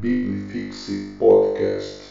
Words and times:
Biblifixe 0.00 1.16
Podcast. 1.18 2.04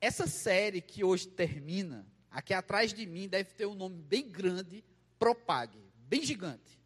Essa 0.00 0.28
série 0.28 0.80
que 0.80 1.02
hoje 1.02 1.26
termina, 1.26 2.06
aqui 2.30 2.54
atrás 2.54 2.94
de 2.94 3.04
mim, 3.06 3.26
deve 3.26 3.50
ter 3.54 3.66
um 3.66 3.74
nome 3.74 4.00
bem 4.02 4.30
grande, 4.30 4.84
Propague, 5.18 5.80
bem 6.06 6.22
gigante. 6.22 6.78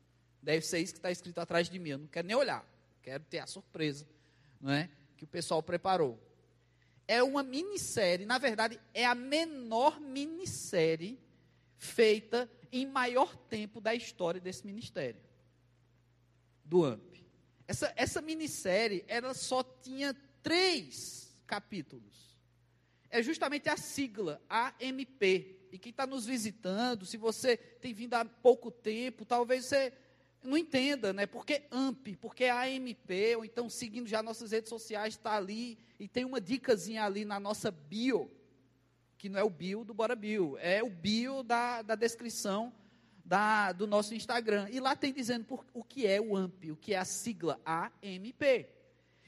Deve 0.43 0.65
ser 0.65 0.79
isso 0.79 0.95
que 0.95 1.01
está 1.01 1.11
escrito 1.11 1.38
atrás 1.38 1.69
de 1.69 1.79
mim. 1.79 1.91
Eu 1.91 1.99
não 1.99 2.07
quero 2.07 2.27
nem 2.27 2.35
olhar, 2.35 2.67
quero 3.03 3.25
ter 3.25 3.41
a 3.41 3.46
surpresa, 3.46 4.09
não 4.59 4.73
é? 4.73 4.88
Que 5.19 5.24
o 5.24 5.28
pessoal 5.28 5.62
preparou. 5.62 6.19
É 7.06 7.22
uma 7.22 7.42
minissérie, 7.42 8.24
na 8.24 8.38
verdade, 8.38 8.80
é 8.94 9.04
a 9.04 9.14
menor 9.14 10.00
minissérie 10.00 11.21
feita 11.76 12.50
em 12.72 12.87
maior 12.87 13.37
tempo 13.37 13.82
da 13.82 13.94
história 13.94 14.40
desse 14.40 14.64
ministério, 14.64 15.21
do 16.64 16.87
AMP. 16.87 17.12
Essa, 17.66 17.92
essa 17.97 18.20
minissérie, 18.20 19.05
ela 19.06 19.34
só 19.34 19.62
tinha 19.62 20.15
três 20.42 21.34
capítulos. 21.47 22.37
É 23.11 23.23
justamente 23.23 23.69
a 23.69 23.77
sigla, 23.77 24.41
AMP. 24.48 25.59
E 25.71 25.79
quem 25.79 25.91
está 25.91 26.07
nos 26.07 26.27
visitando, 26.27 27.07
se 27.07 27.16
você 27.16 27.57
tem 27.57 27.95
vindo 27.95 28.15
há 28.15 28.25
pouco 28.25 28.71
tempo, 28.71 29.25
talvez 29.25 29.66
você 29.66 29.93
não 30.43 30.59
entenda, 30.59 31.12
né? 31.12 31.27
Por 31.27 31.47
que 31.47 31.62
AMP? 31.71 32.16
Porque 32.21 32.45
AMP, 32.45 33.37
ou 33.37 33.45
então 33.45 33.71
seguindo 33.71 34.09
já 34.09 34.23
nossas 34.23 34.51
redes 34.51 34.69
sociais, 34.69 35.15
está 35.15 35.37
ali 35.37 35.79
e 35.99 36.09
tem 36.09 36.24
uma 36.24 36.41
dicasinha 36.41 37.05
ali 37.05 37.24
na 37.24 37.38
nossa 37.38 37.71
bio 37.71 38.30
que 39.23 39.29
não 39.29 39.38
é 39.38 39.45
o 39.45 39.49
bio 39.49 39.85
do 39.85 39.95
Bora 39.95 40.16
Bio, 40.16 40.59
é 40.59 40.83
o 40.83 40.91
bio 40.91 41.45
da, 41.45 41.80
da 41.80 41.95
descrição 41.95 42.73
da, 43.25 43.73
do 43.73 43.87
nosso 43.87 44.15
Instagram. 44.15 44.69
E 44.71 44.81
lá 44.81 44.97
tem 44.97 45.12
dizendo 45.12 45.45
por, 45.45 45.65
o 45.73 45.83
que 45.83 46.07
é 46.07 46.21
o 46.21 46.37
AMP, 46.37 46.71
o 46.71 46.77
que 46.77 46.95
é 46.95 46.99
a 46.99 47.05
sigla 47.05 47.61
AMP. 47.65 48.67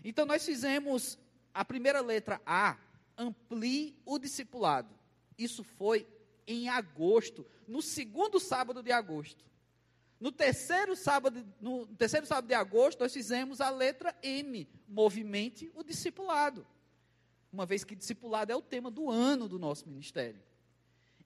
Então 0.03 0.27
nós 0.27 0.45
fizemos 0.45 1.19
a 1.53 1.65
primeira 1.65 2.01
letra 2.01 2.41
A, 2.45 2.77
amplie 3.17 3.97
o 4.05 4.19
discipulado. 4.19 4.95
Isso 5.39 5.63
foi 5.65 6.07
em 6.47 6.69
agosto, 6.69 7.47
no 7.67 7.81
segundo 7.81 8.39
sábado 8.39 8.83
de 8.83 8.93
agosto. 8.93 9.45
No 10.21 10.31
terceiro 10.31 10.95
sábado, 10.95 11.45
no 11.61 11.87
terceiro 11.87 12.27
sábado 12.27 12.47
de 12.47 12.55
agosto, 12.55 13.01
nós 13.01 13.13
fizemos 13.13 13.61
a 13.61 13.71
letra 13.71 14.15
M, 14.23 14.69
movimente 14.89 15.71
o 15.75 15.83
discipulado 15.83 16.67
uma 17.55 17.65
vez 17.65 17.85
que 17.85 17.95
discipulado 17.95 18.51
é 18.51 18.57
o 18.57 18.61
tema 18.61 18.91
do 18.91 19.09
ano 19.09 19.49
do 19.49 19.59
nosso 19.59 19.89
ministério. 19.89 20.43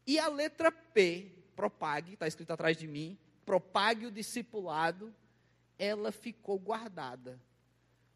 E 0.06 0.18
a 0.18 0.28
letra 0.28 0.70
P, 0.70 1.32
propague, 1.58 2.12
está 2.12 2.28
escrito 2.28 2.52
atrás 2.52 2.76
de 2.76 2.86
mim, 2.86 3.18
propague 3.44 4.06
o 4.06 4.12
discipulado, 4.12 5.12
ela 5.76 6.12
ficou 6.12 6.56
guardada. 6.56 7.42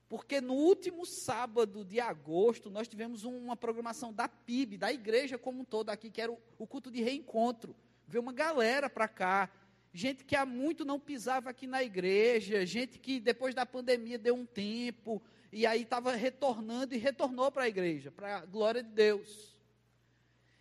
Porque 0.09 0.41
no 0.41 0.55
último 0.55 1.05
sábado 1.05 1.85
de 1.85 1.99
agosto, 1.99 2.71
nós 2.71 2.87
tivemos 2.87 3.25
uma 3.25 3.57
programação 3.57 4.13
da 4.13 4.29
PIB, 4.29 4.79
da 4.79 4.93
igreja 4.93 5.37
como 5.37 5.63
um 5.63 5.65
todo 5.65 5.91
aqui, 5.91 6.09
que 6.09 6.21
era 6.21 6.31
o, 6.31 6.67
culto 6.69 6.89
de 6.89 7.03
reencontro. 7.03 7.75
Veio 8.07 8.23
uma 8.23 8.33
galera 8.33 8.89
para 8.89 9.09
cá, 9.09 9.51
gente 9.93 10.25
que 10.25 10.37
há 10.37 10.47
muito 10.47 10.85
não 10.85 11.01
pisava 11.01 11.51
aqui 11.51 11.67
na 11.67 11.83
igreja, 11.83 12.65
gente 12.65 12.97
que 12.97 13.19
depois 13.19 13.57
da 13.57 13.67
pandemia 13.67 14.19
deu 14.19 14.37
um 14.37 14.47
tempo, 14.47 15.21
e 15.51 15.67
aí 15.67 15.83
estava 15.83 16.15
retornando 16.15 16.95
e 16.95 16.99
retornou 16.99 17.51
para 17.51 17.65
a 17.65 17.69
igreja, 17.69 18.13
para 18.13 18.37
a 18.37 18.47
glória 18.47 18.85
de 18.85 18.91
Deus. 18.91 19.53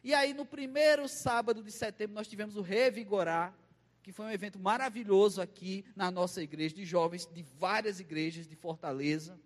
E 0.04 0.14
aí, 0.14 0.34
no 0.34 0.46
primeiro 0.46 1.08
sábado 1.08 1.64
de 1.64 1.72
setembro, 1.72 2.16
nós 2.16 2.28
tivemos 2.28 2.56
o 2.56 2.62
Revigorar, 2.62 3.54
que 4.02 4.12
foi 4.12 4.26
um 4.26 4.32
evento 4.32 4.58
maravilhoso 4.58 5.42
aqui 5.42 5.86
na 5.96 6.10
nossa 6.10 6.42
igreja, 6.42 6.74
de 6.74 6.84
jovens 6.86 7.28
de 7.28 7.44
várias 7.44 8.00
igrejas 8.00 8.48
de 8.48 8.56
Fortaleza. 8.56 9.40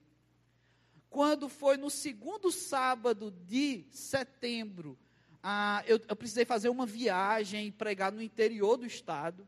Quando 1.10 1.50
foi 1.50 1.76
no 1.76 1.90
segundo 1.90 2.52
sábado 2.52 3.32
de 3.32 3.86
setembro, 3.90 4.98
ah, 5.44 5.84
eu, 5.86 6.00
eu 6.08 6.16
precisei 6.16 6.46
fazer 6.46 6.70
uma 6.70 6.86
viagem, 6.86 7.72
pregar 7.72 8.12
no 8.12 8.22
interior 8.22 8.78
do 8.78 8.86
estado. 8.86 9.48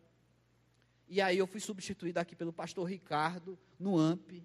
E 1.07 1.21
aí 1.21 1.37
eu 1.37 1.47
fui 1.47 1.61
substituído 1.61 2.19
aqui 2.19 2.35
pelo 2.35 2.51
pastor 2.51 2.87
Ricardo, 2.87 3.57
no 3.79 3.97
AMP. 3.97 4.43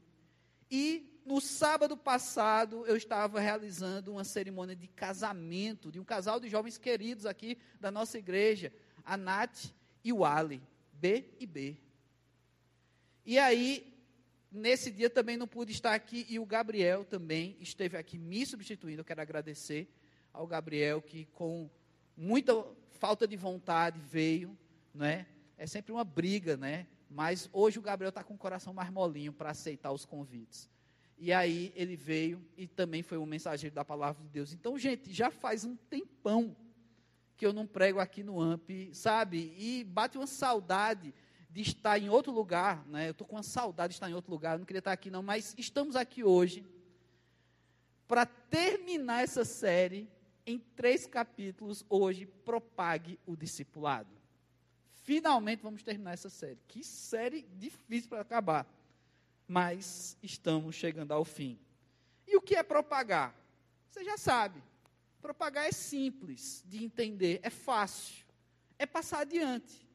E 0.70 1.11
no 1.24 1.40
sábado 1.40 1.96
passado, 1.96 2.86
eu 2.86 2.96
estava 2.96 3.40
realizando 3.40 4.12
uma 4.12 4.24
cerimônia 4.24 4.74
de 4.74 4.88
casamento 4.88 5.90
de 5.90 6.00
um 6.00 6.04
casal 6.04 6.40
de 6.40 6.48
jovens 6.48 6.78
queridos 6.78 7.26
aqui 7.26 7.58
da 7.80 7.90
nossa 7.90 8.18
igreja, 8.18 8.72
a 9.04 9.16
Nath 9.16 9.72
e 10.04 10.12
o 10.12 10.24
Ali, 10.24 10.62
B 10.92 11.24
e 11.38 11.46
B. 11.46 11.76
E 13.24 13.38
aí, 13.38 13.92
nesse 14.50 14.90
dia 14.90 15.08
também 15.08 15.36
não 15.36 15.46
pude 15.46 15.72
estar 15.72 15.94
aqui 15.94 16.26
e 16.28 16.38
o 16.38 16.46
Gabriel 16.46 17.04
também 17.04 17.56
esteve 17.60 17.96
aqui 17.96 18.18
me 18.18 18.44
substituindo. 18.44 19.00
Eu 19.00 19.04
quero 19.04 19.22
agradecer 19.22 19.88
ao 20.32 20.46
Gabriel 20.46 21.00
que, 21.00 21.26
com 21.26 21.70
muita 22.16 22.66
falta 22.90 23.26
de 23.26 23.36
vontade, 23.36 24.00
veio, 24.00 24.56
não 24.92 25.06
é? 25.06 25.26
É 25.56 25.66
sempre 25.66 25.92
uma 25.92 26.04
briga, 26.04 26.56
né? 26.56 26.86
Mas 27.08 27.48
hoje 27.52 27.78
o 27.78 27.82
Gabriel 27.82 28.08
está 28.08 28.24
com 28.24 28.34
o 28.34 28.38
coração 28.38 28.72
mais 28.72 28.90
molinho 28.90 29.32
para 29.32 29.50
aceitar 29.50 29.92
os 29.92 30.04
convites. 30.04 30.71
E 31.24 31.32
aí 31.32 31.72
ele 31.76 31.94
veio 31.94 32.44
e 32.56 32.66
também 32.66 33.00
foi 33.00 33.16
um 33.16 33.24
mensageiro 33.24 33.72
da 33.72 33.84
palavra 33.84 34.20
de 34.24 34.28
Deus. 34.28 34.52
Então, 34.52 34.76
gente, 34.76 35.12
já 35.12 35.30
faz 35.30 35.64
um 35.64 35.76
tempão 35.76 36.56
que 37.36 37.46
eu 37.46 37.52
não 37.52 37.64
prego 37.64 38.00
aqui 38.00 38.24
no 38.24 38.40
AMP, 38.40 38.92
sabe? 38.92 39.54
E 39.56 39.84
bate 39.84 40.18
uma 40.18 40.26
saudade 40.26 41.14
de 41.48 41.62
estar 41.62 41.96
em 41.96 42.08
outro 42.08 42.32
lugar, 42.32 42.84
né? 42.88 43.06
Eu 43.06 43.12
estou 43.12 43.24
com 43.24 43.36
uma 43.36 43.44
saudade 43.44 43.92
de 43.92 43.98
estar 43.98 44.10
em 44.10 44.14
outro 44.14 44.32
lugar, 44.32 44.54
eu 44.54 44.58
não 44.58 44.66
queria 44.66 44.80
estar 44.80 44.90
aqui 44.90 45.12
não, 45.12 45.22
mas 45.22 45.54
estamos 45.56 45.94
aqui 45.94 46.24
hoje 46.24 46.66
para 48.08 48.26
terminar 48.26 49.22
essa 49.22 49.44
série 49.44 50.10
em 50.44 50.58
três 50.58 51.06
capítulos. 51.06 51.84
Hoje, 51.88 52.26
propague 52.26 53.16
o 53.24 53.36
discipulado. 53.36 54.10
Finalmente 55.04 55.62
vamos 55.62 55.84
terminar 55.84 56.14
essa 56.14 56.28
série. 56.28 56.58
Que 56.66 56.82
série 56.82 57.46
difícil 57.56 58.08
para 58.08 58.22
acabar 58.22 58.66
mas 59.52 60.16
estamos 60.22 60.74
chegando 60.74 61.12
ao 61.12 61.26
fim. 61.26 61.58
E 62.26 62.34
o 62.38 62.40
que 62.40 62.56
é 62.56 62.62
propagar? 62.62 63.34
Você 63.90 64.02
já 64.02 64.16
sabe. 64.16 64.62
Propagar 65.20 65.68
é 65.68 65.72
simples 65.72 66.64
de 66.66 66.82
entender, 66.82 67.38
é 67.42 67.50
fácil, 67.50 68.24
é 68.78 68.86
passar 68.86 69.20
adiante, 69.20 69.86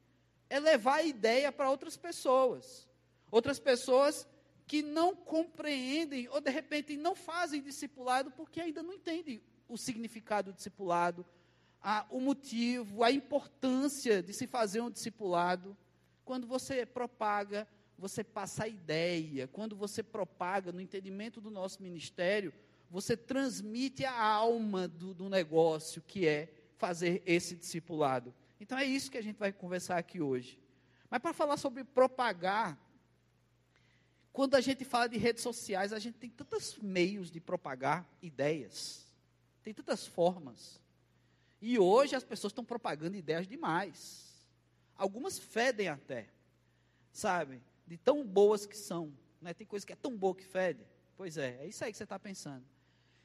é 0.47 0.59
levar 0.59 0.97
a 0.97 1.03
ideia 1.03 1.51
para 1.51 1.71
outras 1.71 1.97
pessoas. 1.97 2.87
Outras 3.31 3.59
pessoas 3.59 4.27
que 4.67 4.83
não 4.83 5.15
compreendem 5.15 6.29
ou 6.29 6.39
de 6.39 6.51
repente 6.51 6.95
não 6.95 7.15
fazem 7.15 7.59
discipulado 7.59 8.29
porque 8.29 8.61
ainda 8.61 8.83
não 8.83 8.93
entendem 8.93 9.41
o 9.67 9.75
significado 9.75 10.51
do 10.51 10.55
discipulado, 10.55 11.25
a, 11.81 12.05
o 12.11 12.19
motivo, 12.19 13.03
a 13.03 13.11
importância 13.11 14.21
de 14.21 14.33
se 14.33 14.45
fazer 14.45 14.81
um 14.81 14.91
discipulado. 14.91 15.75
Quando 16.23 16.45
você 16.45 16.85
propaga 16.85 17.67
você 17.97 18.23
passa 18.23 18.65
a 18.65 18.67
ideia, 18.67 19.47
quando 19.47 19.75
você 19.75 20.03
propaga 20.03 20.71
no 20.71 20.79
entendimento 20.79 21.41
do 21.41 21.49
nosso 21.49 21.81
ministério, 21.81 22.53
você 22.89 23.17
transmite 23.17 24.05
a 24.05 24.21
alma 24.21 24.87
do, 24.87 25.13
do 25.13 25.27
negócio, 25.27 26.01
que 26.01 26.27
é 26.27 26.53
fazer 26.77 27.23
esse 27.25 27.55
discipulado. 27.55 28.33
Então 28.59 28.77
é 28.77 28.85
isso 28.85 29.11
que 29.11 29.17
a 29.17 29.23
gente 29.23 29.37
vai 29.37 29.51
conversar 29.51 29.97
aqui 29.97 30.21
hoje. 30.21 30.59
Mas 31.09 31.21
para 31.21 31.33
falar 31.33 31.57
sobre 31.57 31.83
propagar, 31.83 32.77
quando 34.31 34.55
a 34.55 34.61
gente 34.61 34.85
fala 34.85 35.09
de 35.09 35.17
redes 35.17 35.41
sociais, 35.41 35.91
a 35.91 35.99
gente 35.99 36.19
tem 36.19 36.29
tantos 36.29 36.77
meios 36.77 37.31
de 37.31 37.39
propagar 37.39 38.07
ideias, 38.21 39.07
tem 39.63 39.73
tantas 39.73 40.05
formas. 40.05 40.79
E 41.59 41.79
hoje 41.79 42.15
as 42.15 42.23
pessoas 42.23 42.51
estão 42.51 42.63
propagando 42.63 43.17
ideias 43.17 43.47
demais. 43.47 44.27
Algumas 44.95 45.39
fedem 45.39 45.87
até, 45.87 46.27
sabe? 47.11 47.61
De 47.87 47.97
tão 47.97 48.25
boas 48.25 48.65
que 48.65 48.77
são. 48.77 49.11
Né? 49.41 49.53
Tem 49.53 49.65
coisa 49.65 49.85
que 49.85 49.93
é 49.93 49.95
tão 49.95 50.15
boa 50.15 50.35
que 50.35 50.43
fede. 50.43 50.85
Pois 51.15 51.37
é, 51.37 51.57
é 51.61 51.67
isso 51.67 51.83
aí 51.83 51.91
que 51.91 51.97
você 51.97 52.03
está 52.03 52.19
pensando. 52.19 52.65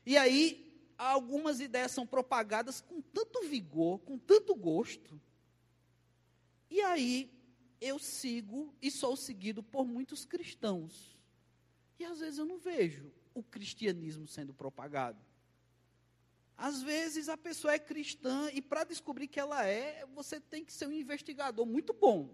E 0.06 0.16
aí, 0.16 0.92
algumas 0.96 1.60
ideias 1.60 1.90
são 1.90 2.06
propagadas 2.06 2.81
com 2.81 3.00
tanto 3.00 3.42
vigor, 3.42 3.98
com 4.00 4.16
tanto 4.16 4.54
gosto. 4.54 5.20
E 6.70 6.81
aí, 6.81 7.31
eu 7.81 7.98
sigo 7.98 8.75
e 8.81 8.90
sou 8.90 9.16
seguido 9.16 9.62
por 9.62 9.84
muitos 9.84 10.25
cristãos. 10.25 11.19
E 11.98 12.04
às 12.04 12.20
vezes 12.20 12.38
eu 12.38 12.44
não 12.44 12.58
vejo 12.58 13.12
o 13.34 13.42
cristianismo 13.42 14.26
sendo 14.26 14.54
propagado. 14.54 15.20
Às 16.56 16.81
vezes 16.82 17.28
a 17.28 17.36
pessoa 17.36 17.75
é 17.75 17.78
cristã 17.78 18.48
e 18.52 18.62
para 18.62 18.84
descobrir 18.84 19.26
que 19.26 19.40
ela 19.40 19.66
é, 19.66 20.06
você 20.14 20.40
tem 20.40 20.64
que 20.64 20.72
ser 20.72 20.86
um 20.86 20.92
investigador 20.92 21.66
muito 21.66 21.92
bom. 21.92 22.32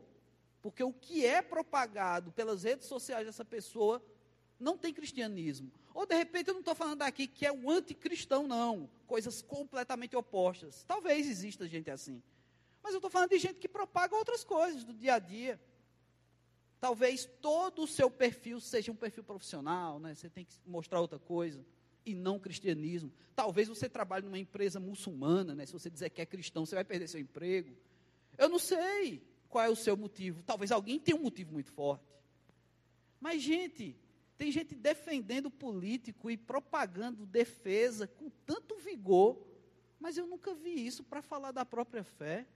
Porque 0.61 0.83
o 0.83 0.93
que 0.93 1.25
é 1.25 1.41
propagado 1.41 2.33
pelas 2.33 2.65
redes 2.65 2.87
sociais 2.87 3.27
dessa 3.27 3.45
pessoa 3.45 4.03
não 4.59 4.77
tem 4.77 4.93
cristianismo. 4.93 5.71
Ou 5.95 6.07
de 6.07 6.15
repente 6.15 6.49
eu 6.49 6.55
não 6.55 6.61
estou 6.61 6.75
falando 6.75 7.03
aqui 7.03 7.27
que 7.27 7.47
é 7.47 7.53
o 7.53 7.71
anticristão, 7.71 8.47
não. 8.47 8.89
Coisas 9.07 9.41
completamente 9.41 10.17
opostas. 10.17 10.85
Talvez 10.85 11.27
exista 11.29 11.67
gente 11.67 11.91
assim. 11.91 12.23
Mas 12.83 12.93
eu 12.93 12.99
estou 12.99 13.11
falando 13.11 13.31
de 13.31 13.39
gente 13.39 13.55
que 13.55 13.69
propaga 13.69 14.17
outras 14.17 14.45
coisas 14.45 14.85
do 14.85 14.95
dia 14.95 15.15
a 15.15 15.19
dia. 15.19 15.61
Talvez 16.81 17.29
todo 17.41 17.83
o 17.83 17.87
seu 17.87 18.11
perfil 18.11 18.61
seja 18.61 18.93
um 18.93 18.97
perfil 18.97 19.25
profissional, 19.25 19.99
né? 19.99 20.15
Você 20.15 20.31
tem 20.31 20.45
que 20.45 20.55
mostrar 20.65 21.01
outra 21.01 21.19
coisa 21.19 21.65
e 22.07 22.15
não 22.15 22.39
cristianismo. 22.39 23.13
Talvez 23.35 23.69
você 23.69 23.89
trabalhe 23.89 24.25
numa 24.25 24.39
empresa 24.39 24.79
muçulmana, 24.79 25.55
né? 25.55 25.67
Se 25.67 25.73
você 25.73 25.91
dizer 25.91 26.11
que 26.11 26.23
é 26.23 26.27
cristão, 26.27 26.65
você 26.65 26.75
vai 26.75 26.85
perder 26.85 27.09
seu 27.09 27.21
emprego. 27.21 27.77
Eu 28.37 28.49
não 28.49 28.59
sei 28.59 29.23
qual 29.49 29.65
é 29.65 29.69
o 29.69 29.77
seu 29.77 29.97
motivo. 29.97 30.43
Talvez 30.43 30.71
alguém 30.71 30.99
tenha 30.99 31.17
um 31.17 31.23
motivo 31.23 31.53
muito 31.53 31.73
forte. 31.73 32.05
Mas, 33.21 33.43
gente, 33.43 33.97
tem 34.37 34.53
gente 34.53 34.75
defendendo 34.75 35.51
político 35.51 36.31
e 36.31 36.37
propagando 36.37 37.27
defesa 37.27 38.07
com 38.07 38.31
tanto 38.47 38.77
vigor, 38.77 39.45
mas 39.99 40.17
eu 40.17 40.27
nunca 40.27 40.55
vi 40.55 40.87
isso 40.87 41.03
para 41.03 41.21
falar 41.21 41.51
da 41.51 41.65
própria 41.65 42.05
fé. 42.05 42.47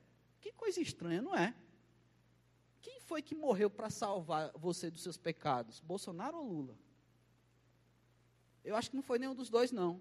Que 0.41 0.53
coisa 0.53 0.81
estranha, 0.81 1.21
não 1.21 1.35
é? 1.35 1.55
Quem 2.81 3.01
foi 3.01 3.23
que 3.23 3.35
morreu 3.35 3.71
para 3.71 3.91
salvar 3.91 4.53
você 4.55 4.91
dos 4.91 5.03
seus 5.03 5.17
pecados? 5.17 5.81
Bolsonaro 5.81 6.39
ou 6.39 6.45
Lula? 6.45 6.79
Eu 8.65 8.77
acho 8.77 8.91
que 8.91 8.97
não 8.97 9.03
foi 9.03 9.19
nenhum 9.19 9.35
dos 9.35 9.51
dois, 9.51 9.73
não. 9.73 10.01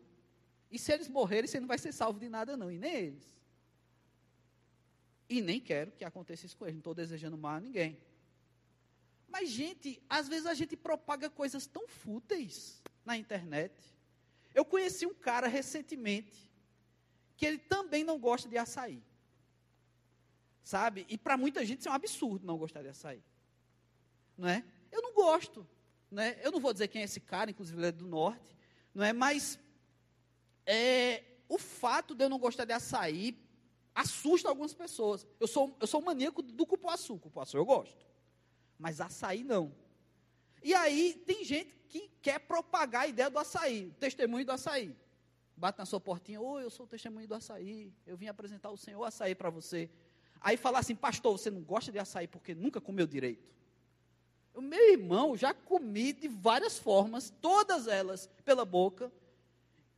E 0.70 0.78
se 0.78 0.92
eles 0.92 1.10
morrerem, 1.10 1.48
você 1.48 1.60
não 1.60 1.68
vai 1.68 1.78
ser 1.78 1.92
salvo 1.92 2.20
de 2.20 2.30
nada, 2.30 2.56
não. 2.56 2.72
E 2.72 2.78
nem 2.78 2.94
eles. 2.94 3.41
E 5.32 5.42
nem 5.42 5.62
quero 5.62 5.94
que 5.94 6.04
aconteça 6.04 6.46
isso 6.46 6.58
com 6.58 6.66
eles. 6.66 6.76
Não 6.76 6.82
estou 6.82 6.94
desejando 6.94 7.38
mal 7.38 7.56
a 7.56 7.60
ninguém. 7.62 7.98
Mas, 9.30 9.50
gente, 9.50 10.04
às 10.10 10.28
vezes 10.28 10.46
a 10.46 10.54
gente 10.54 10.76
propaga 10.76 11.30
coisas 11.30 11.66
tão 11.66 11.88
fúteis 11.88 12.84
na 13.06 13.16
internet. 13.16 13.74
Eu 14.54 14.66
conheci 14.66 15.06
um 15.06 15.14
cara 15.14 15.48
recentemente 15.48 16.52
que 17.38 17.46
ele 17.46 17.58
também 17.58 18.04
não 18.04 18.20
gosta 18.20 18.50
de 18.50 18.58
açaí. 18.58 19.02
Sabe? 20.62 21.06
E 21.08 21.18
para 21.18 21.38
muita 21.38 21.66
gente 21.66 21.80
isso 21.80 21.88
é 21.88 21.92
um 21.94 21.96
absurdo 21.96 22.46
não 22.46 22.58
gostar 22.58 22.82
de 22.82 22.90
açaí. 22.90 23.24
Não 24.38 24.50
é? 24.50 24.66
Eu 24.92 25.02
não 25.02 25.14
gosto. 25.14 25.66
Né? 26.12 26.38
Eu 26.44 26.52
não 26.52 26.60
vou 26.60 26.74
dizer 26.74 26.90
quem 26.90 27.04
é 27.04 27.06
esse 27.06 27.22
cara, 27.22 27.52
inclusive 27.52 27.80
ele 27.80 27.88
é 27.88 27.92
do 27.94 28.06
norte, 28.06 28.54
não 28.94 29.02
é? 29.02 29.14
Mas 29.14 29.58
é, 30.66 31.24
o 31.48 31.58
fato 31.58 32.14
de 32.14 32.26
eu 32.26 32.30
não 32.30 32.38
gostar 32.38 32.66
de 32.66 32.74
açaí 32.74 33.32
assusta 33.94 34.50
algumas 34.50 34.74
pessoas. 34.74 35.26
Eu 35.40 35.48
sou, 35.48 35.76
eu 35.80 35.88
sou 35.88 36.02
maníaco 36.02 36.42
do 36.42 36.66
cupuaçu. 36.66 37.18
Cupuaçu 37.18 37.58
eu 37.58 37.66
gosto. 37.66 38.06
Mas 38.78 39.00
açaí 39.02 39.44
não. 39.44 39.74
E 40.64 40.74
aí 40.74 41.14
tem 41.26 41.44
gente 41.44 41.74
que 41.90 42.10
quer 42.22 42.40
propagar 42.40 43.04
a 43.04 43.08
ideia 43.08 43.30
do 43.30 43.40
açaí, 43.40 43.88
o 43.88 43.94
testemunho 43.94 44.46
do 44.46 44.52
açaí. 44.52 44.96
Bate 45.58 45.78
na 45.78 45.86
sua 45.86 46.00
portinha, 46.00 46.40
oi, 46.40 46.64
eu 46.64 46.70
sou 46.70 46.86
o 46.86 46.90
testemunho 46.90 47.28
do 47.28 47.36
açaí, 47.36 47.94
eu 48.06 48.16
vim 48.16 48.28
apresentar 48.28 48.70
o 48.70 48.78
Senhor 48.78 49.04
açaí 49.04 49.36
para 49.36 49.50
você. 49.50 49.90
Aí 50.40 50.58
fala 50.58 50.80
assim, 50.80 50.96
pastor, 50.96 51.38
você 51.38 51.52
não 51.52 51.62
gosta 51.62 51.92
de 51.92 52.00
açaí 52.00 52.28
porque 52.28 52.56
nunca 52.56 52.80
comeu 52.80 53.06
direito. 53.06 53.52
O 54.54 54.62
meu 54.62 54.92
irmão 54.92 55.36
já 55.38 55.54
comi 55.54 56.14
de 56.14 56.28
várias 56.28 56.78
formas, 56.78 57.34
todas 57.42 57.88
elas 57.88 58.30
pela 58.44 58.66
boca, 58.66 59.12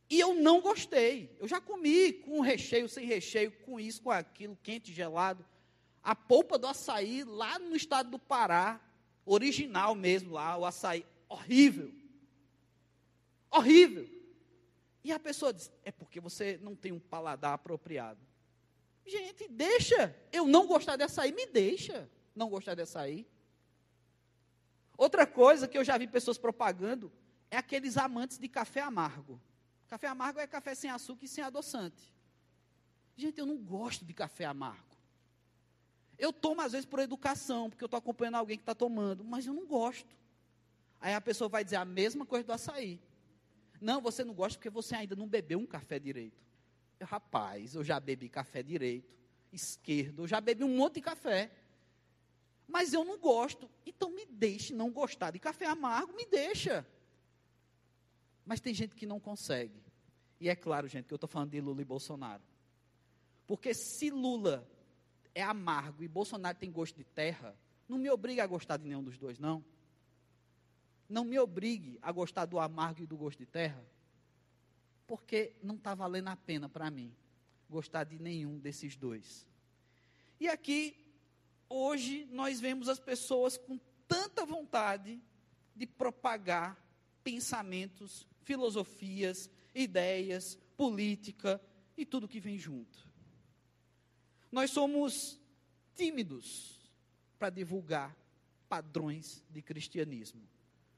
e 0.08 0.20
eu 0.20 0.34
não 0.34 0.60
gostei. 0.60 1.34
Eu 1.38 1.48
já 1.48 1.60
comi 1.60 2.12
com 2.12 2.40
recheio, 2.40 2.88
sem 2.88 3.06
recheio, 3.06 3.50
com 3.50 3.80
isso, 3.80 4.02
com 4.02 4.10
aquilo, 4.10 4.58
quente, 4.62 4.92
gelado. 4.92 5.44
A 6.02 6.14
polpa 6.14 6.58
do 6.58 6.66
açaí 6.66 7.24
lá 7.24 7.58
no 7.58 7.74
estado 7.74 8.10
do 8.10 8.18
Pará, 8.18 8.80
original 9.24 9.94
mesmo 9.94 10.32
lá, 10.32 10.56
o 10.56 10.66
açaí, 10.66 11.04
horrível. 11.28 11.92
Horrível. 13.50 14.08
E 15.02 15.12
a 15.12 15.18
pessoa 15.18 15.52
diz: 15.52 15.72
é 15.82 15.90
porque 15.90 16.20
você 16.20 16.58
não 16.62 16.74
tem 16.74 16.92
um 16.92 17.00
paladar 17.00 17.54
apropriado. 17.54 18.20
Gente, 19.06 19.48
deixa 19.48 20.14
eu 20.32 20.46
não 20.46 20.66
gostar 20.66 20.96
de 20.96 21.02
açaí, 21.02 21.32
me 21.32 21.46
deixa 21.46 22.08
não 22.34 22.48
gostar 22.48 22.74
de 22.74 22.82
açaí. 22.82 23.26
Outra 24.96 25.26
coisa 25.26 25.66
que 25.66 25.76
eu 25.76 25.84
já 25.84 25.98
vi 25.98 26.06
pessoas 26.06 26.38
propagando 26.38 27.12
é 27.50 27.56
aqueles 27.56 27.96
amantes 27.96 28.38
de 28.38 28.48
café 28.48 28.80
amargo. 28.80 29.40
Café 29.88 30.08
amargo 30.08 30.40
é 30.40 30.46
café 30.46 30.74
sem 30.74 30.90
açúcar 30.90 31.24
e 31.24 31.28
sem 31.28 31.44
adoçante. 31.44 32.14
Gente, 33.16 33.38
eu 33.38 33.46
não 33.46 33.56
gosto 33.56 34.04
de 34.04 34.12
café 34.12 34.44
amargo. 34.44 34.94
Eu 36.18 36.32
tomo 36.32 36.60
às 36.60 36.72
vezes 36.72 36.86
por 36.86 36.98
educação, 37.00 37.68
porque 37.68 37.82
eu 37.82 37.86
estou 37.86 37.98
acompanhando 37.98 38.36
alguém 38.36 38.56
que 38.56 38.62
está 38.62 38.74
tomando, 38.74 39.24
mas 39.24 39.46
eu 39.46 39.54
não 39.54 39.66
gosto. 39.66 40.16
Aí 41.00 41.14
a 41.14 41.20
pessoa 41.20 41.48
vai 41.48 41.64
dizer 41.64 41.76
a 41.76 41.84
mesma 41.84 42.24
coisa 42.24 42.46
do 42.46 42.52
açaí. 42.52 43.00
Não, 43.80 44.00
você 44.00 44.24
não 44.24 44.32
gosta 44.32 44.58
porque 44.58 44.70
você 44.70 44.94
ainda 44.94 45.14
não 45.14 45.28
bebeu 45.28 45.58
um 45.58 45.66
café 45.66 45.98
direito. 45.98 46.42
Eu, 46.98 47.06
rapaz, 47.06 47.74
eu 47.74 47.84
já 47.84 48.00
bebi 48.00 48.28
café 48.28 48.62
direito, 48.62 49.14
esquerdo, 49.52 50.22
eu 50.22 50.26
já 50.26 50.40
bebi 50.40 50.64
um 50.64 50.76
monte 50.76 50.94
de 50.94 51.00
café. 51.02 51.50
Mas 52.66 52.92
eu 52.92 53.04
não 53.04 53.18
gosto. 53.18 53.70
Então 53.84 54.10
me 54.10 54.24
deixe 54.24 54.72
não 54.72 54.90
gostar 54.90 55.30
de 55.30 55.38
café 55.38 55.66
amargo, 55.66 56.14
me 56.14 56.24
deixa. 56.24 56.86
Mas 58.44 58.60
tem 58.60 58.74
gente 58.74 58.94
que 58.94 59.06
não 59.06 59.18
consegue. 59.18 59.82
E 60.40 60.48
é 60.48 60.56
claro, 60.56 60.86
gente, 60.88 61.06
que 61.06 61.12
eu 61.12 61.16
estou 61.16 61.28
falando 61.28 61.50
de 61.50 61.60
Lula 61.60 61.80
e 61.80 61.84
Bolsonaro. 61.84 62.42
Porque 63.46 63.74
se 63.74 64.10
Lula 64.10 64.68
é 65.34 65.42
amargo 65.42 66.02
e 66.02 66.08
Bolsonaro 66.08 66.56
tem 66.56 66.70
gosto 66.70 66.96
de 66.96 67.04
terra, 67.04 67.56
não 67.88 67.98
me 67.98 68.10
obrigue 68.10 68.40
a 68.40 68.46
gostar 68.46 68.76
de 68.76 68.84
nenhum 68.84 69.02
dos 69.02 69.18
dois, 69.18 69.38
não. 69.38 69.64
Não 71.08 71.24
me 71.24 71.38
obrigue 71.38 71.98
a 72.00 72.10
gostar 72.10 72.46
do 72.46 72.58
amargo 72.58 73.02
e 73.02 73.06
do 73.06 73.16
gosto 73.16 73.38
de 73.38 73.46
terra. 73.46 73.84
Porque 75.06 75.54
não 75.62 75.76
está 75.76 75.94
valendo 75.94 76.28
a 76.28 76.36
pena 76.36 76.68
para 76.68 76.90
mim 76.90 77.14
gostar 77.68 78.04
de 78.04 78.18
nenhum 78.18 78.58
desses 78.58 78.96
dois. 78.96 79.46
E 80.40 80.48
aqui 80.48 80.96
hoje 81.68 82.26
nós 82.30 82.60
vemos 82.60 82.88
as 82.88 82.98
pessoas 82.98 83.56
com 83.56 83.78
tanta 84.06 84.46
vontade 84.46 85.20
de 85.74 85.86
propagar 85.86 86.78
pensamentos, 87.22 88.26
filosofias, 88.44 89.50
ideias, 89.74 90.56
política 90.76 91.60
e 91.96 92.06
tudo 92.06 92.28
que 92.28 92.40
vem 92.40 92.58
junto. 92.58 92.98
Nós 94.52 94.70
somos 94.70 95.40
tímidos 95.94 96.78
para 97.38 97.50
divulgar 97.50 98.16
padrões 98.68 99.42
de 99.50 99.60
cristianismo, 99.60 100.42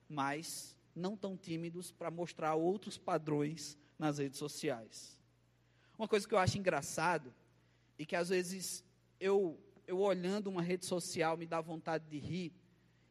mas 0.08 0.76
não 0.94 1.16
tão 1.16 1.36
tímidos 1.36 1.90
para 1.90 2.10
mostrar 2.10 2.54
outros 2.54 2.98
padrões 2.98 3.78
nas 3.98 4.18
redes 4.18 4.38
sociais. 4.38 5.18
Uma 5.98 6.06
coisa 6.06 6.28
que 6.28 6.34
eu 6.34 6.38
acho 6.38 6.58
engraçado 6.58 7.32
e 7.98 8.04
que 8.04 8.14
às 8.14 8.28
vezes 8.28 8.84
eu 9.18 9.58
eu 9.86 10.00
olhando 10.00 10.48
uma 10.48 10.62
rede 10.62 10.84
social 10.84 11.36
me 11.36 11.46
dá 11.46 11.60
vontade 11.60 12.04
de 12.08 12.18
rir, 12.18 12.52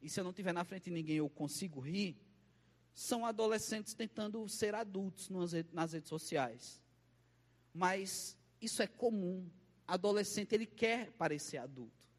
e 0.01 0.09
se 0.09 0.19
eu 0.19 0.23
não 0.23 0.31
estiver 0.31 0.53
na 0.53 0.63
frente 0.63 0.85
de 0.85 0.91
ninguém 0.91 1.15
eu 1.17 1.29
consigo 1.29 1.79
rir, 1.79 2.17
são 2.95 3.25
adolescentes 3.25 3.93
tentando 3.93 4.47
ser 4.49 4.73
adultos 4.73 5.29
nas, 5.29 5.51
nas 5.71 5.93
redes 5.93 6.09
sociais. 6.09 6.81
Mas 7.71 8.35
isso 8.59 8.81
é 8.81 8.87
comum. 8.87 9.47
Adolescente, 9.85 10.55
ele 10.55 10.65
quer 10.65 11.11
parecer 11.11 11.57
adulto. 11.57 12.09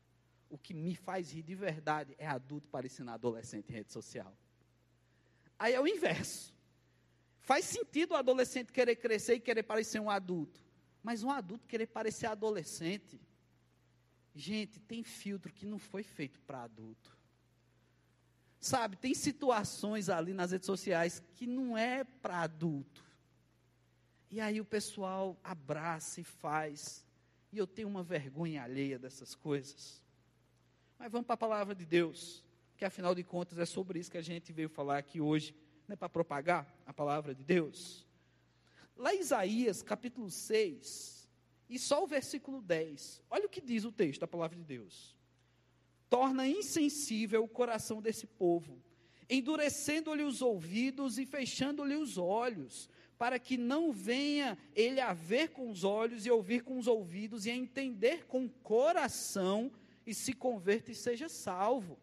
O 0.48 0.56
que 0.56 0.72
me 0.72 0.94
faz 0.94 1.32
rir 1.32 1.42
de 1.42 1.54
verdade 1.56 2.14
é 2.16 2.26
adulto 2.26 2.68
parecendo 2.68 3.10
adolescente 3.10 3.70
em 3.70 3.72
rede 3.72 3.92
social. 3.92 4.32
Aí 5.58 5.74
é 5.74 5.80
o 5.80 5.88
inverso. 5.88 6.54
Faz 7.40 7.64
sentido 7.64 8.12
o 8.12 8.16
adolescente 8.16 8.72
querer 8.72 8.96
crescer 8.96 9.34
e 9.34 9.40
querer 9.40 9.64
parecer 9.64 9.98
um 9.98 10.10
adulto. 10.10 10.64
Mas 11.02 11.22
um 11.24 11.30
adulto 11.30 11.66
querer 11.66 11.86
parecer 11.86 12.26
adolescente 12.26 13.18
Gente, 14.36 14.78
tem 14.80 15.02
filtro 15.02 15.50
que 15.50 15.64
não 15.64 15.78
foi 15.78 16.02
feito 16.02 16.38
para 16.42 16.64
adulto. 16.64 17.15
Sabe, 18.60 18.96
tem 18.96 19.14
situações 19.14 20.08
ali 20.08 20.32
nas 20.32 20.50
redes 20.50 20.66
sociais 20.66 21.22
que 21.34 21.46
não 21.46 21.76
é 21.76 22.04
para 22.04 22.40
adulto. 22.40 23.04
E 24.30 24.40
aí 24.40 24.60
o 24.60 24.64
pessoal 24.64 25.38
abraça 25.42 26.20
e 26.20 26.25
faz. 26.25 27.06
E 27.52 27.58
eu 27.58 27.66
tenho 27.66 27.88
uma 27.88 28.02
vergonha 28.02 28.62
alheia 28.62 28.98
dessas 28.98 29.34
coisas. 29.34 30.02
Mas 30.98 31.10
vamos 31.10 31.26
para 31.26 31.34
a 31.34 31.38
palavra 31.38 31.75
de 31.75 31.84
Deus, 31.84 32.44
que 32.76 32.84
afinal 32.84 33.14
de 33.14 33.22
contas 33.22 33.58
é 33.58 33.66
sobre 33.66 33.98
isso 33.98 34.10
que 34.10 34.18
a 34.18 34.22
gente 34.22 34.52
veio 34.52 34.68
falar 34.68 34.98
aqui 34.98 35.20
hoje, 35.20 35.54
não 35.86 35.94
é 35.94 35.96
para 35.96 36.08
propagar 36.08 36.66
a 36.84 36.92
palavra 36.92 37.34
de 37.34 37.44
Deus. 37.44 38.06
Lá 38.96 39.14
em 39.14 39.20
Isaías, 39.20 39.82
capítulo 39.82 40.30
6, 40.30 41.28
e 41.68 41.78
só 41.78 42.04
o 42.04 42.06
versículo 42.06 42.60
10. 42.60 43.22
Olha 43.30 43.46
o 43.46 43.48
que 43.48 43.60
diz 43.60 43.84
o 43.84 43.92
texto 43.92 44.20
da 44.20 44.28
palavra 44.28 44.56
de 44.56 44.64
Deus. 44.64 45.15
Torna 46.08 46.46
insensível 46.46 47.44
o 47.44 47.48
coração 47.48 48.00
desse 48.00 48.26
povo, 48.26 48.80
endurecendo-lhe 49.28 50.22
os 50.22 50.40
ouvidos 50.40 51.18
e 51.18 51.26
fechando-lhe 51.26 51.96
os 51.96 52.16
olhos, 52.16 52.88
para 53.18 53.38
que 53.38 53.56
não 53.56 53.92
venha 53.92 54.56
ele 54.75 55.00
a 55.00 55.12
ver 55.12 55.48
com 55.48 55.70
os 55.70 55.84
olhos 55.84 56.26
e 56.26 56.30
ouvir 56.30 56.62
com 56.62 56.78
os 56.78 56.86
ouvidos 56.86 57.46
e 57.46 57.50
a 57.50 57.56
entender 57.56 58.26
com 58.26 58.44
o 58.44 58.50
coração 58.50 59.72
e 60.06 60.14
se 60.14 60.32
converta 60.32 60.92
e 60.92 60.94
seja 60.94 61.28
salvo. 61.28 61.98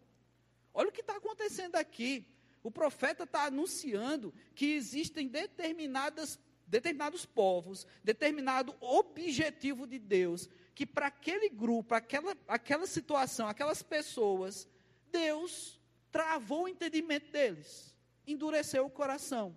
Olha 0.73 0.89
o 0.89 0.91
que 0.91 1.01
está 1.01 1.15
acontecendo 1.17 1.75
aqui. 1.75 2.25
O 2.63 2.71
profeta 2.71 3.23
está 3.23 3.45
anunciando 3.45 4.33
que 4.55 4.73
existem 4.73 5.27
determinadas 5.27 6.39
determinados 6.65 7.23
povos, 7.23 7.85
determinado 8.03 8.75
objetivo 8.79 9.85
de 9.85 9.99
Deus, 9.99 10.49
que 10.75 10.85
para 10.85 11.07
aquele 11.07 11.49
grupo, 11.49 11.93
aquela, 11.93 12.35
aquela 12.47 12.87
situação, 12.87 13.47
aquelas 13.47 13.83
pessoas, 13.83 14.67
Deus 15.11 15.79
travou 16.11 16.63
o 16.63 16.67
entendimento 16.67 17.31
deles, 17.31 17.95
endureceu 18.25 18.85
o 18.85 18.89
coração. 18.89 19.55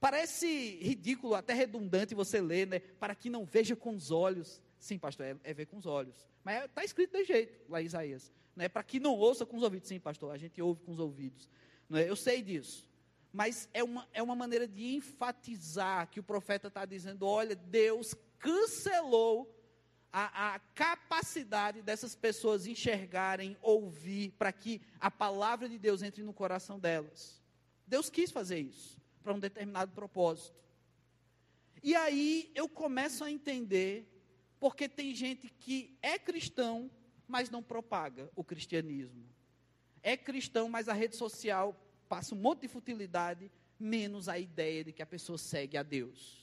Parece 0.00 0.78
ridículo, 0.82 1.34
até 1.34 1.52
redundante 1.52 2.14
você 2.14 2.40
ler, 2.40 2.66
né? 2.66 2.80
Para 2.80 3.14
que 3.14 3.30
não 3.30 3.44
veja 3.44 3.76
com 3.76 3.94
os 3.94 4.10
olhos. 4.10 4.60
Sim, 4.78 4.98
pastor, 4.98 5.26
é, 5.26 5.36
é 5.44 5.54
ver 5.54 5.66
com 5.66 5.76
os 5.76 5.86
olhos. 5.86 6.26
Mas 6.42 6.64
está 6.64 6.84
escrito 6.84 7.16
de 7.16 7.24
jeito, 7.24 7.70
lá 7.70 7.80
em 7.80 7.84
Isaías. 7.84 8.32
Né? 8.56 8.68
Para 8.68 8.82
que 8.82 8.98
não 8.98 9.14
ouça 9.16 9.46
com 9.46 9.56
os 9.56 9.62
ouvidos. 9.62 9.88
Sim, 9.88 10.00
pastor, 10.00 10.32
a 10.32 10.36
gente 10.36 10.60
ouve 10.60 10.80
com 10.82 10.90
os 10.90 10.98
ouvidos. 10.98 11.48
Né? 11.88 12.08
Eu 12.08 12.16
sei 12.16 12.42
disso. 12.42 12.90
Mas 13.32 13.68
é 13.72 13.84
uma, 13.84 14.08
é 14.12 14.22
uma 14.22 14.34
maneira 14.34 14.66
de 14.66 14.94
enfatizar 14.94 16.10
que 16.10 16.18
o 16.18 16.22
profeta 16.22 16.66
está 16.66 16.84
dizendo: 16.84 17.24
olha, 17.24 17.54
Deus 17.54 18.14
cancelou 18.38 19.48
a, 20.12 20.54
a, 20.54 20.58
capacidade 20.74 21.80
dessas 21.80 22.14
pessoas 22.14 22.66
enxergarem, 22.66 23.56
ouvir, 23.62 24.32
para 24.32 24.52
que 24.52 24.82
a 25.00 25.10
palavra 25.10 25.68
de 25.68 25.78
Deus 25.78 26.02
entre 26.02 26.22
no 26.22 26.34
coração 26.34 26.78
delas. 26.78 27.40
Deus 27.86 28.10
quis 28.10 28.30
fazer 28.30 28.60
isso 28.60 29.00
para 29.22 29.32
um 29.32 29.38
determinado 29.38 29.92
propósito. 29.92 30.62
E 31.82 31.94
aí 31.94 32.50
eu 32.54 32.68
começo 32.68 33.24
a 33.24 33.30
entender 33.30 34.08
porque 34.60 34.88
tem 34.88 35.14
gente 35.14 35.48
que 35.48 35.98
é 36.02 36.18
cristão, 36.18 36.90
mas 37.26 37.50
não 37.50 37.62
propaga 37.62 38.30
o 38.36 38.44
cristianismo. 38.44 39.24
É 40.02 40.16
cristão, 40.16 40.68
mas 40.68 40.88
a 40.88 40.92
rede 40.92 41.16
social 41.16 41.74
passa 42.08 42.34
um 42.34 42.38
monte 42.38 42.62
de 42.62 42.68
futilidade, 42.68 43.50
menos 43.78 44.28
a 44.28 44.38
ideia 44.38 44.84
de 44.84 44.92
que 44.92 45.02
a 45.02 45.06
pessoa 45.06 45.38
segue 45.38 45.76
a 45.76 45.82
Deus. 45.82 46.41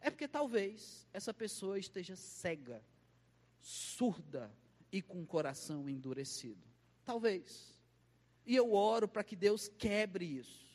É 0.00 0.10
porque 0.10 0.28
talvez 0.28 1.06
essa 1.12 1.32
pessoa 1.32 1.78
esteja 1.78 2.16
cega, 2.16 2.82
surda 3.60 4.50
e 4.90 5.02
com 5.02 5.22
o 5.22 5.26
coração 5.26 5.88
endurecido. 5.88 6.66
Talvez. 7.04 7.80
E 8.46 8.56
eu 8.56 8.72
oro 8.72 9.06
para 9.06 9.22
que 9.22 9.36
Deus 9.36 9.68
quebre 9.68 10.24
isso 10.24 10.70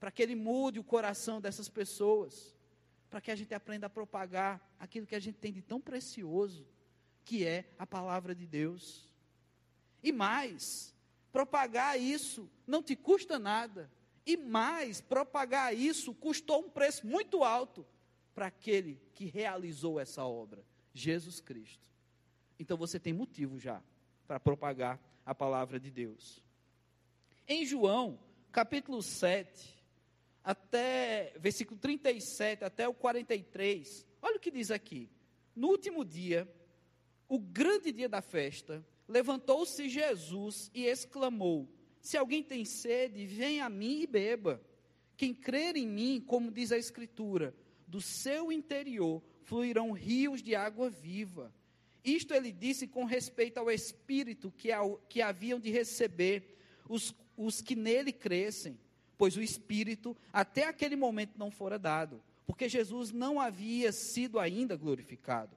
para 0.00 0.10
que 0.10 0.22
Ele 0.22 0.34
mude 0.34 0.80
o 0.80 0.84
coração 0.84 1.42
dessas 1.42 1.68
pessoas, 1.68 2.56
para 3.10 3.20
que 3.20 3.30
a 3.30 3.36
gente 3.36 3.52
aprenda 3.52 3.86
a 3.86 3.90
propagar 3.90 4.74
aquilo 4.78 5.06
que 5.06 5.14
a 5.14 5.20
gente 5.20 5.36
tem 5.36 5.52
de 5.52 5.60
tão 5.60 5.78
precioso, 5.78 6.66
que 7.22 7.46
é 7.46 7.70
a 7.78 7.86
palavra 7.86 8.34
de 8.34 8.46
Deus. 8.46 9.06
E 10.02 10.10
mais, 10.10 10.94
propagar 11.30 12.00
isso 12.00 12.50
não 12.66 12.82
te 12.82 12.96
custa 12.96 13.38
nada. 13.38 13.90
E 14.24 14.38
mais, 14.38 15.02
propagar 15.02 15.76
isso 15.76 16.14
custou 16.14 16.64
um 16.64 16.70
preço 16.70 17.06
muito 17.06 17.44
alto 17.44 17.86
para 18.40 18.46
aquele 18.46 18.98
que 19.12 19.26
realizou 19.26 20.00
essa 20.00 20.24
obra, 20.24 20.64
Jesus 20.94 21.42
Cristo. 21.42 21.86
Então 22.58 22.74
você 22.74 22.98
tem 22.98 23.12
motivo 23.12 23.58
já 23.58 23.82
para 24.26 24.40
propagar 24.40 24.98
a 25.26 25.34
palavra 25.34 25.78
de 25.78 25.90
Deus. 25.90 26.42
Em 27.46 27.66
João, 27.66 28.18
capítulo 28.50 29.02
7, 29.02 29.84
até 30.42 31.34
versículo 31.38 31.78
37 31.78 32.64
até 32.64 32.88
o 32.88 32.94
43. 32.94 34.06
Olha 34.22 34.38
o 34.38 34.40
que 34.40 34.50
diz 34.50 34.70
aqui. 34.70 35.10
No 35.54 35.68
último 35.68 36.02
dia, 36.02 36.50
o 37.28 37.38
grande 37.38 37.92
dia 37.92 38.08
da 38.08 38.22
festa, 38.22 38.82
levantou-se 39.06 39.86
Jesus 39.86 40.70
e 40.72 40.86
exclamou: 40.86 41.68
Se 42.00 42.16
alguém 42.16 42.42
tem 42.42 42.64
sede, 42.64 43.26
venha 43.26 43.66
a 43.66 43.68
mim 43.68 44.00
e 44.00 44.06
beba. 44.06 44.62
Quem 45.14 45.34
crer 45.34 45.76
em 45.76 45.86
mim, 45.86 46.24
como 46.26 46.50
diz 46.50 46.72
a 46.72 46.78
Escritura, 46.78 47.54
do 47.90 48.00
seu 48.00 48.50
interior 48.50 49.22
fluirão 49.42 49.92
rios 49.92 50.42
de 50.42 50.54
água 50.54 50.88
viva. 50.88 51.52
Isto 52.02 52.32
ele 52.32 52.50
disse 52.50 52.86
com 52.86 53.04
respeito 53.04 53.58
ao 53.58 53.70
Espírito 53.70 54.50
que, 54.56 54.68
que 55.08 55.20
haviam 55.20 55.60
de 55.60 55.70
receber 55.70 56.56
os, 56.88 57.14
os 57.36 57.60
que 57.60 57.76
nele 57.76 58.12
crescem 58.12 58.78
pois 59.20 59.36
o 59.36 59.42
Espírito 59.42 60.16
até 60.32 60.64
aquele 60.64 60.96
momento 60.96 61.36
não 61.36 61.50
fora 61.50 61.78
dado, 61.78 62.22
porque 62.46 62.70
Jesus 62.70 63.12
não 63.12 63.38
havia 63.38 63.92
sido 63.92 64.38
ainda 64.38 64.74
glorificado. 64.78 65.54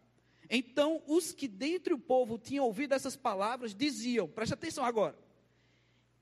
Então, 0.49 1.01
os 1.07 1.31
que 1.31 1.47
dentre 1.47 1.93
o 1.93 1.97
povo 1.97 2.37
tinham 2.37 2.65
ouvido 2.65 2.93
essas 2.93 3.15
palavras 3.15 3.73
diziam: 3.73 4.27
preste 4.27 4.53
atenção 4.53 4.83
agora, 4.83 5.17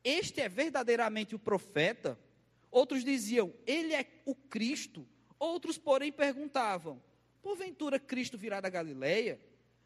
este 0.03 0.39
é 0.39 0.47
verdadeiramente 0.47 1.33
o 1.33 1.39
profeta? 1.39 2.15
Outros 2.69 3.03
diziam: 3.03 3.51
ele 3.65 3.95
é 3.95 4.05
o 4.23 4.35
Cristo. 4.35 5.03
Outros, 5.41 5.75
porém, 5.75 6.11
perguntavam: 6.11 7.01
porventura 7.41 7.99
Cristo 7.99 8.37
virá 8.37 8.61
da 8.61 8.69
Galileia? 8.69 9.41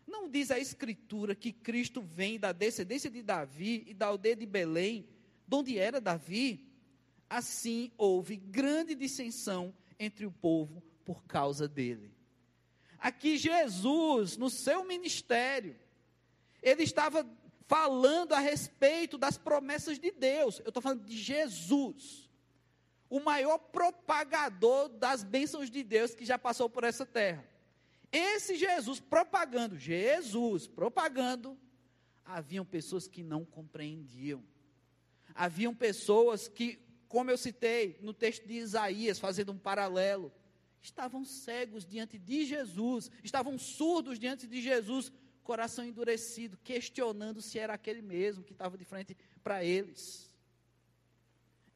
Não 0.06 0.30
diz 0.30 0.52
a 0.52 0.60
Escritura 0.60 1.34
que 1.34 1.54
Cristo 1.54 2.02
vem 2.02 2.38
da 2.38 2.52
descendência 2.52 3.10
de 3.10 3.24
Davi 3.24 3.86
e 3.88 3.94
da 3.94 4.08
aldeia 4.08 4.36
de 4.36 4.46
Belém, 4.46 5.08
de 5.48 5.56
onde 5.56 5.80
era 5.80 6.02
Davi? 6.02 6.68
Assim 7.30 7.90
houve 7.98 8.36
grande 8.36 8.96
dissensão 8.96 9.74
entre 9.98 10.26
o 10.26 10.32
povo 10.32 10.84
por 11.06 11.24
causa 11.24 11.70
dele. 11.70 12.14
Aqui 13.00 13.38
Jesus, 13.38 14.36
no 14.36 14.50
seu 14.50 14.84
ministério, 14.84 15.74
ele 16.62 16.84
estava 16.84 17.26
falando 17.66 18.34
a 18.34 18.40
respeito 18.40 19.18
das 19.18 19.38
promessas 19.38 19.98
de 19.98 20.12
Deus. 20.12 20.60
Eu 20.60 20.68
estou 20.68 20.84
falando 20.84 21.06
de 21.06 21.18
Jesus, 21.18 22.25
o 23.16 23.24
maior 23.24 23.58
propagador 23.58 24.90
das 24.90 25.24
bênçãos 25.24 25.70
de 25.72 25.82
Deus 25.82 26.14
que 26.14 26.26
já 26.26 26.38
passou 26.38 26.70
por 26.70 26.84
essa 26.84 27.06
terra. 27.06 27.48
Esse 28.12 28.58
Jesus 28.58 29.00
propagando, 29.00 29.80
Jesus 29.80 30.68
propagando, 30.68 31.58
haviam 32.26 32.66
pessoas 32.66 33.08
que 33.08 33.24
não 33.24 33.46
compreendiam. 33.46 34.44
Haviam 35.34 35.74
pessoas 35.74 36.50
que 36.50 36.78
como 37.08 37.32
eu 37.32 37.38
citei 37.38 37.98
no 38.02 38.14
texto 38.14 38.46
de 38.46 38.56
Isaías, 38.56 39.18
fazendo 39.18 39.54
um 39.54 39.58
paralelo, 39.58 40.30
estavam 40.82 41.24
cegos 41.24 41.86
diante 41.86 42.18
de 42.18 42.46
Jesus, 42.46 43.10
estavam 43.24 43.58
surdos 43.58 44.20
diante 44.20 44.46
de 44.46 44.62
Jesus, 44.62 45.10
coração 45.42 45.86
endurecido, 45.86 46.58
questionando 46.62 47.42
se 47.42 47.58
era 47.58 47.76
aquele 47.76 48.02
mesmo 48.02 48.44
que 48.44 48.52
estava 48.52 48.78
de 48.78 48.84
frente 48.84 49.16
para 49.42 49.64
eles. 49.64 50.30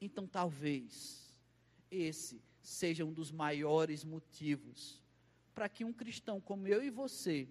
Então, 0.01 0.27
talvez 0.27 1.19
esse 1.91 2.41
seja 2.62 3.05
um 3.05 3.13
dos 3.13 3.31
maiores 3.31 4.03
motivos 4.03 5.01
para 5.53 5.67
que 5.67 5.84
um 5.84 5.91
cristão 5.91 6.39
como 6.39 6.67
eu 6.67 6.81
e 6.84 6.89
você, 6.89 7.48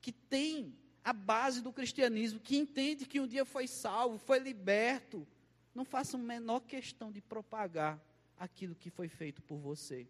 que 0.00 0.12
tem 0.12 0.76
a 1.02 1.12
base 1.12 1.62
do 1.62 1.72
cristianismo, 1.72 2.38
que 2.38 2.56
entende 2.56 3.06
que 3.06 3.20
um 3.20 3.26
dia 3.26 3.44
foi 3.44 3.66
salvo, 3.66 4.18
foi 4.18 4.38
liberto, 4.38 5.26
não 5.74 5.84
faça 5.84 6.16
a 6.16 6.20
menor 6.20 6.60
questão 6.60 7.10
de 7.10 7.20
propagar 7.20 7.98
aquilo 8.38 8.74
que 8.74 8.90
foi 8.90 9.08
feito 9.08 9.42
por 9.42 9.58
você. 9.58 10.06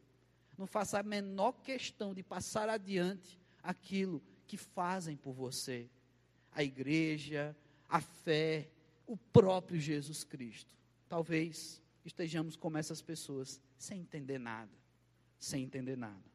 Não 0.59 0.67
faça 0.67 0.99
a 0.99 1.03
menor 1.03 1.53
questão 1.63 2.13
de 2.13 2.23
passar 2.23 2.69
adiante 2.69 3.41
aquilo 3.63 4.23
que 4.47 4.57
fazem 4.57 5.17
por 5.17 5.33
você. 5.33 5.89
A 6.53 6.63
igreja, 6.65 7.57
a 7.89 8.01
fé, 8.01 8.69
o 9.07 9.17
próprio 9.17 9.81
Jesus 9.81 10.25
Cristo. 10.25 10.77
Talvez 11.09 11.81
estejamos 12.05 12.57
como 12.57 12.79
essas 12.79 13.03
pessoas, 13.03 13.61
sem 13.77 14.01
entender 14.01 14.39
nada. 14.39 14.71
Sem 15.39 15.65
entender 15.65 15.97
nada. 15.97 16.31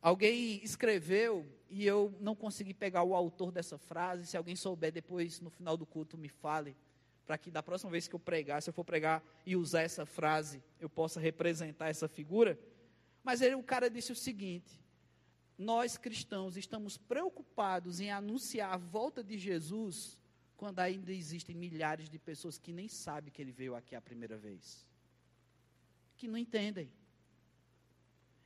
Alguém 0.00 0.62
escreveu, 0.62 1.46
e 1.70 1.86
eu 1.86 2.14
não 2.20 2.34
consegui 2.34 2.74
pegar 2.74 3.02
o 3.02 3.14
autor 3.14 3.52
dessa 3.52 3.78
frase. 3.78 4.26
Se 4.26 4.36
alguém 4.36 4.56
souber 4.56 4.92
depois, 4.92 5.40
no 5.40 5.50
final 5.50 5.76
do 5.76 5.86
culto, 5.86 6.18
me 6.18 6.28
fale 6.28 6.76
para 7.26 7.36
que 7.36 7.50
da 7.50 7.62
próxima 7.62 7.90
vez 7.90 8.08
que 8.08 8.14
eu 8.14 8.18
pregar, 8.18 8.62
se 8.62 8.70
eu 8.70 8.74
for 8.74 8.84
pregar 8.84 9.22
e 9.44 9.54
usar 9.54 9.82
essa 9.82 10.06
frase, 10.06 10.62
eu 10.80 10.88
possa 10.88 11.20
representar 11.20 11.88
essa 11.88 12.08
figura. 12.08 12.58
Mas 13.22 13.42
ele, 13.42 13.54
o 13.54 13.62
cara 13.62 13.90
disse 13.90 14.10
o 14.10 14.16
seguinte: 14.16 14.82
nós 15.58 15.98
cristãos 15.98 16.56
estamos 16.56 16.96
preocupados 16.96 18.00
em 18.00 18.10
anunciar 18.10 18.72
a 18.72 18.78
volta 18.78 19.22
de 19.22 19.36
Jesus 19.36 20.18
quando 20.58 20.80
ainda 20.80 21.12
existem 21.12 21.54
milhares 21.54 22.10
de 22.10 22.18
pessoas 22.18 22.58
que 22.58 22.72
nem 22.72 22.88
sabem 22.88 23.32
que 23.32 23.40
ele 23.40 23.52
veio 23.52 23.76
aqui 23.76 23.94
a 23.94 24.00
primeira 24.00 24.36
vez, 24.36 24.84
que 26.16 26.26
não 26.26 26.36
entendem. 26.36 26.90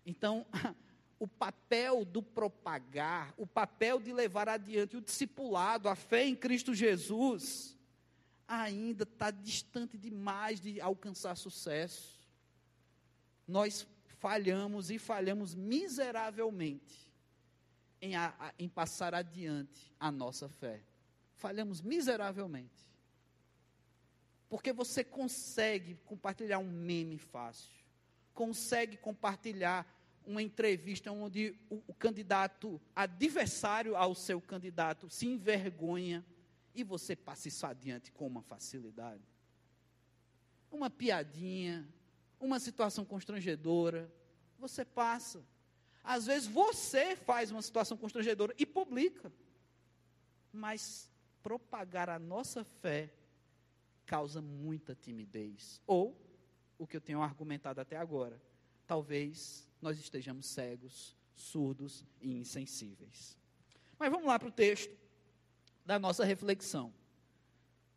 Então, 0.04 0.46
o 1.18 1.26
papel 1.26 2.04
do 2.04 2.22
propagar, 2.22 3.32
o 3.38 3.46
papel 3.46 3.98
de 3.98 4.12
levar 4.12 4.46
adiante 4.46 4.94
o 4.94 5.00
discipulado, 5.00 5.88
a 5.88 5.96
fé 5.96 6.26
em 6.26 6.36
Cristo 6.36 6.74
Jesus, 6.74 7.74
ainda 8.46 9.04
está 9.04 9.30
distante 9.30 9.96
demais 9.96 10.60
de 10.60 10.82
alcançar 10.82 11.34
sucesso. 11.34 12.20
Nós 13.48 13.86
falhamos 14.18 14.90
e 14.90 14.98
falhamos 14.98 15.54
miseravelmente 15.54 17.10
em, 18.02 18.14
a, 18.16 18.52
em 18.58 18.68
passar 18.68 19.14
adiante 19.14 19.94
a 19.98 20.12
nossa 20.12 20.46
fé. 20.46 20.82
Falhamos 21.42 21.80
miseravelmente. 21.80 22.86
Porque 24.48 24.72
você 24.72 25.02
consegue 25.02 25.96
compartilhar 26.04 26.60
um 26.60 26.70
meme 26.70 27.18
fácil, 27.18 27.72
consegue 28.32 28.96
compartilhar 28.96 29.84
uma 30.24 30.40
entrevista 30.40 31.10
onde 31.10 31.58
o, 31.68 31.82
o 31.88 31.94
candidato 31.94 32.80
adversário 32.94 33.96
ao 33.96 34.14
seu 34.14 34.40
candidato 34.40 35.10
se 35.10 35.26
envergonha 35.26 36.24
e 36.72 36.84
você 36.84 37.16
passa 37.16 37.48
isso 37.48 37.66
adiante 37.66 38.12
com 38.12 38.24
uma 38.24 38.42
facilidade. 38.42 39.24
Uma 40.70 40.88
piadinha, 40.88 41.88
uma 42.38 42.60
situação 42.60 43.04
constrangedora, 43.04 44.08
você 44.60 44.84
passa. 44.84 45.44
Às 46.04 46.26
vezes 46.26 46.46
você 46.46 47.16
faz 47.16 47.50
uma 47.50 47.62
situação 47.62 47.96
constrangedora 47.96 48.54
e 48.56 48.64
publica. 48.64 49.32
Mas 50.52 51.10
propagar 51.42 52.08
a 52.08 52.18
nossa 52.18 52.64
fé 52.64 53.12
causa 54.06 54.40
muita 54.40 54.94
timidez. 54.94 55.80
Ou, 55.86 56.16
o 56.78 56.86
que 56.86 56.96
eu 56.96 57.00
tenho 57.00 57.22
argumentado 57.22 57.80
até 57.80 57.96
agora, 57.96 58.40
talvez 58.86 59.68
nós 59.80 59.98
estejamos 59.98 60.46
cegos, 60.46 61.16
surdos 61.34 62.04
e 62.20 62.36
insensíveis. 62.36 63.36
Mas 63.98 64.10
vamos 64.10 64.26
lá 64.26 64.38
para 64.38 64.48
o 64.48 64.52
texto 64.52 64.94
da 65.84 65.98
nossa 65.98 66.24
reflexão. 66.24 66.92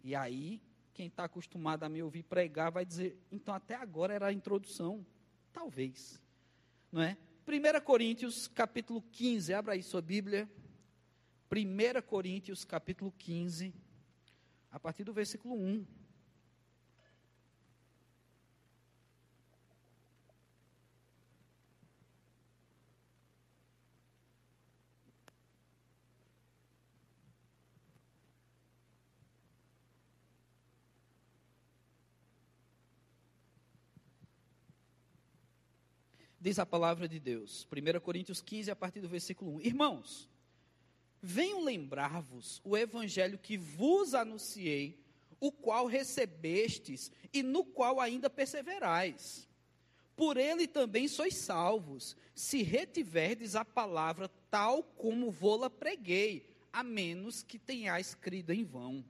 E 0.03 0.15
aí, 0.15 0.61
quem 0.93 1.07
está 1.07 1.25
acostumado 1.25 1.83
a 1.83 1.89
me 1.89 2.01
ouvir 2.01 2.23
pregar 2.23 2.71
vai 2.71 2.85
dizer, 2.85 3.17
então 3.31 3.53
até 3.53 3.75
agora 3.75 4.13
era 4.13 4.27
a 4.27 4.33
introdução. 4.33 5.05
Talvez. 5.51 6.21
Não 6.91 7.01
é? 7.01 7.17
1 7.47 7.83
Coríntios, 7.83 8.47
capítulo 8.47 9.01
15, 9.11 9.53
abra 9.53 9.73
aí 9.73 9.83
sua 9.83 10.01
Bíblia. 10.01 10.49
1 11.51 12.01
Coríntios, 12.01 12.65
capítulo 12.65 13.11
15, 13.11 13.73
a 14.71 14.79
partir 14.79 15.03
do 15.03 15.13
versículo 15.13 15.55
1. 15.55 15.85
Diz 36.39 36.59
a 36.59 36.65
palavra 36.65 37.07
de 37.07 37.19
Deus, 37.19 37.67
1 37.71 37.99
Coríntios 38.01 38.41
15, 38.41 38.69
a 38.69 38.75
partir 38.75 38.99
do 38.99 39.09
versículo 39.09 39.55
1. 39.55 39.61
Irmãos, 39.61 40.29
venho 41.25 41.63
lembrar-vos 41.63 42.61
o 42.63 42.77
evangelho 42.77 43.39
que 43.39 43.57
vos 43.57 44.13
anunciei, 44.13 45.03
o 45.39 45.51
qual 45.51 45.87
recebestes 45.87 47.11
e 47.33 47.41
no 47.41 47.65
qual 47.65 47.99
ainda 47.99 48.29
perseverais. 48.29 49.47
Por 50.15 50.37
ele 50.37 50.67
também 50.67 51.07
sois 51.07 51.35
salvos, 51.35 52.15
se 52.33 52.61
retiverdes 52.61 53.55
a 53.55 53.65
palavra 53.65 54.29
tal 54.49 54.83
como 54.83 55.31
vô-la 55.31 55.69
preguei, 55.69 56.47
a 56.71 56.83
menos 56.83 57.41
que 57.41 57.57
tenhais 57.57 58.13
crido 58.13 58.53
em 58.53 58.63
vão. 58.63 59.03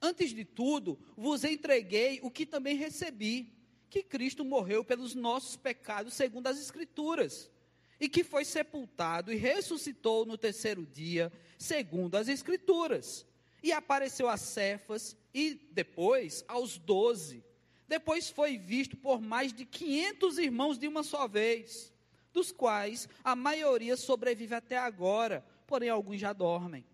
Antes 0.00 0.30
de 0.30 0.44
tudo, 0.44 0.98
vos 1.16 1.44
entreguei 1.44 2.18
o 2.22 2.30
que 2.30 2.46
também 2.46 2.76
recebi 2.76 3.52
que 3.90 4.02
Cristo 4.02 4.44
morreu 4.44 4.84
pelos 4.84 5.14
nossos 5.14 5.56
pecados, 5.56 6.14
segundo 6.14 6.46
as 6.46 6.58
Escrituras, 6.58 7.50
e 7.98 8.08
que 8.08 8.22
foi 8.22 8.44
sepultado 8.44 9.32
e 9.32 9.36
ressuscitou 9.36 10.24
no 10.26 10.36
terceiro 10.36 10.86
dia, 10.86 11.32
segundo 11.58 12.16
as 12.16 12.28
Escrituras, 12.28 13.26
e 13.62 13.72
apareceu 13.72 14.28
a 14.28 14.36
Cefas 14.36 15.16
e 15.32 15.54
depois 15.72 16.44
aos 16.46 16.78
doze. 16.78 17.44
Depois 17.88 18.28
foi 18.28 18.58
visto 18.58 18.96
por 18.96 19.20
mais 19.20 19.52
de 19.52 19.64
quinhentos 19.64 20.38
irmãos 20.38 20.78
de 20.78 20.88
uma 20.88 21.02
só 21.02 21.26
vez, 21.26 21.92
dos 22.32 22.52
quais 22.52 23.08
a 23.24 23.34
maioria 23.34 23.96
sobrevive 23.96 24.54
até 24.54 24.76
agora, 24.76 25.44
porém 25.66 25.88
alguns 25.88 26.20
já 26.20 26.32
dormem. 26.32 26.84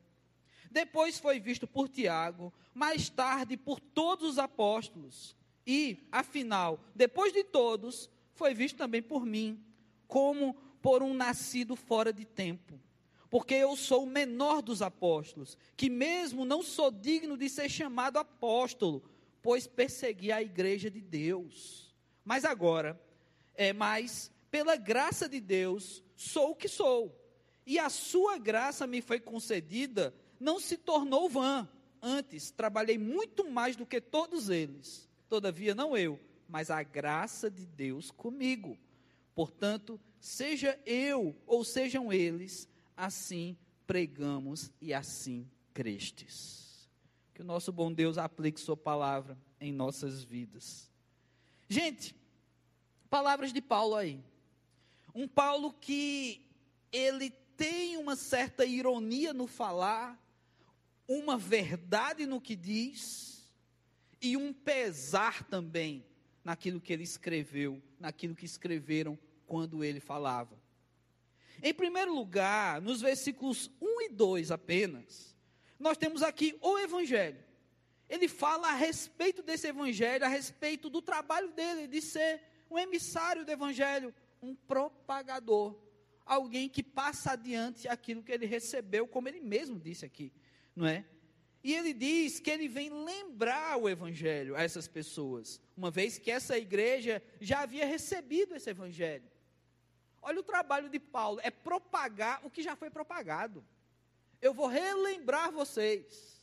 Depois 0.71 1.18
foi 1.18 1.38
visto 1.38 1.66
por 1.66 1.88
Tiago, 1.88 2.52
mais 2.73 3.11
tarde 3.11 3.56
por 3.56 3.78
todos 3.78 4.30
os 4.30 4.38
apóstolos. 4.38 5.37
E, 5.66 6.09
afinal, 6.11 6.80
depois 6.94 7.32
de 7.32 7.44
todos, 7.44 8.11
foi 8.35 8.54
visto 8.54 8.76
também 8.76 9.02
por 9.02 9.26
mim, 9.26 9.62
como 10.06 10.56
por 10.82 11.02
um 11.02 11.14
nascido 11.14 11.76
fora 11.76 12.12
de 12.12 12.24
tempo. 12.24 12.78
Porque 13.30 13.54
eu 13.54 13.74
sou 13.76 14.02
o 14.02 14.07
menor 14.07 14.61
dos 14.61 14.83
apóstolos, 14.83 15.57
que 15.76 15.88
mesmo 15.88 16.44
não 16.44 16.62
sou 16.62 16.90
digno 16.90 17.37
de 17.37 17.48
ser 17.48 17.70
chamado 17.70 18.18
apóstolo, 18.18 19.02
pois 19.40 19.66
persegui 19.66 20.30
a 20.30 20.42
igreja 20.42 20.90
de 20.90 21.00
Deus. 21.00 21.94
Mas 22.24 22.44
agora, 22.44 23.00
é 23.54 23.72
mais 23.72 24.30
pela 24.50 24.76
graça 24.76 25.26
de 25.26 25.40
Deus, 25.40 26.02
sou 26.14 26.50
o 26.50 26.57
que 26.57 26.68
sou. 26.68 27.18
E 27.64 27.78
a 27.78 27.88
sua 27.88 28.37
graça 28.37 28.87
me 28.87 29.00
foi 29.00 29.18
concedida, 29.18 30.14
não 30.38 30.61
se 30.61 30.76
tornou 30.76 31.28
vã. 31.28 31.66
Antes, 32.02 32.50
trabalhei 32.50 32.98
muito 32.98 33.48
mais 33.48 33.76
do 33.76 33.87
que 33.87 34.00
todos 34.00 34.50
eles 34.50 35.09
Todavia, 35.33 35.74
não 35.74 35.96
eu, 35.96 36.20
mas 36.46 36.70
a 36.70 36.83
graça 36.83 37.50
de 37.50 37.64
Deus 37.64 38.11
comigo. 38.11 38.76
Portanto, 39.35 39.98
seja 40.22 40.80
eu 40.87 41.37
ou 41.44 41.64
sejam 41.64 42.12
eles, 42.12 42.68
assim 42.96 43.58
pregamos 43.88 44.70
e 44.80 44.94
assim 44.94 45.50
crestes. 45.74 46.88
Que 47.35 47.42
o 47.42 47.44
nosso 47.44 47.72
bom 47.72 47.92
Deus 47.92 48.16
aplique 48.16 48.61
Sua 48.61 48.76
palavra 48.76 49.37
em 49.61 49.72
nossas 49.72 50.22
vidas. 50.22 50.88
Gente, 51.68 52.14
palavras 53.11 53.52
de 53.52 53.61
Paulo 53.61 53.96
aí. 53.96 54.22
Um 55.12 55.26
Paulo 55.26 55.72
que 55.72 56.46
ele 56.92 57.30
tem 57.56 57.96
uma 57.96 58.14
certa 58.14 58.64
ironia 58.64 59.35
no 59.35 59.48
falar, 59.48 60.16
uma 61.08 61.37
verdade 61.37 62.26
no 62.26 62.40
que 62.40 62.54
diz, 62.54 63.50
e 64.20 64.37
um 64.37 64.52
pesar 64.52 65.42
também 65.44 66.06
naquilo 66.44 66.80
que 66.80 66.92
ele 66.92 67.02
escreveu, 67.02 67.82
naquilo 67.98 68.37
que 68.37 68.44
escreveram 68.44 69.18
quando 69.52 69.84
ele 69.84 70.00
falava. 70.00 70.58
Em 71.62 71.74
primeiro 71.74 72.14
lugar, 72.14 72.80
nos 72.80 73.02
versículos 73.02 73.70
1 73.82 74.00
e 74.00 74.08
2 74.08 74.50
apenas, 74.50 75.36
nós 75.78 75.98
temos 75.98 76.22
aqui 76.22 76.56
o 76.62 76.78
Evangelho. 76.78 77.38
Ele 78.08 78.28
fala 78.28 78.68
a 78.68 78.74
respeito 78.74 79.42
desse 79.42 79.66
Evangelho, 79.68 80.24
a 80.24 80.28
respeito 80.28 80.88
do 80.88 81.02
trabalho 81.02 81.52
dele 81.52 81.86
de 81.86 82.00
ser 82.00 82.40
um 82.70 82.78
emissário 82.78 83.44
do 83.44 83.52
Evangelho, 83.52 84.14
um 84.40 84.54
propagador, 84.54 85.78
alguém 86.24 86.66
que 86.66 86.82
passa 86.82 87.32
adiante 87.32 87.86
aquilo 87.86 88.22
que 88.22 88.32
ele 88.32 88.46
recebeu, 88.46 89.06
como 89.06 89.28
ele 89.28 89.40
mesmo 89.40 89.78
disse 89.78 90.06
aqui, 90.06 90.32
não 90.74 90.86
é? 90.86 91.04
E 91.62 91.74
ele 91.74 91.92
diz 91.92 92.40
que 92.40 92.50
ele 92.50 92.68
vem 92.68 92.88
lembrar 92.88 93.76
o 93.76 93.86
evangelho 93.86 94.56
a 94.56 94.62
essas 94.62 94.88
pessoas, 94.88 95.60
uma 95.76 95.90
vez 95.90 96.18
que 96.18 96.30
essa 96.30 96.56
igreja 96.56 97.22
já 97.38 97.60
havia 97.60 97.84
recebido 97.84 98.54
esse 98.54 98.70
evangelho. 98.70 99.30
Olha 100.22 100.40
o 100.40 100.44
trabalho 100.44 100.88
de 100.88 100.98
Paulo, 100.98 101.40
é 101.42 101.50
propagar 101.50 102.40
o 102.44 102.50
que 102.50 102.62
já 102.62 102.76
foi 102.76 102.88
propagado. 102.88 103.64
Eu 104.40 104.54
vou 104.54 104.68
relembrar 104.68 105.52
vocês. 105.52 106.40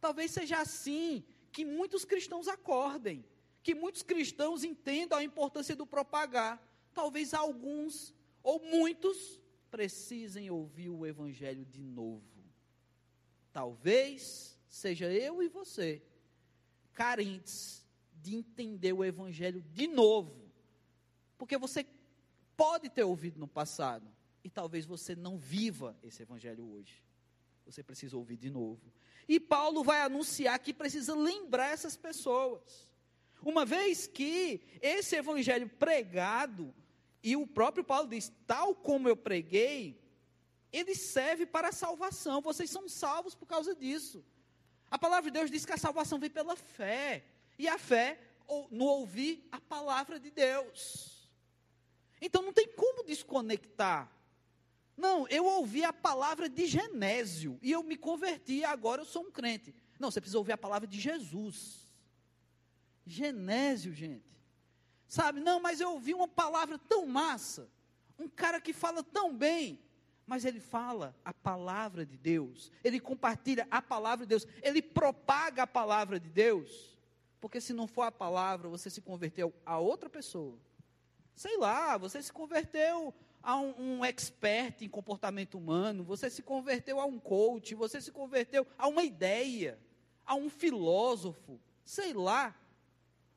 Talvez 0.00 0.30
seja 0.30 0.58
assim 0.58 1.24
que 1.52 1.64
muitos 1.64 2.04
cristãos 2.04 2.48
acordem, 2.48 3.24
que 3.62 3.74
muitos 3.74 4.02
cristãos 4.02 4.64
entendam 4.64 5.18
a 5.18 5.24
importância 5.24 5.76
do 5.76 5.86
propagar. 5.86 6.60
Talvez 6.92 7.32
alguns 7.34 8.14
ou 8.42 8.58
muitos 8.60 9.40
precisem 9.70 10.50
ouvir 10.50 10.88
o 10.88 11.06
evangelho 11.06 11.64
de 11.64 11.82
novo 11.82 12.34
Talvez 13.54 14.58
seja 14.68 15.06
eu 15.12 15.40
e 15.40 15.48
você 15.48 16.02
carentes 16.92 17.86
de 18.20 18.34
entender 18.34 18.92
o 18.92 19.04
Evangelho 19.04 19.62
de 19.70 19.86
novo, 19.86 20.50
porque 21.38 21.56
você 21.56 21.84
pode 22.56 22.88
ter 22.88 23.04
ouvido 23.04 23.38
no 23.38 23.48
passado 23.48 24.06
e 24.42 24.50
talvez 24.50 24.84
você 24.84 25.14
não 25.14 25.38
viva 25.38 25.96
esse 26.02 26.22
Evangelho 26.22 26.64
hoje. 26.72 27.02
Você 27.64 27.82
precisa 27.82 28.16
ouvir 28.16 28.36
de 28.36 28.50
novo. 28.50 28.92
E 29.26 29.40
Paulo 29.40 29.82
vai 29.82 30.00
anunciar 30.02 30.58
que 30.58 30.74
precisa 30.74 31.14
lembrar 31.14 31.72
essas 31.72 31.96
pessoas. 31.96 32.92
Uma 33.42 33.64
vez 33.64 34.06
que 34.06 34.60
esse 34.80 35.16
evangelho 35.16 35.68
pregado, 35.68 36.74
e 37.22 37.36
o 37.36 37.46
próprio 37.46 37.84
Paulo 37.84 38.08
diz, 38.08 38.32
tal 38.46 38.74
como 38.74 39.08
eu 39.08 39.16
preguei, 39.16 39.98
ele 40.72 40.94
serve 40.94 41.46
para 41.46 41.68
a 41.68 41.72
salvação. 41.72 42.40
Vocês 42.40 42.70
são 42.70 42.88
salvos 42.88 43.34
por 43.34 43.46
causa 43.46 43.74
disso. 43.74 44.24
A 44.90 44.98
palavra 44.98 45.30
de 45.30 45.38
Deus 45.38 45.50
diz 45.50 45.64
que 45.64 45.72
a 45.72 45.78
salvação 45.78 46.18
vem 46.18 46.30
pela 46.30 46.56
fé. 46.56 47.24
E 47.58 47.68
a 47.68 47.78
fé 47.78 48.18
no 48.70 48.84
ouvir 48.84 49.46
a 49.52 49.60
palavra 49.60 50.18
de 50.18 50.30
Deus. 50.30 51.13
Então 52.24 52.40
não 52.42 52.54
tem 52.54 52.66
como 52.68 53.04
desconectar. 53.04 54.10
Não, 54.96 55.28
eu 55.28 55.44
ouvi 55.44 55.84
a 55.84 55.92
palavra 55.92 56.48
de 56.48 56.66
Genésio 56.66 57.58
e 57.60 57.70
eu 57.70 57.82
me 57.82 57.96
converti 57.96 58.64
agora 58.64 59.02
eu 59.02 59.04
sou 59.04 59.24
um 59.24 59.30
crente. 59.30 59.74
Não, 59.98 60.10
você 60.10 60.20
precisa 60.20 60.38
ouvir 60.38 60.52
a 60.52 60.58
palavra 60.58 60.88
de 60.88 60.98
Jesus. 60.98 61.86
Genésio, 63.04 63.92
gente. 63.92 64.32
Sabe, 65.06 65.38
não, 65.40 65.60
mas 65.60 65.80
eu 65.80 65.90
ouvi 65.92 66.14
uma 66.14 66.26
palavra 66.26 66.78
tão 66.78 67.06
massa. 67.06 67.68
Um 68.18 68.28
cara 68.28 68.58
que 68.58 68.72
fala 68.72 69.02
tão 69.02 69.36
bem. 69.36 69.78
mas 70.26 70.44
ele 70.44 70.60
fala 70.60 71.14
a 71.22 71.34
palavra 71.34 72.06
de 72.06 72.16
Deus, 72.16 72.72
ele 72.82 72.98
compartilha 72.98 73.66
a 73.70 73.82
palavra 73.82 74.24
de 74.24 74.30
Deus, 74.30 74.46
ele 74.62 74.80
propaga 74.80 75.64
a 75.64 75.66
palavra 75.66 76.18
de 76.18 76.30
Deus, 76.30 76.98
porque 77.40 77.60
se 77.60 77.74
não 77.74 77.86
for 77.86 78.02
a 78.02 78.12
palavra, 78.12 78.68
você 78.68 78.88
se 78.88 79.02
converteu 79.02 79.52
a 79.66 79.78
outra 79.78 80.08
pessoa. 80.08 80.58
Sei 81.34 81.56
lá, 81.56 81.96
você 81.96 82.22
se 82.22 82.32
converteu 82.32 83.14
a 83.42 83.56
um, 83.56 83.98
um 83.98 84.04
expert 84.04 84.82
em 84.82 84.88
comportamento 84.88 85.58
humano, 85.58 86.02
você 86.02 86.30
se 86.30 86.42
converteu 86.42 87.00
a 87.00 87.04
um 87.04 87.18
coach, 87.18 87.74
você 87.74 88.00
se 88.00 88.10
converteu 88.10 88.66
a 88.78 88.88
uma 88.88 89.02
ideia, 89.02 89.78
a 90.24 90.34
um 90.34 90.48
filósofo, 90.48 91.60
sei 91.84 92.12
lá. 92.12 92.58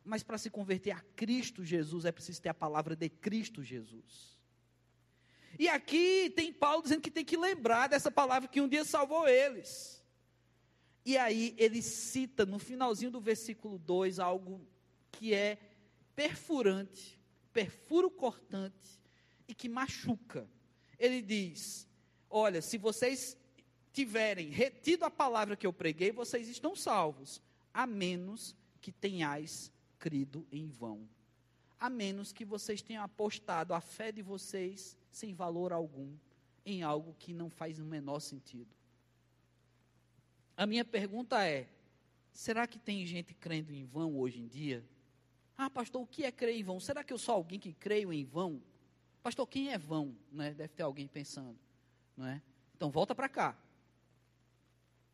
Mas 0.06 0.24
para 0.24 0.38
se 0.38 0.50
converter 0.50 0.92
a 0.92 1.02
Cristo 1.16 1.66
Jesus 1.66 2.06
é 2.06 2.12
preciso 2.12 2.42
ter 2.42 2.50
a 2.50 2.54
palavra 2.54 2.96
de 2.96 3.10
Cristo 3.10 3.62
Jesus. 3.62 4.38
E 5.60 5.68
aqui 5.68 6.32
tem 6.36 6.54
Paulo 6.54 6.84
dizendo 6.84 7.02
que 7.02 7.12
tem 7.12 7.26
que 7.26 7.36
lembrar 7.36 7.88
dessa 7.88 8.12
palavra 8.12 8.48
que 8.48 8.62
um 8.62 8.68
dia 8.68 8.86
salvou 8.86 9.28
eles. 9.28 10.04
E 11.04 11.18
aí 11.18 11.56
ele 11.58 11.82
cita 11.82 12.46
no 12.46 12.60
finalzinho 12.60 13.10
do 13.10 13.20
versículo 13.20 13.80
2 13.80 14.20
algo 14.20 14.62
que 15.12 15.34
é 15.34 15.58
perfurante, 16.16 17.17
perfuro 17.58 18.12
cortante 18.12 19.02
e 19.48 19.56
que 19.56 19.68
machuca. 19.68 20.48
Ele 21.00 21.24
diz: 21.24 21.88
Olha, 22.30 22.62
se 22.62 22.78
vocês 22.78 23.36
tiverem 23.92 24.50
retido 24.50 25.06
a 25.06 25.10
palavra 25.10 25.56
que 25.56 25.66
eu 25.66 25.74
preguei, 25.74 26.12
vocês 26.12 26.48
estão 26.48 26.76
salvos, 26.76 27.42
a 27.74 27.88
menos 27.88 28.56
que 28.80 28.92
tenhais 28.92 29.72
crido 29.98 30.46
em 30.52 30.68
vão. 30.68 31.10
A 31.80 31.90
menos 31.90 32.32
que 32.32 32.46
vocês 32.46 32.84
tenham 32.84 33.04
apostado 33.04 33.74
a 33.74 33.82
fé 33.82 34.12
de 34.12 34.22
vocês 34.22 34.96
sem 35.10 35.34
valor 35.34 35.74
algum 35.74 36.16
em 36.64 36.84
algo 36.84 37.16
que 37.18 37.34
não 37.34 37.50
faz 37.50 37.80
o 37.80 37.84
menor 37.84 38.20
sentido. 38.20 38.70
A 40.56 40.68
minha 40.68 40.86
pergunta 40.86 41.44
é: 41.44 41.68
será 42.32 42.68
que 42.68 42.78
tem 42.78 43.04
gente 43.04 43.34
crendo 43.34 43.74
em 43.74 43.84
vão 43.84 44.16
hoje 44.16 44.40
em 44.42 44.48
dia? 44.48 44.88
Ah, 45.58 45.70
pastor, 45.70 46.04
o 46.04 46.08
que 46.08 46.24
é 46.24 46.32
crer 46.32 46.56
em 46.56 46.64
vão? 46.64 46.80
Será 46.80 47.04
que 47.04 47.12
eu 47.12 47.18
sou 47.18 47.34
alguém 47.34 47.60
que 47.60 47.74
creio 47.74 48.14
em 48.14 48.24
vão? 48.24 48.62
Pastor, 49.24 49.48
quem 49.48 49.72
é 49.72 49.78
vão? 49.78 50.16
Né? 50.32 50.54
Deve 50.54 50.74
ter 50.74 50.84
alguém 50.84 51.08
pensando. 51.08 51.58
Não 52.16 52.28
é? 52.28 52.42
Então, 52.76 52.92
volta 52.92 53.16
para 53.16 53.28
cá. 53.28 53.58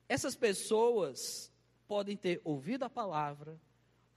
Essas 0.09 0.35
pessoas 0.35 1.51
podem 1.87 2.17
ter 2.17 2.41
ouvido 2.43 2.83
a 2.83 2.89
palavra, 2.89 3.59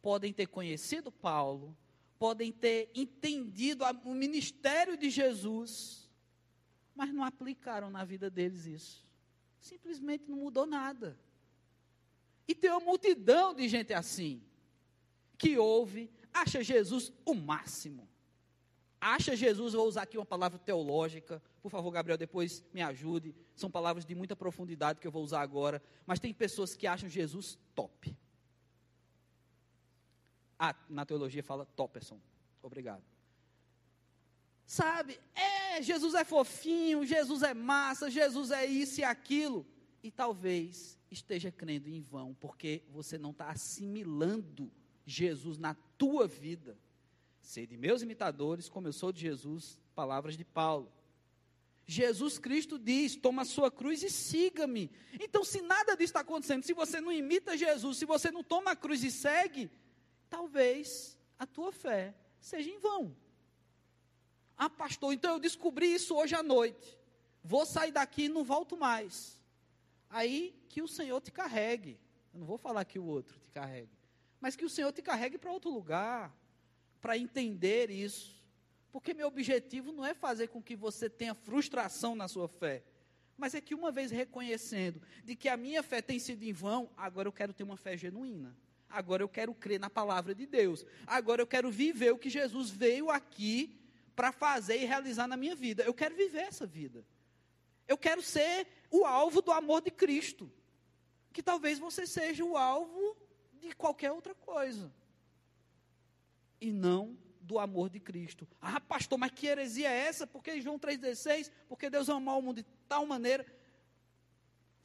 podem 0.02 0.32
ter 0.32 0.46
conhecido 0.46 1.12
Paulo, 1.12 1.76
podem 2.18 2.50
ter 2.50 2.90
entendido 2.94 3.84
o 4.04 4.14
ministério 4.14 4.96
de 4.96 5.10
Jesus, 5.10 6.10
mas 6.94 7.12
não 7.12 7.22
aplicaram 7.22 7.88
na 7.88 8.04
vida 8.04 8.28
deles 8.28 8.66
isso. 8.66 9.04
Simplesmente 9.60 10.28
não 10.28 10.38
mudou 10.38 10.66
nada. 10.66 11.18
E 12.48 12.54
tem 12.54 12.70
uma 12.70 12.80
multidão 12.80 13.54
de 13.54 13.68
gente 13.68 13.92
assim, 13.92 14.42
que 15.38 15.58
ouve, 15.58 16.10
acha 16.32 16.62
Jesus 16.62 17.12
o 17.24 17.34
máximo. 17.34 18.08
Acha 19.00 19.36
Jesus, 19.36 19.74
vou 19.74 19.86
usar 19.86 20.02
aqui 20.02 20.16
uma 20.16 20.24
palavra 20.24 20.58
teológica, 20.58 21.42
por 21.62 21.70
favor, 21.70 21.90
Gabriel, 21.90 22.16
depois 22.16 22.64
me 22.72 22.82
ajude. 22.82 23.34
São 23.54 23.70
palavras 23.70 24.04
de 24.04 24.14
muita 24.14 24.34
profundidade 24.34 25.00
que 25.00 25.06
eu 25.06 25.12
vou 25.12 25.22
usar 25.22 25.42
agora. 25.42 25.82
Mas 26.06 26.18
tem 26.18 26.32
pessoas 26.32 26.74
que 26.74 26.86
acham 26.86 27.08
Jesus 27.08 27.58
top. 27.74 28.16
Ah, 30.58 30.74
na 30.88 31.04
teologia 31.04 31.42
fala 31.42 31.66
Topperson. 31.66 32.18
Obrigado. 32.62 33.02
Sabe, 34.64 35.20
é, 35.34 35.80
Jesus 35.80 36.14
é 36.14 36.24
fofinho, 36.24 37.04
Jesus 37.04 37.42
é 37.42 37.54
massa, 37.54 38.10
Jesus 38.10 38.50
é 38.50 38.64
isso 38.66 39.00
e 39.00 39.04
aquilo. 39.04 39.64
E 40.02 40.10
talvez 40.10 40.98
esteja 41.10 41.52
crendo 41.52 41.88
em 41.88 42.00
vão, 42.00 42.34
porque 42.34 42.82
você 42.88 43.16
não 43.16 43.30
está 43.30 43.50
assimilando 43.50 44.72
Jesus 45.06 45.56
na 45.56 45.74
tua 45.96 46.26
vida. 46.26 46.76
Sede 47.40 47.76
meus 47.76 48.02
imitadores, 48.02 48.68
como 48.68 48.88
eu 48.88 48.92
sou 48.92 49.12
de 49.12 49.20
Jesus, 49.20 49.78
palavras 49.94 50.36
de 50.36 50.44
Paulo. 50.44 50.92
Jesus 51.86 52.38
Cristo 52.38 52.78
diz: 52.78 53.14
toma 53.14 53.42
a 53.42 53.44
sua 53.44 53.70
cruz 53.70 54.02
e 54.02 54.10
siga-me. 54.10 54.90
Então, 55.20 55.44
se 55.44 55.62
nada 55.62 55.94
disso 55.94 56.10
está 56.10 56.20
acontecendo, 56.20 56.64
se 56.64 56.72
você 56.72 57.00
não 57.00 57.12
imita 57.12 57.56
Jesus, 57.56 57.98
se 57.98 58.04
você 58.04 58.30
não 58.30 58.42
toma 58.42 58.72
a 58.72 58.76
cruz 58.76 59.04
e 59.04 59.10
segue, 59.10 59.70
talvez 60.28 61.16
a 61.38 61.46
tua 61.46 61.70
fé 61.70 62.14
seja 62.40 62.68
em 62.68 62.78
vão. 62.78 63.16
Ah, 64.56 64.68
pastor, 64.68 65.12
então 65.12 65.34
eu 65.34 65.38
descobri 65.38 65.94
isso 65.94 66.16
hoje 66.16 66.34
à 66.34 66.42
noite. 66.42 66.98
Vou 67.44 67.64
sair 67.64 67.92
daqui 67.92 68.24
e 68.24 68.28
não 68.28 68.42
volto 68.42 68.76
mais. 68.76 69.40
Aí 70.10 70.54
que 70.68 70.82
o 70.82 70.88
Senhor 70.88 71.20
te 71.20 71.30
carregue. 71.30 72.00
Eu 72.32 72.40
não 72.40 72.46
vou 72.46 72.58
falar 72.58 72.84
que 72.84 72.98
o 72.98 73.04
outro 73.04 73.38
te 73.38 73.50
carregue. 73.50 73.96
Mas 74.40 74.56
que 74.56 74.64
o 74.64 74.70
Senhor 74.70 74.92
te 74.92 75.02
carregue 75.02 75.38
para 75.38 75.52
outro 75.52 75.70
lugar. 75.70 76.34
Para 77.00 77.16
entender 77.16 77.90
isso. 77.90 78.36
Porque 78.90 79.12
meu 79.12 79.28
objetivo 79.28 79.92
não 79.92 80.04
é 80.04 80.14
fazer 80.14 80.48
com 80.48 80.62
que 80.62 80.74
você 80.74 81.08
tenha 81.10 81.34
frustração 81.34 82.14
na 82.16 82.28
sua 82.28 82.48
fé. 82.48 82.82
Mas 83.36 83.54
é 83.54 83.60
que 83.60 83.74
uma 83.74 83.92
vez 83.92 84.10
reconhecendo 84.10 85.02
de 85.22 85.36
que 85.36 85.48
a 85.48 85.56
minha 85.56 85.82
fé 85.82 86.00
tem 86.00 86.18
sido 86.18 86.42
em 86.42 86.52
vão, 86.52 86.88
agora 86.96 87.28
eu 87.28 87.32
quero 87.32 87.52
ter 87.52 87.62
uma 87.62 87.76
fé 87.76 87.96
genuína. 87.96 88.56
Agora 88.88 89.22
eu 89.22 89.28
quero 89.28 89.52
crer 89.54 89.78
na 89.78 89.90
palavra 89.90 90.34
de 90.34 90.46
Deus. 90.46 90.86
Agora 91.06 91.42
eu 91.42 91.46
quero 91.46 91.70
viver 91.70 92.12
o 92.12 92.18
que 92.18 92.30
Jesus 92.30 92.70
veio 92.70 93.10
aqui 93.10 93.78
para 94.14 94.32
fazer 94.32 94.80
e 94.80 94.86
realizar 94.86 95.26
na 95.28 95.36
minha 95.36 95.54
vida. 95.54 95.82
Eu 95.82 95.92
quero 95.92 96.16
viver 96.16 96.44
essa 96.44 96.64
vida. 96.64 97.04
Eu 97.86 97.98
quero 97.98 98.22
ser 98.22 98.66
o 98.90 99.04
alvo 99.04 99.42
do 99.42 99.52
amor 99.52 99.82
de 99.82 99.90
Cristo. 99.90 100.50
Que 101.34 101.42
talvez 101.42 101.78
você 101.78 102.06
seja 102.06 102.42
o 102.42 102.56
alvo 102.56 103.05
de 103.68 103.76
qualquer 103.76 104.12
outra 104.12 104.34
coisa. 104.34 104.92
E 106.60 106.70
não 106.70 107.16
do 107.40 107.58
amor 107.58 107.90
de 107.90 108.00
Cristo. 108.00 108.48
Ah, 108.60 108.80
pastor, 108.80 109.18
mas 109.18 109.30
que 109.30 109.46
heresia 109.46 109.90
é 109.90 110.06
essa? 110.06 110.26
Porque 110.26 110.60
João 110.60 110.78
3,16, 110.78 111.50
porque 111.68 111.88
Deus 111.88 112.08
amou 112.08 112.38
o 112.38 112.42
mundo 112.42 112.56
de 112.56 112.66
tal 112.88 113.06
maneira 113.06 113.46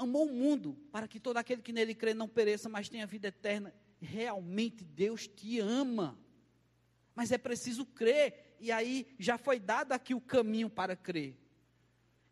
amou 0.02 0.26
o 0.26 0.34
mundo 0.34 0.76
para 0.92 1.08
que 1.08 1.20
todo 1.20 1.38
aquele 1.38 1.62
que 1.62 1.72
nele 1.72 1.94
crê 1.94 2.14
não 2.14 2.28
pereça, 2.28 2.68
mas 2.68 2.90
tenha 2.90 3.06
vida 3.06 3.28
eterna 3.28 3.74
realmente 4.02 4.84
Deus 4.84 5.28
te 5.28 5.60
ama. 5.60 6.18
Mas 7.14 7.32
é 7.32 7.38
preciso 7.38 7.86
crer, 7.86 8.56
e 8.60 8.72
aí 8.72 9.16
já 9.20 9.38
foi 9.38 9.60
dado 9.60 9.92
aqui 9.92 10.16
o 10.16 10.22
caminho 10.22 10.70
para 10.70 10.96
crer. 10.96 11.38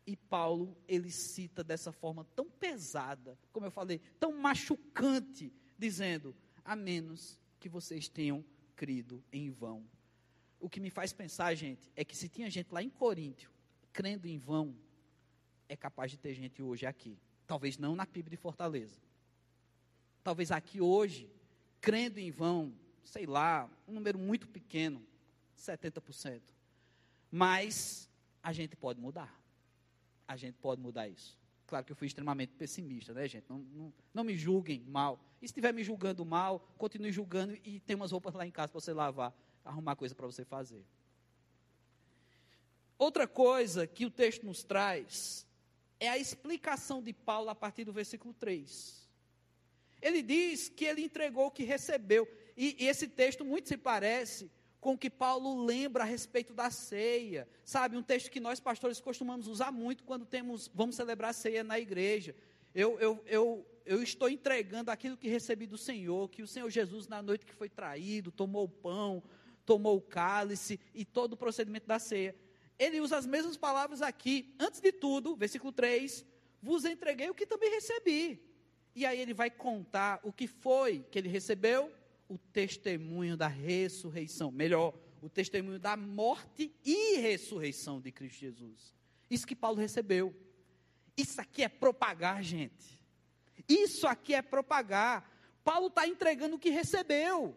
E 0.06 0.16
Paulo, 0.16 0.76
ele 0.88 1.10
cita 1.10 1.62
dessa 1.62 1.92
forma 1.92 2.24
tão 2.34 2.50
pesada, 2.50 3.38
como 3.52 3.66
eu 3.66 3.70
falei, 3.70 4.00
tão 4.18 4.32
machucante, 4.32 5.52
dizendo: 5.80 6.36
a 6.64 6.76
menos 6.76 7.40
que 7.58 7.68
vocês 7.68 8.08
tenham 8.08 8.44
crido 8.76 9.22
em 9.32 9.50
vão. 9.50 9.84
O 10.60 10.68
que 10.68 10.78
me 10.78 10.90
faz 10.90 11.12
pensar, 11.12 11.54
gente, 11.54 11.90
é 11.96 12.04
que 12.04 12.16
se 12.16 12.28
tinha 12.28 12.50
gente 12.50 12.72
lá 12.72 12.82
em 12.82 12.90
Coríntio 12.90 13.50
crendo 13.92 14.28
em 14.28 14.38
vão, 14.38 14.76
é 15.68 15.74
capaz 15.76 16.10
de 16.10 16.18
ter 16.18 16.34
gente 16.34 16.62
hoje 16.62 16.86
aqui. 16.86 17.18
Talvez 17.46 17.78
não 17.78 17.96
na 17.96 18.06
PIB 18.06 18.30
de 18.30 18.36
Fortaleza. 18.36 19.00
Talvez 20.22 20.52
aqui 20.52 20.80
hoje 20.80 21.28
crendo 21.80 22.20
em 22.20 22.30
vão, 22.30 22.72
sei 23.02 23.26
lá, 23.26 23.68
um 23.88 23.94
número 23.94 24.18
muito 24.18 24.46
pequeno, 24.46 25.02
70%. 25.58 26.42
Mas 27.30 28.08
a 28.42 28.52
gente 28.52 28.76
pode 28.76 29.00
mudar. 29.00 29.34
A 30.28 30.36
gente 30.36 30.56
pode 30.58 30.80
mudar 30.80 31.08
isso. 31.08 31.39
Claro 31.70 31.84
que 31.86 31.92
eu 31.92 31.96
fui 31.96 32.08
extremamente 32.08 32.52
pessimista, 32.54 33.14
né, 33.14 33.28
gente? 33.28 33.44
Não, 33.48 33.58
não, 33.58 33.92
não 34.12 34.24
me 34.24 34.36
julguem 34.36 34.80
mal. 34.88 35.20
E 35.40 35.46
se 35.46 35.52
estiver 35.52 35.72
me 35.72 35.84
julgando 35.84 36.24
mal, 36.24 36.58
continue 36.76 37.12
julgando 37.12 37.56
e 37.64 37.78
tem 37.78 37.94
umas 37.94 38.10
roupas 38.10 38.34
lá 38.34 38.44
em 38.44 38.50
casa 38.50 38.72
para 38.72 38.80
você 38.80 38.92
lavar, 38.92 39.32
arrumar 39.64 39.94
coisa 39.94 40.12
para 40.12 40.26
você 40.26 40.44
fazer. 40.44 40.84
Outra 42.98 43.28
coisa 43.28 43.86
que 43.86 44.04
o 44.04 44.10
texto 44.10 44.44
nos 44.44 44.64
traz 44.64 45.46
é 46.00 46.08
a 46.08 46.18
explicação 46.18 47.00
de 47.00 47.12
Paulo 47.12 47.50
a 47.50 47.54
partir 47.54 47.84
do 47.84 47.92
versículo 47.92 48.34
3. 48.34 49.08
Ele 50.02 50.22
diz 50.22 50.68
que 50.68 50.84
ele 50.84 51.02
entregou 51.02 51.46
o 51.46 51.50
que 51.52 51.62
recebeu. 51.62 52.26
E, 52.56 52.84
e, 52.84 52.88
esse 52.88 53.06
texto 53.06 53.44
muito 53.44 53.68
se 53.68 53.76
parece 53.76 54.50
com 54.80 54.96
que 54.96 55.10
Paulo 55.10 55.64
lembra 55.64 56.02
a 56.02 56.06
respeito 56.06 56.54
da 56.54 56.70
ceia. 56.70 57.48
Sabe, 57.64 57.96
um 57.96 58.02
texto 58.02 58.30
que 58.30 58.40
nós 58.40 58.58
pastores 58.58 59.00
costumamos 59.00 59.46
usar 59.46 59.70
muito 59.70 60.04
quando 60.04 60.24
temos, 60.24 60.70
vamos 60.74 60.96
celebrar 60.96 61.30
a 61.30 61.34
ceia 61.34 61.62
na 61.62 61.78
igreja. 61.78 62.34
Eu, 62.74 62.98
eu, 62.98 63.22
eu, 63.26 63.66
eu 63.84 64.02
estou 64.02 64.28
entregando 64.28 64.90
aquilo 64.90 65.16
que 65.16 65.28
recebi 65.28 65.66
do 65.66 65.76
Senhor, 65.76 66.28
que 66.30 66.42
o 66.42 66.46
Senhor 66.46 66.70
Jesus, 66.70 67.06
na 67.08 67.20
noite 67.20 67.44
que 67.44 67.52
foi 67.52 67.68
traído, 67.68 68.30
tomou 68.30 68.64
o 68.64 68.68
pão, 68.68 69.22
tomou 69.66 69.96
o 69.96 70.02
cálice 70.02 70.80
e 70.94 71.04
todo 71.04 71.34
o 71.34 71.36
procedimento 71.36 71.86
da 71.86 71.98
ceia. 71.98 72.34
Ele 72.78 73.00
usa 73.00 73.18
as 73.18 73.26
mesmas 73.26 73.56
palavras 73.56 74.00
aqui. 74.00 74.54
Antes 74.58 74.80
de 74.80 74.92
tudo, 74.92 75.36
versículo 75.36 75.72
3: 75.72 76.24
Vos 76.62 76.84
entreguei 76.86 77.28
o 77.28 77.34
que 77.34 77.44
também 77.44 77.70
recebi 77.70 78.50
e 78.94 79.06
aí 79.06 79.20
ele 79.20 79.32
vai 79.32 79.50
contar 79.50 80.20
o 80.22 80.32
que 80.32 80.46
foi 80.46 81.04
que 81.10 81.18
ele 81.18 81.28
recebeu: 81.28 81.92
o 82.30 82.38
testemunho 82.38 83.36
da 83.36 83.48
ressurreição. 83.48 84.52
Melhor, 84.52 84.96
o 85.20 85.28
testemunho 85.28 85.80
da 85.80 85.96
morte 85.96 86.72
e 86.84 87.16
ressurreição 87.16 88.00
de 88.00 88.12
Cristo 88.12 88.38
Jesus. 88.38 88.94
Isso 89.28 89.46
que 89.46 89.56
Paulo 89.56 89.78
recebeu. 89.78 90.32
Isso 91.16 91.40
aqui 91.40 91.64
é 91.64 91.68
propagar, 91.68 92.40
gente. 92.42 93.04
Isso 93.68 94.06
aqui 94.06 94.32
é 94.32 94.40
propagar. 94.40 95.28
Paulo 95.64 95.88
está 95.88 96.06
entregando 96.06 96.54
o 96.54 96.58
que 96.58 96.70
recebeu. 96.70 97.56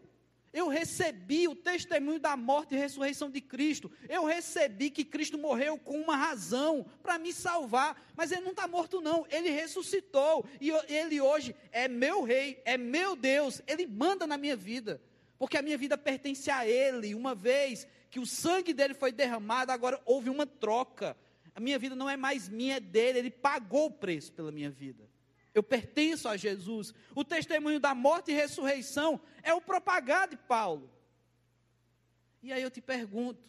Eu 0.54 0.68
recebi 0.68 1.48
o 1.48 1.56
testemunho 1.56 2.20
da 2.20 2.36
morte 2.36 2.76
e 2.76 2.78
ressurreição 2.78 3.28
de 3.28 3.40
Cristo. 3.40 3.90
Eu 4.08 4.24
recebi 4.24 4.88
que 4.88 5.04
Cristo 5.04 5.36
morreu 5.36 5.76
com 5.76 6.00
uma 6.00 6.16
razão 6.16 6.86
para 7.02 7.18
me 7.18 7.32
salvar. 7.32 8.00
Mas 8.14 8.30
ele 8.30 8.42
não 8.42 8.52
está 8.52 8.68
morto, 8.68 9.00
não. 9.00 9.26
Ele 9.28 9.50
ressuscitou. 9.50 10.46
E 10.60 10.70
ele 10.88 11.20
hoje 11.20 11.56
é 11.72 11.88
meu 11.88 12.22
rei, 12.22 12.62
é 12.64 12.78
meu 12.78 13.16
Deus. 13.16 13.60
Ele 13.66 13.84
manda 13.84 14.28
na 14.28 14.38
minha 14.38 14.54
vida. 14.54 15.02
Porque 15.36 15.56
a 15.56 15.62
minha 15.62 15.76
vida 15.76 15.98
pertence 15.98 16.48
a 16.48 16.64
Ele. 16.64 17.16
Uma 17.16 17.34
vez 17.34 17.84
que 18.08 18.20
o 18.20 18.26
sangue 18.26 18.72
dele 18.72 18.94
foi 18.94 19.10
derramado, 19.10 19.72
agora 19.72 20.00
houve 20.06 20.30
uma 20.30 20.46
troca. 20.46 21.16
A 21.52 21.58
minha 21.58 21.80
vida 21.80 21.96
não 21.96 22.08
é 22.08 22.16
mais 22.16 22.48
minha, 22.48 22.76
é 22.76 22.80
dele. 22.80 23.18
Ele 23.18 23.30
pagou 23.30 23.86
o 23.86 23.90
preço 23.90 24.32
pela 24.32 24.52
minha 24.52 24.70
vida. 24.70 25.10
Eu 25.54 25.62
pertenço 25.62 26.28
a 26.28 26.36
Jesus. 26.36 26.92
O 27.14 27.24
testemunho 27.24 27.78
da 27.78 27.94
morte 27.94 28.32
e 28.32 28.34
ressurreição 28.34 29.20
é 29.42 29.54
o 29.54 29.60
propagar 29.60 30.26
de 30.26 30.36
Paulo. 30.36 30.90
E 32.42 32.52
aí 32.52 32.60
eu 32.60 32.70
te 32.70 32.80
pergunto: 32.80 33.48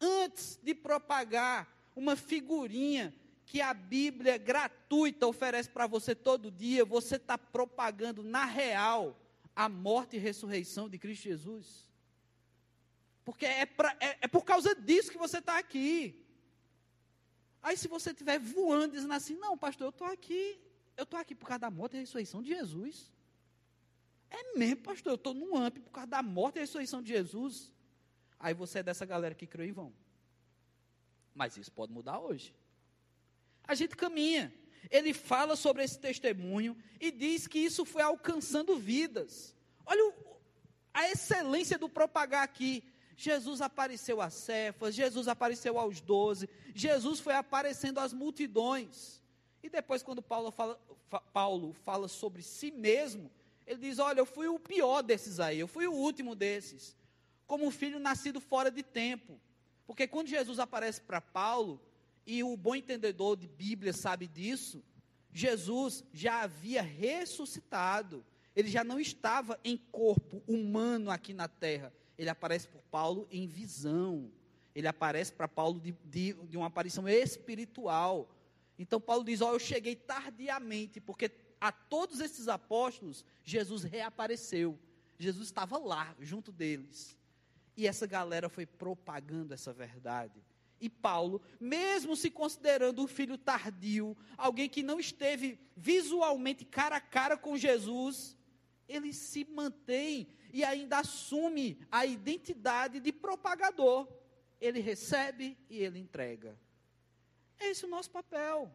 antes 0.00 0.58
de 0.60 0.74
propagar 0.74 1.72
uma 1.94 2.16
figurinha 2.16 3.14
que 3.46 3.60
a 3.60 3.72
Bíblia 3.72 4.36
gratuita 4.38 5.26
oferece 5.26 5.68
para 5.68 5.86
você 5.86 6.14
todo 6.14 6.50
dia, 6.50 6.84
você 6.84 7.14
está 7.14 7.38
propagando 7.38 8.24
na 8.24 8.44
real 8.44 9.16
a 9.54 9.68
morte 9.68 10.16
e 10.16 10.18
ressurreição 10.18 10.88
de 10.88 10.98
Cristo 10.98 11.24
Jesus? 11.24 11.88
Porque 13.24 13.46
é, 13.46 13.66
pra, 13.66 13.96
é, 14.00 14.18
é 14.22 14.28
por 14.28 14.44
causa 14.44 14.74
disso 14.74 15.12
que 15.12 15.18
você 15.18 15.38
está 15.38 15.58
aqui. 15.58 16.26
Aí 17.62 17.76
se 17.76 17.86
você 17.86 18.10
estiver 18.10 18.40
voando, 18.40 18.94
dizendo 18.94 19.12
assim, 19.12 19.36
não, 19.36 19.56
pastor, 19.56 19.86
eu 19.86 19.90
estou 19.90 20.06
aqui 20.06 20.58
eu 21.00 21.04
estou 21.04 21.18
aqui 21.18 21.34
por 21.34 21.46
causa 21.46 21.60
da 21.60 21.70
morte 21.70 21.96
e 21.96 22.00
ressurreição 22.00 22.42
de 22.42 22.50
Jesus. 22.50 23.10
É 24.30 24.56
mesmo, 24.56 24.82
pastor, 24.82 25.12
eu 25.12 25.16
estou 25.16 25.34
num 25.34 25.56
amp 25.56 25.78
por 25.78 25.90
causa 25.90 26.06
da 26.06 26.22
morte 26.22 26.56
e 26.56 26.60
ressurreição 26.60 27.02
de 27.02 27.08
Jesus. 27.08 27.72
Aí 28.38 28.54
você 28.54 28.80
é 28.80 28.82
dessa 28.82 29.04
galera 29.04 29.34
que 29.34 29.46
creu 29.46 29.66
em 29.66 29.72
vão. 29.72 29.92
Mas 31.34 31.56
isso 31.56 31.72
pode 31.72 31.92
mudar 31.92 32.20
hoje. 32.20 32.54
A 33.64 33.74
gente 33.74 33.96
caminha. 33.96 34.52
Ele 34.90 35.12
fala 35.12 35.56
sobre 35.56 35.82
esse 35.84 35.98
testemunho 35.98 36.76
e 36.98 37.10
diz 37.10 37.46
que 37.46 37.58
isso 37.58 37.84
foi 37.84 38.02
alcançando 38.02 38.78
vidas. 38.78 39.54
Olha 39.84 40.06
o, 40.06 40.40
a 40.92 41.08
excelência 41.10 41.78
do 41.78 41.88
propagar 41.88 42.42
aqui. 42.42 42.84
Jesus 43.16 43.60
apareceu 43.60 44.22
a 44.22 44.30
Cefas, 44.30 44.94
Jesus 44.94 45.28
apareceu 45.28 45.78
aos 45.78 46.00
doze, 46.00 46.48
Jesus 46.74 47.20
foi 47.20 47.34
aparecendo 47.34 47.98
às 47.98 48.14
multidões. 48.14 49.19
E 49.62 49.68
depois, 49.68 50.02
quando 50.02 50.22
Paulo 50.22 50.50
fala, 50.50 50.80
Paulo 51.32 51.72
fala 51.72 52.08
sobre 52.08 52.42
si 52.42 52.70
mesmo, 52.70 53.30
ele 53.66 53.80
diz: 53.80 53.98
Olha, 53.98 54.20
eu 54.20 54.26
fui 54.26 54.48
o 54.48 54.58
pior 54.58 55.02
desses 55.02 55.38
aí, 55.40 55.60
eu 55.60 55.68
fui 55.68 55.86
o 55.86 55.92
último 55.92 56.34
desses, 56.34 56.96
como 57.46 57.66
um 57.66 57.70
filho 57.70 57.98
nascido 57.98 58.40
fora 58.40 58.70
de 58.70 58.82
tempo. 58.82 59.38
Porque 59.86 60.06
quando 60.06 60.28
Jesus 60.28 60.58
aparece 60.58 61.00
para 61.00 61.20
Paulo, 61.20 61.80
e 62.26 62.42
o 62.44 62.56
bom 62.56 62.74
entendedor 62.74 63.36
de 63.36 63.48
Bíblia 63.48 63.92
sabe 63.92 64.26
disso, 64.26 64.82
Jesus 65.32 66.04
já 66.12 66.42
havia 66.42 66.82
ressuscitado, 66.82 68.24
ele 68.54 68.68
já 68.68 68.84
não 68.84 69.00
estava 69.00 69.58
em 69.64 69.76
corpo 69.76 70.42
humano 70.46 71.10
aqui 71.10 71.32
na 71.32 71.48
terra, 71.48 71.92
ele 72.18 72.28
aparece 72.28 72.68
por 72.68 72.82
Paulo 72.82 73.26
em 73.30 73.46
visão, 73.46 74.30
ele 74.74 74.86
aparece 74.86 75.32
para 75.32 75.48
Paulo 75.48 75.80
de, 75.80 75.92
de, 76.04 76.32
de 76.34 76.56
uma 76.56 76.66
aparição 76.66 77.08
espiritual 77.08 78.28
então 78.80 78.98
Paulo 78.98 79.22
diz: 79.22 79.42
Ó, 79.42 79.52
eu 79.52 79.58
cheguei 79.58 79.94
tardiamente, 79.94 81.02
porque 81.02 81.30
a 81.60 81.70
todos 81.70 82.18
esses 82.18 82.48
apóstolos 82.48 83.22
Jesus 83.44 83.84
reapareceu. 83.84 84.78
Jesus 85.18 85.48
estava 85.48 85.76
lá, 85.76 86.16
junto 86.18 86.50
deles. 86.50 87.14
E 87.76 87.86
essa 87.86 88.06
galera 88.06 88.48
foi 88.48 88.64
propagando 88.64 89.52
essa 89.52 89.70
verdade. 89.70 90.42
E 90.80 90.88
Paulo, 90.88 91.42
mesmo 91.60 92.16
se 92.16 92.30
considerando 92.30 93.02
um 93.02 93.06
filho 93.06 93.36
tardio, 93.36 94.16
alguém 94.34 94.66
que 94.66 94.82
não 94.82 94.98
esteve 94.98 95.60
visualmente 95.76 96.64
cara 96.64 96.96
a 96.96 97.00
cara 97.02 97.36
com 97.36 97.58
Jesus, 97.58 98.34
ele 98.88 99.12
se 99.12 99.44
mantém 99.44 100.26
e 100.54 100.64
ainda 100.64 101.00
assume 101.00 101.78
a 101.92 102.06
identidade 102.06 102.98
de 102.98 103.12
propagador. 103.12 104.08
Ele 104.58 104.80
recebe 104.80 105.58
e 105.68 105.76
ele 105.76 105.98
entrega. 105.98 106.58
É 107.60 107.68
esse 107.68 107.84
o 107.84 107.88
nosso 107.88 108.10
papel. 108.10 108.74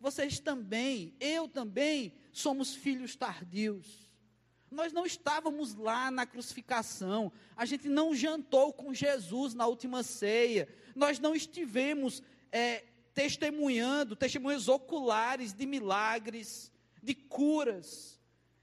Vocês 0.00 0.40
também, 0.40 1.14
eu 1.20 1.46
também, 1.46 2.14
somos 2.32 2.74
filhos 2.74 3.14
tardios. 3.14 4.08
Nós 4.70 4.92
não 4.92 5.06
estávamos 5.06 5.74
lá 5.74 6.10
na 6.10 6.26
crucificação, 6.26 7.32
a 7.56 7.64
gente 7.64 7.88
não 7.88 8.14
jantou 8.14 8.72
com 8.72 8.92
Jesus 8.92 9.54
na 9.54 9.66
última 9.66 10.02
ceia, 10.02 10.68
nós 10.94 11.18
não 11.18 11.34
estivemos 11.34 12.22
é, 12.52 12.84
testemunhando, 13.14 14.14
testemunhas 14.14 14.68
oculares 14.68 15.52
de 15.52 15.66
milagres, 15.66 16.70
de 17.02 17.14
curas, 17.14 18.20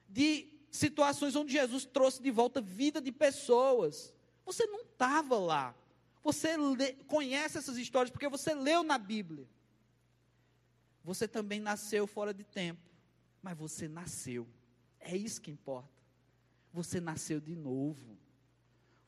de 0.08 0.48
situações 0.70 1.36
onde 1.36 1.54
Jesus 1.54 1.86
trouxe 1.86 2.22
de 2.22 2.30
volta 2.32 2.62
vida 2.62 3.02
de 3.02 3.12
pessoas. 3.12 4.14
Você 4.46 4.66
não 4.68 4.82
estava 4.82 5.38
lá. 5.38 5.76
Você 6.26 6.58
lê, 6.58 6.94
conhece 7.06 7.60
essas 7.60 7.78
histórias 7.78 8.10
porque 8.10 8.28
você 8.28 8.56
leu 8.56 8.82
na 8.82 8.98
Bíblia. 8.98 9.48
Você 11.04 11.28
também 11.28 11.60
nasceu 11.60 12.08
fora 12.08 12.34
de 12.34 12.44
tempo, 12.44 12.82
mas 13.44 13.56
você 13.56 13.88
nasceu. 13.88 14.48
É 15.00 15.16
isso 15.16 15.40
que 15.40 15.52
importa. 15.52 16.02
Você 16.74 17.00
nasceu 17.00 17.40
de 17.40 17.56
novo. 17.56 18.18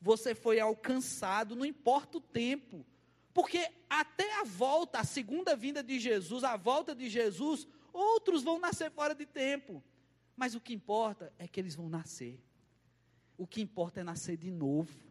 Você 0.00 0.32
foi 0.32 0.60
alcançado, 0.60 1.56
não 1.56 1.64
importa 1.64 2.18
o 2.18 2.20
tempo. 2.20 2.86
Porque 3.34 3.68
até 3.90 4.38
a 4.38 4.44
volta, 4.44 5.00
a 5.00 5.04
segunda 5.04 5.56
vinda 5.56 5.82
de 5.82 5.98
Jesus, 5.98 6.44
a 6.44 6.56
volta 6.56 6.94
de 6.94 7.08
Jesus, 7.08 7.66
outros 7.92 8.44
vão 8.44 8.60
nascer 8.60 8.92
fora 8.92 9.12
de 9.12 9.26
tempo. 9.26 9.82
Mas 10.36 10.54
o 10.54 10.60
que 10.60 10.72
importa 10.72 11.32
é 11.36 11.48
que 11.48 11.58
eles 11.58 11.74
vão 11.74 11.88
nascer. 11.88 12.40
O 13.36 13.44
que 13.44 13.60
importa 13.60 14.02
é 14.02 14.04
nascer 14.04 14.36
de 14.36 14.52
novo. 14.52 15.07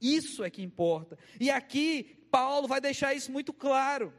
Isso 0.00 0.44
é 0.44 0.50
que 0.50 0.62
importa. 0.62 1.18
E 1.40 1.50
aqui, 1.50 2.26
Paulo 2.30 2.68
vai 2.68 2.80
deixar 2.80 3.14
isso 3.14 3.32
muito 3.32 3.52
claro: 3.52 4.12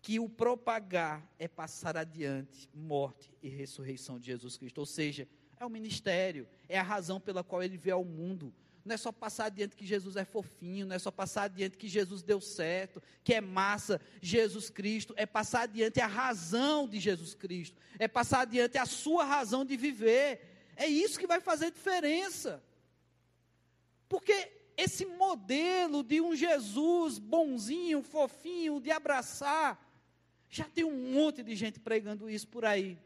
que 0.00 0.20
o 0.20 0.28
propagar 0.28 1.28
é 1.38 1.48
passar 1.48 1.96
adiante 1.96 2.68
morte 2.72 3.34
e 3.42 3.48
ressurreição 3.48 4.18
de 4.18 4.26
Jesus 4.26 4.56
Cristo. 4.56 4.78
Ou 4.78 4.86
seja, 4.86 5.28
é 5.58 5.66
o 5.66 5.70
ministério, 5.70 6.46
é 6.68 6.78
a 6.78 6.82
razão 6.82 7.20
pela 7.20 7.42
qual 7.42 7.62
ele 7.62 7.76
vê 7.76 7.90
ao 7.90 8.04
mundo. 8.04 8.54
Não 8.84 8.94
é 8.94 8.96
só 8.96 9.10
passar 9.10 9.46
adiante 9.46 9.74
que 9.74 9.84
Jesus 9.84 10.14
é 10.14 10.24
fofinho, 10.24 10.86
não 10.86 10.94
é 10.94 10.98
só 11.00 11.10
passar 11.10 11.44
adiante 11.44 11.76
que 11.76 11.88
Jesus 11.88 12.22
deu 12.22 12.40
certo, 12.40 13.02
que 13.24 13.34
é 13.34 13.40
massa 13.40 14.00
Jesus 14.22 14.70
Cristo, 14.70 15.12
é 15.16 15.26
passar 15.26 15.62
adiante 15.62 16.00
a 16.00 16.06
razão 16.06 16.86
de 16.86 17.00
Jesus 17.00 17.34
Cristo, 17.34 17.82
é 17.98 18.06
passar 18.06 18.42
adiante 18.42 18.78
a 18.78 18.86
sua 18.86 19.24
razão 19.24 19.64
de 19.64 19.76
viver. 19.76 20.70
É 20.76 20.86
isso 20.86 21.18
que 21.18 21.26
vai 21.26 21.40
fazer 21.40 21.72
diferença. 21.72 22.62
Porque 24.08 24.52
esse 24.76 25.06
modelo 25.06 26.02
de 26.02 26.20
um 26.20 26.34
Jesus 26.34 27.18
bonzinho, 27.18 28.02
fofinho, 28.02 28.80
de 28.80 28.90
abraçar, 28.90 29.82
já 30.48 30.64
tem 30.64 30.84
um 30.84 31.12
monte 31.12 31.42
de 31.42 31.54
gente 31.56 31.80
pregando 31.80 32.28
isso 32.28 32.46
por 32.46 32.64
aí. 32.64 32.98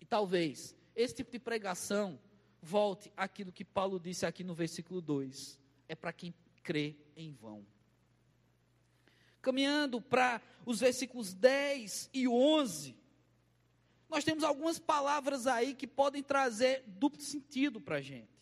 E 0.00 0.04
talvez 0.04 0.74
esse 0.94 1.14
tipo 1.14 1.32
de 1.32 1.38
pregação 1.38 2.18
volte 2.62 3.12
àquilo 3.16 3.52
que 3.52 3.64
Paulo 3.64 3.98
disse 3.98 4.26
aqui 4.26 4.44
no 4.44 4.54
versículo 4.54 5.00
2: 5.00 5.58
é 5.88 5.94
para 5.94 6.12
quem 6.12 6.34
crê 6.62 6.96
em 7.16 7.32
vão. 7.32 7.66
Caminhando 9.40 10.00
para 10.00 10.42
os 10.66 10.80
versículos 10.80 11.32
10 11.32 12.10
e 12.12 12.28
11, 12.28 12.94
nós 14.08 14.22
temos 14.22 14.44
algumas 14.44 14.78
palavras 14.78 15.46
aí 15.46 15.74
que 15.74 15.86
podem 15.86 16.22
trazer 16.22 16.84
duplo 16.86 17.22
sentido 17.22 17.80
para 17.80 17.96
a 17.96 18.00
gente. 18.02 18.39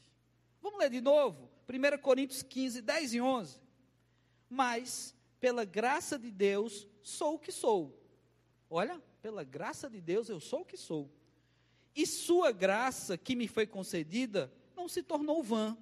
Vamos 0.61 0.79
ler 0.79 0.91
de 0.91 1.01
novo? 1.01 1.51
1 1.69 1.99
Coríntios 2.01 2.43
15, 2.43 2.81
10 2.83 3.15
e 3.15 3.21
11. 3.21 3.61
Mas, 4.49 5.15
pela 5.39 5.65
graça 5.65 6.19
de 6.19 6.31
Deus, 6.31 6.89
sou 7.03 7.35
o 7.35 7.39
que 7.39 7.53
sou. 7.53 7.99
Olha, 8.71 9.01
pela 9.21 9.45
graça 9.45 9.89
de 9.89 10.01
Deus, 10.01 10.29
eu 10.29 10.41
sou 10.41 10.61
o 10.61 10.65
que 10.65 10.77
sou. 10.77 11.11
E 11.95 12.07
sua 12.07 12.53
graça 12.53 13.19
que 13.19 13.35
me 13.35 13.49
foi 13.49 13.67
concedida 13.67 14.53
não 14.77 14.89
se 14.89 15.03
tornou 15.03 15.43
vã. 15.43 15.77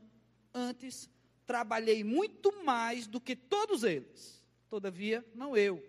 Antes, 0.53 1.11
trabalhei 1.47 2.03
muito 2.03 2.65
mais 2.65 3.07
do 3.07 3.21
que 3.21 3.37
todos 3.37 3.85
eles. 3.85 4.43
Todavia, 4.69 5.25
não 5.35 5.57
eu, 5.57 5.83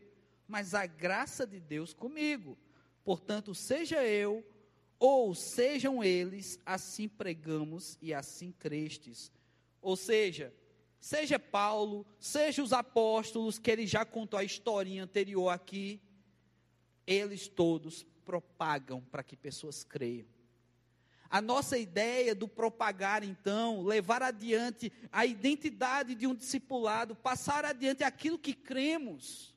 mas 0.48 0.74
a 0.74 0.86
graça 0.86 1.48
de 1.48 1.60
Deus 1.60 1.94
comigo. 1.94 2.58
Portanto, 3.04 3.56
seja 3.56 4.06
eu 4.06 4.46
ou 5.00 5.36
sejam 5.36 6.04
eles, 6.04 6.60
assim 6.66 7.08
pregamos 7.08 7.98
e 8.02 8.14
assim 8.14 8.52
crestes. 8.52 9.32
Ou 9.82 9.96
seja, 9.96 10.54
seja 11.00 11.38
Paulo, 11.38 12.06
seja 12.20 12.64
os 12.64 12.74
apóstolos, 12.74 13.60
que 13.60 13.70
ele 13.70 13.86
já 13.86 14.04
contou 14.04 14.40
a 14.40 14.44
historinha 14.44 15.04
anterior 15.04 15.50
aqui, 15.50 16.02
eles 17.06 17.48
todos 17.48 18.06
propagam 18.26 19.02
para 19.02 19.24
que 19.24 19.38
pessoas 19.38 19.84
creiam. 19.84 20.28
A 21.30 21.42
nossa 21.42 21.78
ideia 21.78 22.34
do 22.34 22.48
propagar, 22.48 23.24
então, 23.24 23.84
levar 23.84 24.24
adiante 24.24 24.92
a 25.12 25.26
identidade 25.26 26.16
de 26.16 26.26
um 26.26 26.34
discipulado, 26.34 27.16
passar 27.16 27.66
adiante 27.66 28.04
aquilo 28.04 28.40
que 28.40 28.54
cremos, 28.54 29.54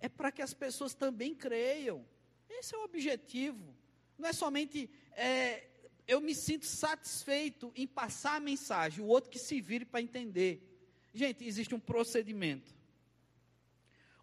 é 0.00 0.08
para 0.08 0.32
que 0.32 0.40
as 0.40 0.54
pessoas 0.54 0.94
também 0.94 1.34
creiam. 1.34 2.04
Esse 2.48 2.74
é 2.74 2.78
o 2.78 2.84
objetivo. 2.84 3.74
Não 4.20 4.28
é 4.28 4.32
somente 4.32 4.90
é, 5.16 5.66
eu 6.06 6.20
me 6.20 6.34
sinto 6.34 6.66
satisfeito 6.66 7.72
em 7.74 7.86
passar 7.86 8.36
a 8.36 8.40
mensagem, 8.40 9.02
o 9.02 9.08
outro 9.08 9.30
que 9.30 9.38
se 9.38 9.60
vire 9.60 9.84
para 9.84 10.02
entender. 10.02 10.66
Gente, 11.14 11.44
existe 11.44 11.74
um 11.74 11.80
procedimento. 11.80 12.74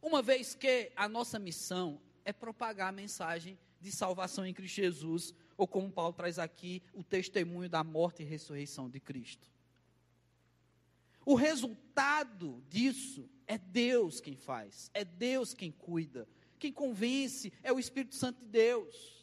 Uma 0.02 0.22
vez 0.22 0.54
que 0.54 0.92
a 0.96 1.10
nossa 1.10 1.40
missão 1.40 2.00
é 2.24 2.32
propagar 2.32 2.90
a 2.90 2.92
mensagem 2.92 3.58
de 3.82 3.92
salvação 3.92 4.46
em 4.46 4.54
Cristo 4.54 4.76
Jesus, 4.76 5.34
ou 5.58 5.68
como 5.68 5.92
Paulo 5.92 6.14
traz 6.14 6.38
aqui, 6.38 6.84
o 6.94 7.04
testemunho 7.04 7.70
da 7.70 7.84
morte 7.84 8.22
e 8.22 8.26
ressurreição 8.26 8.90
de 8.90 9.00
Cristo. 9.00 9.50
O 11.26 11.34
resultado 11.36 12.64
disso 12.70 13.30
é 13.48 13.58
Deus 13.58 14.22
quem 14.22 14.36
faz, 14.36 14.92
é 14.94 15.04
Deus 15.04 15.54
quem 15.54 15.72
cuida, 15.72 16.28
quem 16.60 16.72
convence 16.72 17.52
é 17.64 17.74
o 17.74 17.80
Espírito 17.80 18.16
Santo 18.16 18.40
de 18.40 18.48
Deus. 18.48 19.17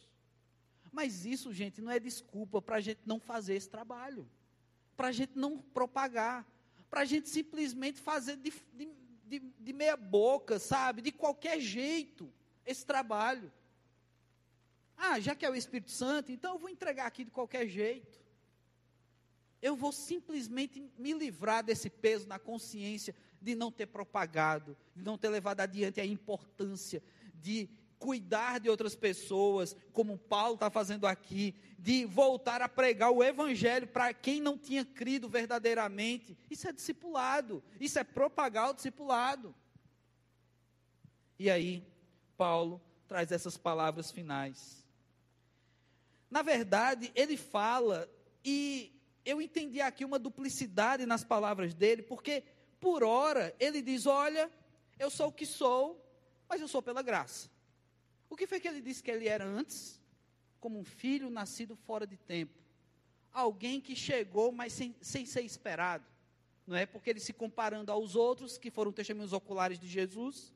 Mas 0.95 1.25
isso, 1.25 1.51
gente, 1.51 1.81
não 1.81 1.91
é 1.91 1.99
desculpa 1.99 2.61
para 2.61 2.77
a 2.77 2.79
gente 2.79 3.01
não 3.05 3.19
fazer 3.19 3.55
esse 3.55 3.69
trabalho, 3.69 4.25
para 4.95 5.09
a 5.09 5.11
gente 5.11 5.33
não 5.37 5.57
propagar, 5.57 6.47
para 6.89 7.01
a 7.01 7.05
gente 7.05 7.27
simplesmente 7.27 7.99
fazer 7.99 8.37
de, 8.37 8.53
de, 9.25 9.39
de, 9.59 9.73
meia 9.73 9.97
boca, 9.97 10.57
sabe, 10.57 11.01
de 11.01 11.11
qualquer 11.11 11.59
jeito, 11.59 12.31
esse 12.65 12.85
trabalho. 12.85 13.51
Ah, 14.95 15.19
já 15.19 15.35
que 15.35 15.45
é 15.45 15.49
o 15.49 15.55
Espírito 15.55 15.91
Santo, 15.91 16.31
então 16.31 16.53
eu 16.53 16.59
vou 16.59 16.69
entregar 16.69 17.07
aqui 17.07 17.25
de 17.25 17.31
qualquer 17.31 17.67
jeito. 17.67 18.17
Eu 19.61 19.75
vou 19.75 19.91
simplesmente 19.91 20.81
me 20.97 21.11
livrar 21.11 21.61
desse 21.61 21.89
peso 21.89 22.25
na 22.25 22.39
consciência 22.39 23.13
de 23.41 23.53
não 23.53 23.69
ter 23.69 23.87
propagado, 23.87 24.77
de 24.95 25.03
não 25.03 25.17
ter 25.17 25.27
levado 25.27 25.59
adiante 25.59 25.99
a 25.99 26.05
importância 26.05 27.03
de 27.33 27.69
cuidar 28.05 28.59
de 28.59 28.69
outras 28.69 28.95
pessoas, 28.95 29.75
como 29.91 30.15
Paulo 30.15 30.53
está 30.53 30.69
fazendo 30.69 31.07
aqui, 31.07 31.55
de 31.79 32.05
voltar 32.05 32.61
a 32.61 32.69
pregar 32.69 33.09
o 33.09 33.23
Evangelho 33.23 33.87
para 33.87 34.13
quem 34.13 34.39
não 34.39 34.59
tinha 34.59 34.85
crido 34.85 35.27
verdadeiramente. 35.27 36.37
Isso 36.47 36.67
é 36.67 36.71
discipulado, 36.71 37.63
isso 37.79 37.97
é 37.97 38.03
propagar 38.03 38.69
o 38.69 38.73
discipulado. 38.75 39.55
E 41.39 41.49
aí, 41.49 41.83
Paulo 42.37 42.79
traz 43.07 43.31
essas 43.31 43.57
palavras 43.57 44.11
finais. 44.11 44.85
Na 46.29 46.43
verdade, 46.43 47.11
ele 47.15 47.35
fala, 47.35 48.07
e 48.43 49.01
eu 49.25 49.41
entendi 49.41 49.81
aqui 49.81 50.05
uma 50.05 50.19
duplicidade 50.19 51.07
nas 51.07 51.23
palavras 51.23 51.73
dele, 51.73 52.03
porque, 52.03 52.43
por 52.79 53.03
hora, 53.03 53.55
ele 53.59 53.81
diz: 53.81 54.05
Olha, 54.05 54.51
eu 54.99 55.09
sou 55.09 55.29
o 55.29 55.31
que 55.31 55.45
sou, 55.47 55.99
mas 56.47 56.61
eu 56.61 56.67
sou 56.67 56.83
pela 56.83 57.01
graça. 57.01 57.54
O 58.29 58.35
que 58.35 58.47
foi 58.47 58.59
que 58.59 58.67
ele 58.67 58.81
disse 58.81 59.03
que 59.03 59.11
ele 59.11 59.27
era 59.27 59.45
antes? 59.45 59.99
Como 60.59 60.79
um 60.79 60.83
filho 60.83 61.29
nascido 61.29 61.75
fora 61.75 62.07
de 62.07 62.17
tempo. 62.17 62.53
Alguém 63.31 63.81
que 63.81 63.95
chegou, 63.95 64.51
mas 64.51 64.73
sem, 64.73 64.95
sem 65.01 65.25
ser 65.25 65.41
esperado. 65.41 66.05
Não 66.65 66.75
é? 66.75 66.85
Porque 66.85 67.09
ele 67.09 67.19
se 67.19 67.33
comparando 67.33 67.91
aos 67.91 68.15
outros, 68.15 68.57
que 68.57 68.71
foram 68.71 68.91
testemunhos 68.91 69.33
oculares 69.33 69.77
de 69.77 69.87
Jesus, 69.87 70.53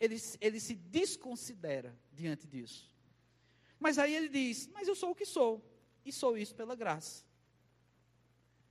ele, 0.00 0.16
ele 0.40 0.60
se 0.60 0.74
desconsidera 0.74 1.94
diante 2.12 2.46
disso. 2.46 2.90
Mas 3.78 3.98
aí 3.98 4.14
ele 4.14 4.28
diz: 4.28 4.68
Mas 4.72 4.88
eu 4.88 4.94
sou 4.94 5.10
o 5.10 5.14
que 5.14 5.26
sou, 5.26 5.62
e 6.04 6.12
sou 6.12 6.36
isso 6.38 6.54
pela 6.54 6.74
graça. 6.74 7.24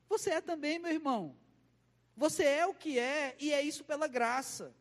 Você 0.10 0.32
é 0.32 0.42
também, 0.42 0.80
meu 0.80 0.92
irmão. 0.92 1.36
Você 2.16 2.44
é 2.44 2.66
o 2.66 2.74
que 2.74 2.98
é, 2.98 3.36
e 3.40 3.52
é 3.52 3.62
isso 3.62 3.84
pela 3.84 4.08
graça. 4.08 4.74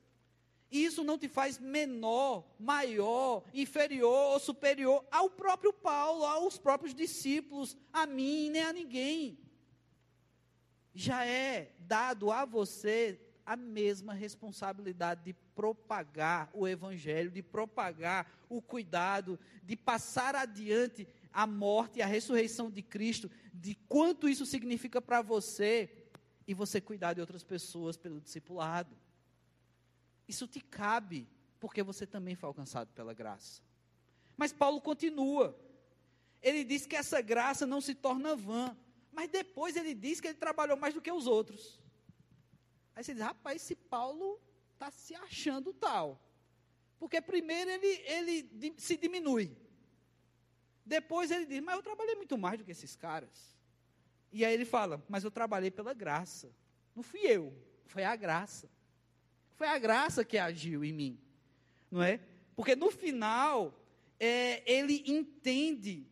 Isso 0.74 1.04
não 1.04 1.16
te 1.16 1.28
faz 1.28 1.56
menor, 1.56 2.44
maior, 2.58 3.44
inferior 3.54 4.32
ou 4.32 4.40
superior 4.40 5.06
ao 5.08 5.30
próprio 5.30 5.72
Paulo, 5.72 6.24
aos 6.24 6.58
próprios 6.58 6.92
discípulos, 6.92 7.76
a 7.92 8.06
mim 8.06 8.50
nem 8.50 8.64
a 8.64 8.72
ninguém. 8.72 9.38
Já 10.92 11.24
é 11.24 11.70
dado 11.78 12.32
a 12.32 12.44
você 12.44 13.20
a 13.46 13.54
mesma 13.54 14.14
responsabilidade 14.14 15.22
de 15.22 15.32
propagar 15.54 16.50
o 16.52 16.66
Evangelho, 16.66 17.30
de 17.30 17.40
propagar 17.40 18.28
o 18.48 18.60
cuidado, 18.60 19.38
de 19.62 19.76
passar 19.76 20.34
adiante 20.34 21.06
a 21.32 21.46
morte 21.46 22.00
e 22.00 22.02
a 22.02 22.06
ressurreição 22.06 22.68
de 22.68 22.82
Cristo, 22.82 23.30
de 23.52 23.76
quanto 23.88 24.28
isso 24.28 24.44
significa 24.44 25.00
para 25.00 25.22
você 25.22 25.88
e 26.48 26.52
você 26.52 26.80
cuidar 26.80 27.12
de 27.12 27.20
outras 27.20 27.44
pessoas 27.44 27.96
pelo 27.96 28.20
discipulado. 28.20 29.03
Isso 30.26 30.46
te 30.46 30.60
cabe, 30.60 31.28
porque 31.60 31.82
você 31.82 32.06
também 32.06 32.34
foi 32.34 32.46
alcançado 32.46 32.92
pela 32.92 33.12
graça. 33.12 33.62
Mas 34.36 34.52
Paulo 34.52 34.80
continua. 34.80 35.58
Ele 36.42 36.64
diz 36.64 36.86
que 36.86 36.96
essa 36.96 37.20
graça 37.20 37.66
não 37.66 37.80
se 37.80 37.94
torna 37.94 38.34
vã. 38.36 38.76
Mas 39.12 39.28
depois 39.28 39.76
ele 39.76 39.94
diz 39.94 40.20
que 40.20 40.28
ele 40.28 40.38
trabalhou 40.38 40.76
mais 40.76 40.92
do 40.92 41.00
que 41.00 41.12
os 41.12 41.26
outros. 41.26 41.80
Aí 42.96 43.04
você 43.04 43.14
diz, 43.14 43.22
rapaz, 43.22 43.62
esse 43.62 43.76
Paulo 43.76 44.40
está 44.72 44.90
se 44.90 45.14
achando 45.14 45.72
tal. 45.72 46.20
Porque 46.98 47.20
primeiro 47.20 47.70
ele, 47.70 47.86
ele 48.06 48.74
se 48.76 48.96
diminui. 48.96 49.56
Depois 50.84 51.30
ele 51.30 51.46
diz, 51.46 51.60
mas 51.60 51.76
eu 51.76 51.82
trabalhei 51.82 52.14
muito 52.14 52.36
mais 52.36 52.58
do 52.58 52.64
que 52.64 52.72
esses 52.72 52.94
caras. 52.96 53.56
E 54.32 54.44
aí 54.44 54.52
ele 54.52 54.64
fala, 54.64 55.02
mas 55.08 55.22
eu 55.22 55.30
trabalhei 55.30 55.70
pela 55.70 55.94
graça. 55.94 56.50
Não 56.94 57.02
fui 57.02 57.20
eu, 57.20 57.56
foi 57.86 58.04
a 58.04 58.14
graça. 58.16 58.68
Foi 59.54 59.68
a 59.68 59.78
graça 59.78 60.24
que 60.24 60.36
agiu 60.36 60.84
em 60.84 60.92
mim, 60.92 61.18
não 61.90 62.02
é? 62.02 62.20
Porque 62.56 62.74
no 62.74 62.90
final, 62.90 63.74
é, 64.18 64.62
ele 64.70 65.04
entende 65.06 66.06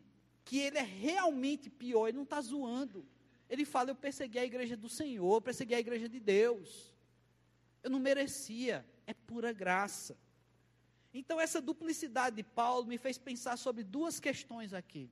que 0.45 0.59
ele 0.59 0.77
é 0.77 0.83
realmente 0.83 1.69
pior, 1.69 2.07
ele 2.07 2.17
não 2.17 2.23
está 2.23 2.41
zoando. 2.41 3.05
Ele 3.49 3.65
fala: 3.65 3.91
Eu 3.91 3.95
persegui 3.95 4.39
a 4.39 4.45
igreja 4.45 4.75
do 4.75 4.89
Senhor, 4.89 5.41
persegui 5.41 5.75
a 5.75 5.79
igreja 5.79 6.09
de 6.09 6.19
Deus. 6.19 6.93
Eu 7.81 7.89
não 7.89 7.99
merecia, 7.99 8.85
é 9.05 9.13
pura 9.13 9.51
graça. 9.51 10.17
Então, 11.13 11.39
essa 11.39 11.61
duplicidade 11.61 12.37
de 12.37 12.43
Paulo 12.43 12.87
me 12.87 12.97
fez 12.97 13.17
pensar 13.17 13.57
sobre 13.57 13.83
duas 13.83 14.19
questões 14.19 14.73
aqui: 14.73 15.09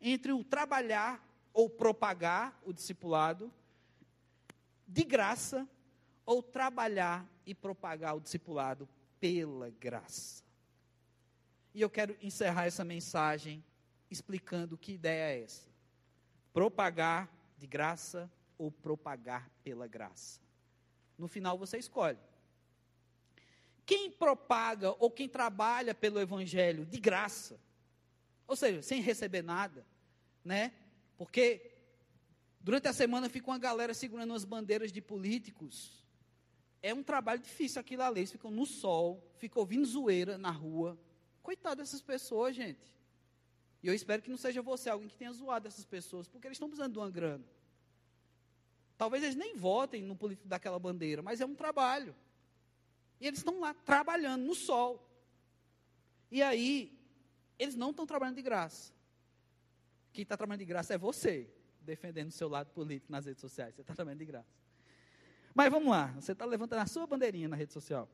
entre 0.00 0.32
o 0.32 0.44
trabalhar 0.44 1.24
ou 1.52 1.68
propagar 1.68 2.58
o 2.64 2.72
discipulado, 2.72 3.52
de 4.86 5.04
graça, 5.04 5.68
ou 6.28 6.42
trabalhar 6.42 7.26
e 7.46 7.54
propagar 7.54 8.14
o 8.14 8.20
discipulado 8.20 8.86
pela 9.18 9.70
graça. 9.70 10.44
E 11.72 11.80
eu 11.80 11.88
quero 11.88 12.14
encerrar 12.20 12.66
essa 12.66 12.84
mensagem 12.84 13.64
explicando 14.10 14.76
que 14.76 14.92
ideia 14.92 15.32
é 15.32 15.42
essa: 15.42 15.66
propagar 16.52 17.30
de 17.56 17.66
graça 17.66 18.30
ou 18.58 18.70
propagar 18.70 19.50
pela 19.64 19.86
graça. 19.86 20.38
No 21.16 21.28
final 21.28 21.56
você 21.56 21.78
escolhe. 21.78 22.18
Quem 23.86 24.10
propaga 24.10 24.94
ou 24.98 25.10
quem 25.10 25.30
trabalha 25.30 25.94
pelo 25.94 26.20
evangelho 26.20 26.84
de 26.84 27.00
graça, 27.00 27.58
ou 28.46 28.54
seja, 28.54 28.82
sem 28.82 29.00
receber 29.00 29.40
nada, 29.40 29.82
né? 30.44 30.74
Porque 31.16 31.72
durante 32.60 32.86
a 32.86 32.92
semana 32.92 33.30
fica 33.30 33.50
uma 33.50 33.58
galera 33.58 33.94
segurando 33.94 34.34
as 34.34 34.44
bandeiras 34.44 34.92
de 34.92 35.00
políticos 35.00 36.06
é 36.82 36.94
um 36.94 37.02
trabalho 37.02 37.40
difícil 37.40 37.80
aquilo 37.80 38.02
ali. 38.02 38.20
Eles 38.20 38.32
ficam 38.32 38.50
no 38.50 38.66
sol, 38.66 39.22
ficam 39.38 39.60
ouvindo 39.60 39.84
zoeira 39.84 40.38
na 40.38 40.50
rua. 40.50 40.98
Coitado 41.42 41.76
dessas 41.76 42.00
pessoas, 42.00 42.54
gente. 42.54 42.96
E 43.82 43.86
eu 43.86 43.94
espero 43.94 44.22
que 44.22 44.30
não 44.30 44.36
seja 44.36 44.60
você 44.60 44.90
alguém 44.90 45.08
que 45.08 45.16
tenha 45.16 45.32
zoado 45.32 45.68
essas 45.68 45.84
pessoas, 45.84 46.28
porque 46.28 46.46
eles 46.46 46.56
estão 46.56 46.68
precisando 46.68 46.92
de 46.92 46.98
uma 46.98 47.10
grana. 47.10 47.44
Talvez 48.96 49.22
eles 49.22 49.36
nem 49.36 49.54
votem 49.54 50.02
no 50.02 50.16
político 50.16 50.48
daquela 50.48 50.78
bandeira, 50.78 51.22
mas 51.22 51.40
é 51.40 51.46
um 51.46 51.54
trabalho. 51.54 52.14
E 53.20 53.26
eles 53.26 53.38
estão 53.38 53.60
lá 53.60 53.72
trabalhando 53.72 54.44
no 54.44 54.54
sol. 54.54 55.08
E 56.30 56.42
aí, 56.42 56.98
eles 57.58 57.76
não 57.76 57.90
estão 57.90 58.06
trabalhando 58.06 58.36
de 58.36 58.42
graça. 58.42 58.92
Quem 60.12 60.22
está 60.22 60.36
trabalhando 60.36 60.60
de 60.60 60.66
graça 60.66 60.94
é 60.94 60.98
você, 60.98 61.48
defendendo 61.80 62.28
o 62.28 62.32
seu 62.32 62.48
lado 62.48 62.70
político 62.70 63.12
nas 63.12 63.26
redes 63.26 63.40
sociais. 63.40 63.74
Você 63.74 63.82
está 63.82 63.94
trabalhando 63.94 64.18
de 64.18 64.26
graça. 64.26 64.67
Mas 65.54 65.70
vamos 65.70 65.90
lá, 65.90 66.06
você 66.12 66.32
está 66.32 66.44
levantando 66.44 66.80
a 66.80 66.86
sua 66.86 67.06
bandeirinha 67.06 67.48
na 67.48 67.56
rede 67.56 67.72
social. 67.72 68.08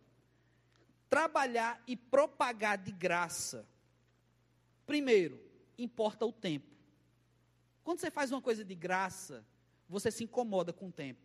Trabalhar 1.08 1.82
e 1.86 1.96
propagar 1.96 2.78
de 2.78 2.92
graça. 2.92 3.66
Primeiro, 4.86 5.40
importa 5.78 6.24
o 6.26 6.32
tempo. 6.32 6.74
Quando 7.82 8.00
você 8.00 8.10
faz 8.10 8.30
uma 8.32 8.40
coisa 8.40 8.64
de 8.64 8.74
graça, 8.74 9.44
você 9.88 10.10
se 10.10 10.24
incomoda 10.24 10.72
com 10.72 10.88
o 10.88 10.92
tempo. 10.92 11.20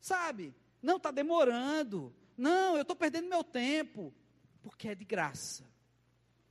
Sabe? 0.00 0.54
Não, 0.82 0.96
está 0.96 1.10
demorando. 1.10 2.14
Não, 2.36 2.76
eu 2.76 2.82
estou 2.82 2.96
perdendo 2.96 3.28
meu 3.28 3.44
tempo. 3.44 4.12
Porque 4.62 4.88
é 4.88 4.94
de 4.94 5.04
graça. 5.04 5.64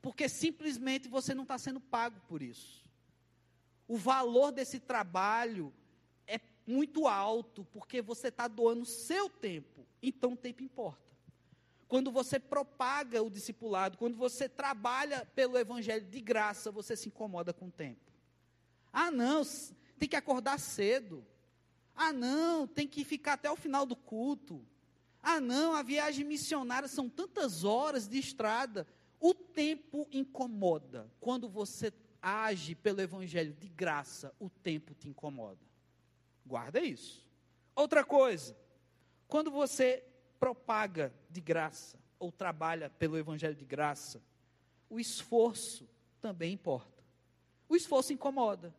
Porque 0.01 0.30
simplesmente 0.30 1.07
você 1.09 1.34
não 1.34 1.43
está 1.43 1.57
sendo 1.57 1.80
pago 1.80 2.19
por 2.28 2.41
isso. 2.41 2.86
O 3.88 3.97
valor 3.97 4.51
desse 4.51 4.80
trabalho 4.80 5.73
muito 6.66 7.07
alto, 7.07 7.66
porque 7.72 8.01
você 8.01 8.30
está 8.30 8.47
doando 8.47 8.86
seu 8.86 9.30
tempo. 9.30 9.86
Então 10.01 10.34
o 10.34 10.38
tempo 10.38 10.63
importa. 10.63 11.05
Quando 11.88 12.11
você 12.11 12.39
propaga 12.39 13.22
o 13.22 13.30
discipulado, 13.30 13.97
quando 13.97 14.18
você 14.18 14.49
trabalha 14.49 15.26
pelo 15.36 15.57
evangelho 15.57 16.05
de 16.05 16.20
graça, 16.20 16.72
você 16.72 16.95
se 16.95 17.09
incomoda 17.09 17.53
com 17.53 17.68
o 17.68 17.72
tempo. 17.72 18.11
Ah, 18.91 19.11
não, 19.11 19.43
tem 19.99 20.09
que 20.09 20.16
acordar 20.16 20.59
cedo. 20.59 21.26
Ah, 21.95 22.11
não, 22.11 22.68
tem 22.68 22.88
que 22.88 23.05
ficar 23.05 23.34
até 23.34 23.49
o 23.51 23.55
final 23.55 23.86
do 23.86 23.95
culto. 23.95 24.66
Ah, 25.22 25.39
não, 25.39 25.74
a 25.74 25.84
viagem 25.84 26.26
missionária 26.26 26.88
são 26.88 27.09
tantas 27.09 27.63
horas 27.63 28.07
de 28.07 28.18
estrada. 28.18 28.88
O 29.20 29.34
tempo 29.34 30.07
incomoda. 30.11 31.09
Quando 31.20 31.47
você 31.47 31.93
age 32.22 32.76
pelo 32.76 33.01
evangelho 33.01 33.53
de 33.53 33.68
graça, 33.70 34.34
o 34.39 34.49
tempo 34.49 34.93
te 34.93 35.07
incomoda. 35.07 35.64
Guarda 36.45 36.79
isso. 36.79 37.25
Outra 37.75 38.03
coisa, 38.03 38.55
quando 39.27 39.49
você 39.49 40.03
propaga 40.39 41.13
de 41.29 41.41
graça 41.41 41.97
ou 42.19 42.31
trabalha 42.31 42.89
pelo 42.89 43.17
evangelho 43.17 43.55
de 43.55 43.65
graça, 43.65 44.21
o 44.89 44.99
esforço 44.99 45.89
também 46.21 46.53
importa. 46.53 47.03
O 47.67 47.75
esforço 47.75 48.13
incomoda. 48.13 48.73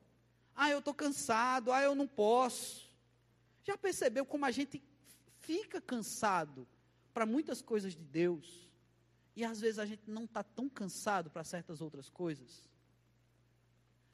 Ah, 0.54 0.70
eu 0.70 0.78
estou 0.78 0.94
cansado, 0.94 1.72
ah, 1.72 1.82
eu 1.82 1.94
não 1.94 2.06
posso. 2.06 2.88
Já 3.64 3.76
percebeu 3.76 4.24
como 4.24 4.44
a 4.44 4.50
gente 4.50 4.82
fica 5.40 5.80
cansado 5.80 6.66
para 7.12 7.26
muitas 7.26 7.60
coisas 7.60 7.94
de 7.94 8.04
Deus 8.04 8.66
e 9.34 9.44
às 9.44 9.60
vezes 9.60 9.78
a 9.78 9.84
gente 9.84 10.10
não 10.10 10.24
está 10.24 10.42
tão 10.42 10.68
cansado 10.68 11.30
para 11.30 11.44
certas 11.44 11.82
outras 11.82 12.08
coisas? 12.08 12.62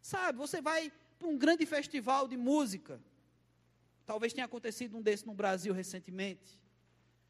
Sabe, 0.01 0.37
você 0.37 0.61
vai 0.61 0.93
para 1.17 1.29
um 1.29 1.39
grande 1.39 1.65
festival 1.65 2.27
de 2.27 2.37
música. 2.37 3.01
Talvez 4.05 4.33
tenha 4.33 4.45
acontecido 4.45 4.97
um 4.97 5.03
desse 5.03 5.27
no 5.27 5.35
Brasil 5.35 5.73
recentemente. 5.73 6.59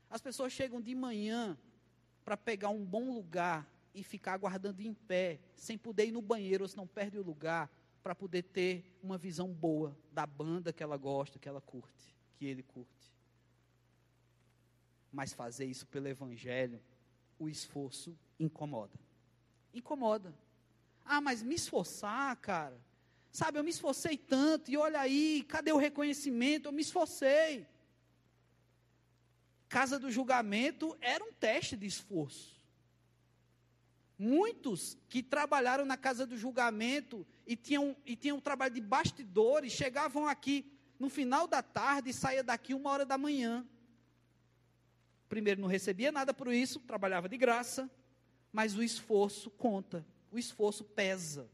As 0.08 0.20
pessoas 0.20 0.52
chegam 0.52 0.80
de 0.80 0.94
manhã 0.94 1.58
para 2.24 2.36
pegar 2.36 2.68
um 2.68 2.84
bom 2.84 3.12
lugar 3.12 3.68
e 3.94 4.02
ficar 4.02 4.34
aguardando 4.34 4.82
em 4.82 4.94
pé, 4.94 5.40
sem 5.54 5.76
poder 5.76 6.06
ir 6.06 6.12
no 6.12 6.22
banheiro, 6.22 6.64
ou 6.64 6.68
senão 6.68 6.86
perde 6.86 7.18
o 7.18 7.22
lugar, 7.22 7.70
para 8.02 8.14
poder 8.14 8.42
ter 8.42 8.84
uma 9.02 9.16
visão 9.16 9.52
boa 9.52 9.96
da 10.12 10.26
banda 10.26 10.72
que 10.72 10.82
ela 10.82 10.96
gosta, 10.96 11.38
que 11.38 11.48
ela 11.48 11.60
curte, 11.60 12.14
que 12.36 12.46
ele 12.46 12.62
curte. 12.62 13.12
Mas 15.12 15.32
fazer 15.32 15.66
isso 15.66 15.86
pelo 15.86 16.08
Evangelho, 16.08 16.80
o 17.38 17.48
esforço 17.48 18.16
incomoda. 18.40 18.98
Incomoda. 19.74 20.34
Ah, 21.04 21.20
mas 21.20 21.42
me 21.42 21.54
esforçar, 21.54 22.34
cara. 22.36 22.80
Sabe, 23.32 23.58
eu 23.58 23.64
me 23.64 23.70
esforcei 23.70 24.16
tanto, 24.16 24.70
e 24.70 24.76
olha 24.76 25.00
aí, 25.00 25.42
cadê 25.48 25.72
o 25.72 25.78
reconhecimento? 25.78 26.68
Eu 26.68 26.72
me 26.72 26.82
esforcei. 26.82 27.66
Casa 29.68 29.98
do 29.98 30.10
julgamento 30.10 30.94
era 31.00 31.24
um 31.24 31.32
teste 31.32 31.74
de 31.74 31.86
esforço. 31.86 32.60
Muitos 34.18 34.98
que 35.08 35.22
trabalharam 35.22 35.84
na 35.84 35.96
casa 35.96 36.26
do 36.26 36.36
julgamento 36.36 37.26
e 37.46 37.56
tinham, 37.56 37.96
e 38.04 38.14
tinham 38.14 38.36
um 38.36 38.40
trabalho 38.40 38.74
de 38.74 38.80
bastidores, 38.82 39.72
chegavam 39.72 40.28
aqui 40.28 40.70
no 40.98 41.08
final 41.08 41.48
da 41.48 41.62
tarde 41.62 42.10
e 42.10 42.14
saía 42.14 42.44
daqui 42.44 42.74
uma 42.74 42.90
hora 42.90 43.06
da 43.06 43.16
manhã. 43.16 43.66
Primeiro, 45.28 45.60
não 45.60 45.68
recebia 45.68 46.12
nada 46.12 46.34
por 46.34 46.52
isso, 46.52 46.78
trabalhava 46.80 47.28
de 47.28 47.38
graça, 47.38 47.90
mas 48.52 48.76
o 48.76 48.82
esforço 48.82 49.50
conta 49.50 50.06
o 50.32 50.38
esforço 50.38 50.82
pesa. 50.82 51.48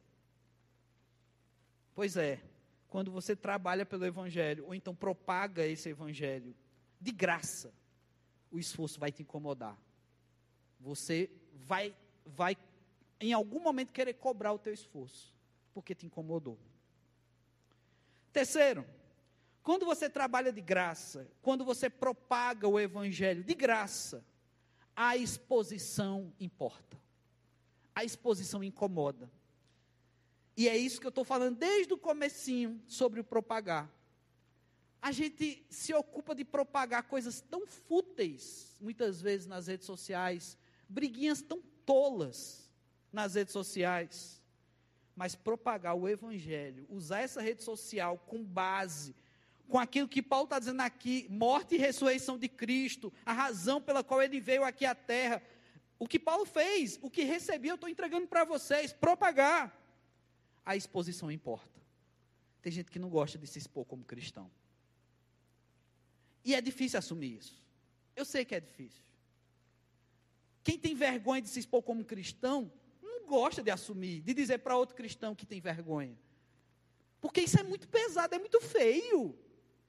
Pois 1.98 2.16
é, 2.16 2.40
quando 2.86 3.10
você 3.10 3.34
trabalha 3.34 3.84
pelo 3.84 4.06
Evangelho, 4.06 4.66
ou 4.66 4.72
então 4.72 4.94
propaga 4.94 5.66
esse 5.66 5.88
Evangelho 5.88 6.54
de 7.00 7.10
graça, 7.10 7.74
o 8.52 8.58
esforço 8.60 9.00
vai 9.00 9.10
te 9.10 9.22
incomodar. 9.22 9.76
Você 10.78 11.28
vai, 11.54 11.92
vai 12.24 12.56
em 13.20 13.32
algum 13.32 13.58
momento 13.58 13.92
querer 13.92 14.14
cobrar 14.14 14.52
o 14.52 14.60
teu 14.60 14.72
esforço, 14.72 15.34
porque 15.74 15.92
te 15.92 16.06
incomodou. 16.06 16.56
Terceiro, 18.32 18.86
quando 19.60 19.84
você 19.84 20.08
trabalha 20.08 20.52
de 20.52 20.60
graça, 20.60 21.28
quando 21.42 21.64
você 21.64 21.90
propaga 21.90 22.68
o 22.68 22.78
Evangelho 22.78 23.42
de 23.42 23.56
graça, 23.56 24.24
a 24.94 25.16
exposição 25.16 26.32
importa 26.38 26.96
a 27.92 28.04
exposição 28.04 28.62
incomoda. 28.62 29.28
E 30.58 30.68
é 30.68 30.76
isso 30.76 31.00
que 31.00 31.06
eu 31.06 31.10
estou 31.10 31.22
falando 31.22 31.56
desde 31.56 31.94
o 31.94 31.96
comecinho 31.96 32.82
sobre 32.84 33.20
o 33.20 33.24
propagar. 33.24 33.88
A 35.00 35.12
gente 35.12 35.64
se 35.70 35.94
ocupa 35.94 36.34
de 36.34 36.44
propagar 36.44 37.04
coisas 37.04 37.40
tão 37.40 37.64
fúteis, 37.64 38.76
muitas 38.80 39.22
vezes 39.22 39.46
nas 39.46 39.68
redes 39.68 39.86
sociais, 39.86 40.58
briguinhas 40.88 41.40
tão 41.40 41.62
tolas 41.86 42.68
nas 43.12 43.36
redes 43.36 43.52
sociais. 43.52 44.42
Mas 45.14 45.36
propagar 45.36 45.94
o 45.94 46.08
evangelho, 46.08 46.88
usar 46.90 47.20
essa 47.20 47.40
rede 47.40 47.62
social 47.62 48.18
com 48.26 48.42
base, 48.42 49.14
com 49.68 49.78
aquilo 49.78 50.08
que 50.08 50.20
Paulo 50.20 50.46
está 50.46 50.58
dizendo 50.58 50.80
aqui, 50.80 51.28
morte 51.30 51.76
e 51.76 51.78
ressurreição 51.78 52.36
de 52.36 52.48
Cristo, 52.48 53.12
a 53.24 53.32
razão 53.32 53.80
pela 53.80 54.02
qual 54.02 54.20
ele 54.20 54.40
veio 54.40 54.64
aqui 54.64 54.84
à 54.84 54.94
terra, 54.96 55.40
o 56.00 56.08
que 56.08 56.18
Paulo 56.18 56.44
fez, 56.44 56.98
o 57.00 57.08
que 57.08 57.22
recebi, 57.22 57.68
eu 57.68 57.76
estou 57.76 57.88
entregando 57.88 58.26
para 58.26 58.42
vocês, 58.42 58.92
propagar. 58.92 59.78
A 60.68 60.76
exposição 60.76 61.32
importa. 61.32 61.80
Tem 62.60 62.70
gente 62.70 62.90
que 62.90 62.98
não 62.98 63.08
gosta 63.08 63.38
de 63.38 63.46
se 63.46 63.58
expor 63.58 63.86
como 63.86 64.04
cristão. 64.04 64.50
E 66.44 66.54
é 66.54 66.60
difícil 66.60 66.98
assumir 66.98 67.38
isso. 67.38 67.64
Eu 68.14 68.26
sei 68.26 68.44
que 68.44 68.54
é 68.54 68.60
difícil. 68.60 69.02
Quem 70.62 70.78
tem 70.78 70.94
vergonha 70.94 71.40
de 71.40 71.48
se 71.48 71.58
expor 71.58 71.82
como 71.82 72.04
cristão, 72.04 72.70
não 73.00 73.24
gosta 73.26 73.62
de 73.62 73.70
assumir, 73.70 74.20
de 74.20 74.34
dizer 74.34 74.58
para 74.58 74.76
outro 74.76 74.94
cristão 74.94 75.34
que 75.34 75.46
tem 75.46 75.58
vergonha. 75.58 76.14
Porque 77.18 77.40
isso 77.40 77.58
é 77.58 77.62
muito 77.62 77.88
pesado, 77.88 78.34
é 78.34 78.38
muito 78.38 78.60
feio. 78.60 79.34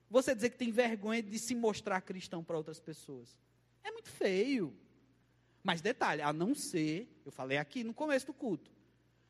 Você 0.10 0.34
dizer 0.34 0.50
que 0.50 0.58
tem 0.58 0.72
vergonha 0.72 1.22
de 1.22 1.38
se 1.38 1.54
mostrar 1.56 2.00
cristão 2.00 2.42
para 2.42 2.56
outras 2.56 2.80
pessoas. 2.80 3.38
É 3.84 3.92
muito 3.92 4.10
feio. 4.10 4.74
Mas 5.62 5.82
detalhe, 5.82 6.22
a 6.22 6.32
não 6.32 6.56
ser, 6.56 7.22
eu 7.26 7.34
falei 7.34 7.58
aqui 7.58 7.84
no 7.84 7.94
começo 7.94 8.28
do 8.28 8.34
culto, 8.34 8.72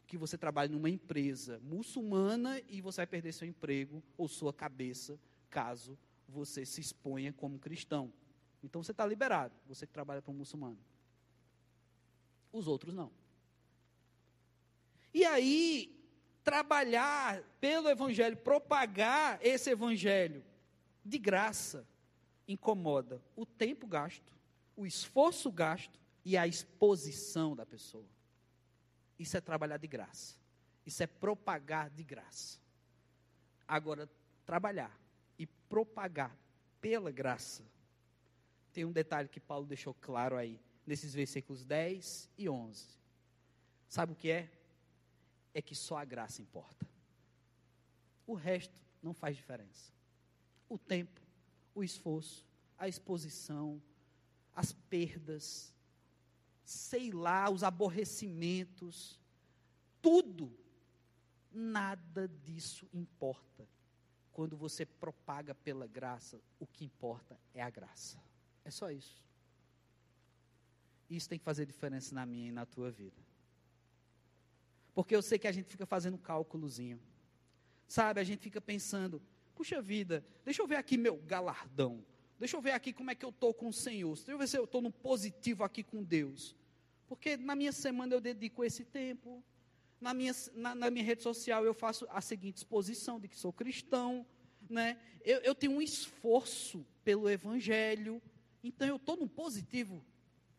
que 0.10 0.18
você 0.18 0.36
trabalhe 0.36 0.74
numa 0.74 0.90
empresa 0.90 1.60
muçulmana 1.62 2.60
e 2.68 2.82
você 2.82 2.98
vai 3.02 3.08
perder 3.08 3.32
seu 3.32 3.48
emprego 3.48 4.04
ou 4.18 4.28
sua 4.28 4.52
cabeça, 4.52 5.20
caso 5.52 5.96
você 6.28 6.66
se 6.66 6.82
exponha 6.82 7.32
como 7.32 7.60
cristão. 7.60 8.12
Então 8.64 8.82
você 8.82 8.90
está 8.90 9.06
liberado, 9.06 9.54
você 9.68 9.86
que 9.86 9.94
trabalha 9.94 10.20
para 10.20 10.32
um 10.32 10.36
muçulmano. 10.36 10.80
Os 12.52 12.68
outros 12.68 12.92
não. 12.92 13.12
E 15.14 15.24
aí, 15.24 15.96
trabalhar 16.44 17.44
pelo 17.62 17.88
Evangelho, 17.88 18.36
propagar 18.36 19.40
esse 19.44 19.70
Evangelho 19.70 20.44
de 21.06 21.20
graça, 21.20 21.88
incomoda 22.48 23.22
o 23.36 23.46
tempo 23.46 23.86
gasto, 23.86 24.34
o 24.76 24.88
esforço 24.88 25.52
gasto 25.52 26.00
e 26.26 26.36
a 26.36 26.48
exposição 26.48 27.56
da 27.56 27.66
pessoa. 27.66 28.08
Isso 29.20 29.36
é 29.36 29.42
trabalhar 29.42 29.78
de 29.78 29.88
graça. 29.88 30.36
Isso 30.86 31.04
é 31.04 31.08
propagar 31.08 31.90
de 31.90 32.04
graça. 32.04 32.58
Agora, 33.68 34.10
trabalhar 34.46 34.98
e 35.38 35.46
propagar 35.46 36.36
pela 36.80 37.12
graça. 37.12 37.64
Tem 38.74 38.86
um 38.86 38.92
detalhe 38.92 39.28
que 39.28 39.40
Paulo 39.40 39.68
deixou 39.68 39.94
claro 39.94 40.38
aí, 40.38 40.60
nesses 40.88 41.14
versículos 41.14 41.66
10 41.66 42.30
e 42.38 42.50
11. 42.50 42.88
Sabe 43.90 44.14
o 44.14 44.16
que 44.16 44.32
é? 44.32 44.50
É 45.54 45.62
que 45.62 45.76
só 45.76 45.98
a 45.98 46.06
graça 46.06 46.42
importa. 46.42 46.88
O 48.26 48.34
resto 48.34 48.82
não 49.04 49.14
faz 49.14 49.36
diferença. 49.36 49.92
O 50.70 50.78
tempo, 50.78 51.20
o 51.76 51.84
esforço, 51.84 52.46
a 52.78 52.88
exposição, 52.88 53.82
as 54.56 54.72
perdas, 54.72 55.74
sei 56.70 57.10
lá, 57.10 57.50
os 57.50 57.64
aborrecimentos, 57.64 59.20
tudo, 60.00 60.56
nada 61.52 62.28
disso 62.28 62.88
importa. 62.94 63.68
Quando 64.32 64.56
você 64.56 64.86
propaga 64.86 65.56
pela 65.56 65.88
graça, 65.88 66.40
o 66.60 66.68
que 66.68 66.86
importa 66.86 67.40
é 67.56 67.62
a 67.64 67.72
graça. 67.72 68.22
É 68.64 68.70
só 68.70 68.92
isso. 68.92 69.20
Isso 71.10 71.28
tem 71.28 71.40
que 71.40 71.44
fazer 71.44 71.66
diferença 71.66 72.14
na 72.14 72.24
minha 72.24 72.50
e 72.50 72.52
na 72.52 72.68
tua 72.68 72.92
vida. 72.92 73.20
Porque 74.94 75.16
eu 75.16 75.24
sei 75.24 75.40
que 75.40 75.48
a 75.48 75.52
gente 75.52 75.68
fica 75.70 75.88
fazendo 75.88 76.20
cálculozinho. 76.20 77.02
Sabe, 77.88 78.22
a 78.22 78.24
gente 78.24 78.42
fica 78.42 78.62
pensando, 78.62 79.20
puxa 79.56 79.82
vida, 79.82 80.24
deixa 80.46 80.62
eu 80.62 80.68
ver 80.68 80.76
aqui 80.76 80.98
meu 80.98 81.18
galardão. 81.18 82.06
Deixa 82.38 82.56
eu 82.56 82.62
ver 82.62 82.72
aqui 82.72 82.94
como 82.94 83.10
é 83.10 83.16
que 83.16 83.26
eu 83.26 83.30
estou 83.30 83.56
com 83.56 83.70
o 83.70 83.74
Senhor. 83.74 84.16
Deixa 84.16 84.32
eu 84.32 84.38
ver 84.38 84.48
se 84.48 84.56
eu 84.56 84.66
estou 84.66 84.84
no 84.84 84.92
positivo 84.92 85.64
aqui 85.64 85.84
com 85.84 86.04
Deus. 86.04 86.59
Porque 87.10 87.36
na 87.36 87.56
minha 87.56 87.72
semana 87.72 88.14
eu 88.14 88.22
dedico 88.22 88.64
esse 88.64 88.86
tempo. 88.86 89.44
Na 90.00 90.14
minha, 90.14 90.32
na, 90.54 90.76
na 90.76 90.92
minha 90.92 91.04
rede 91.04 91.24
social 91.24 91.66
eu 91.66 91.74
faço 91.74 92.08
a 92.12 92.22
seguinte 92.22 92.58
exposição 92.58 93.20
de 93.20 93.28
que 93.28 93.36
sou 93.36 93.52
cristão. 93.52 94.24
Né? 94.70 94.98
Eu, 95.26 95.40
eu 95.40 95.56
tenho 95.56 95.74
um 95.74 95.82
esforço 95.82 96.86
pelo 97.04 97.28
Evangelho. 97.28 98.22
Então 98.64 98.88
eu 98.88 98.98
estou 98.98 99.18
no 99.18 99.28
positivo. 99.28 100.06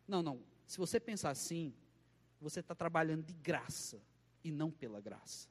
Não, 0.05 0.21
não. 0.21 0.43
Se 0.67 0.77
você 0.77 0.99
pensar 0.99 1.29
assim, 1.29 1.73
você 2.39 2.59
está 2.59 2.75
trabalhando 2.75 3.23
de 3.23 3.33
graça 3.33 4.03
e 4.43 4.51
não 4.51 4.69
pela 4.69 4.99
graça. 4.99 5.47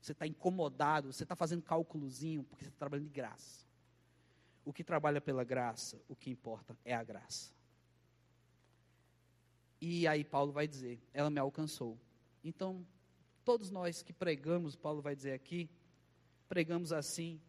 Você 0.00 0.10
está 0.10 0.26
incomodado, 0.26 1.12
você 1.12 1.22
está 1.22 1.36
fazendo 1.36 1.62
cálculozinho 1.62 2.42
porque 2.42 2.64
você 2.64 2.70
está 2.70 2.78
trabalhando 2.80 3.06
de 3.06 3.14
graça. 3.14 3.64
O 4.64 4.72
que 4.72 4.82
trabalha 4.82 5.20
pela 5.20 5.44
graça, 5.44 6.02
o 6.08 6.16
que 6.16 6.28
importa 6.28 6.76
é 6.84 6.92
a 6.92 7.04
graça. 7.04 7.52
E 9.82 10.06
aí 10.06 10.22
Paulo 10.22 10.52
vai 10.52 10.68
dizer: 10.68 11.02
ela 11.12 11.28
me 11.28 11.40
alcançou. 11.40 11.98
Então, 12.44 12.86
todos 13.44 13.70
nós 13.70 14.02
que 14.02 14.12
pregamos, 14.12 14.76
Paulo 14.76 15.02
vai 15.02 15.16
dizer 15.16 15.32
aqui, 15.32 15.68
pregamos 16.48 16.92
assim, 16.92 17.40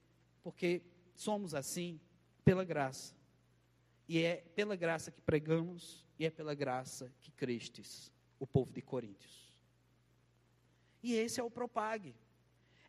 porque 0.41 0.81
somos 1.15 1.53
assim 1.53 1.99
pela 2.43 2.63
graça. 2.63 3.15
E 4.09 4.17
é 4.17 4.38
pela 4.55 4.75
graça 4.75 5.11
que 5.11 5.21
pregamos, 5.21 6.03
e 6.17 6.25
é 6.25 6.31
pela 6.31 6.55
graça 6.55 7.13
que 7.21 7.31
crestes, 7.31 8.11
o 8.39 8.47
povo 8.47 8.73
de 8.73 8.81
Coríntios. 8.81 9.53
E 11.03 11.13
esse 11.13 11.39
é 11.39 11.43
o 11.43 11.51
propague. 11.51 12.15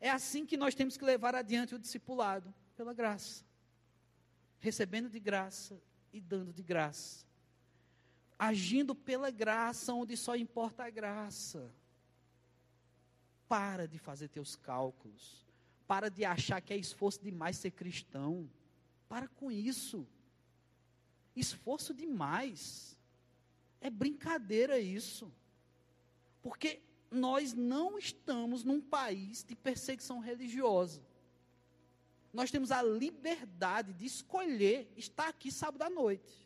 É 0.00 0.10
assim 0.10 0.46
que 0.46 0.56
nós 0.56 0.74
temos 0.74 0.96
que 0.96 1.04
levar 1.04 1.34
adiante 1.34 1.74
o 1.74 1.78
discipulado, 1.78 2.52
pela 2.74 2.94
graça 2.94 3.44
recebendo 4.64 5.10
de 5.10 5.20
graça 5.20 5.78
e 6.10 6.22
dando 6.22 6.50
de 6.50 6.62
graça. 6.62 7.26
Agindo 8.48 8.94
pela 8.94 9.30
graça, 9.30 9.92
onde 9.92 10.16
só 10.16 10.34
importa 10.36 10.84
a 10.84 10.90
graça. 10.90 11.70
Para 13.48 13.86
de 13.86 13.98
fazer 13.98 14.28
teus 14.28 14.56
cálculos. 14.56 15.46
Para 15.86 16.08
de 16.08 16.24
achar 16.24 16.60
que 16.60 16.72
é 16.72 16.76
esforço 16.76 17.22
demais 17.22 17.56
ser 17.56 17.70
cristão. 17.70 18.50
Para 19.08 19.28
com 19.28 19.50
isso. 19.50 20.06
Esforço 21.34 21.92
demais. 21.94 22.96
É 23.80 23.90
brincadeira 23.90 24.78
isso. 24.78 25.32
Porque 26.42 26.82
nós 27.10 27.52
não 27.52 27.98
estamos 27.98 28.64
num 28.64 28.80
país 28.80 29.44
de 29.44 29.54
perseguição 29.54 30.18
religiosa 30.18 31.02
nós 32.34 32.50
temos 32.50 32.72
a 32.72 32.82
liberdade 32.82 33.92
de 33.92 34.04
escolher 34.04 34.92
estar 34.96 35.28
aqui 35.28 35.52
sábado 35.52 35.82
à 35.82 35.88
noite. 35.88 36.43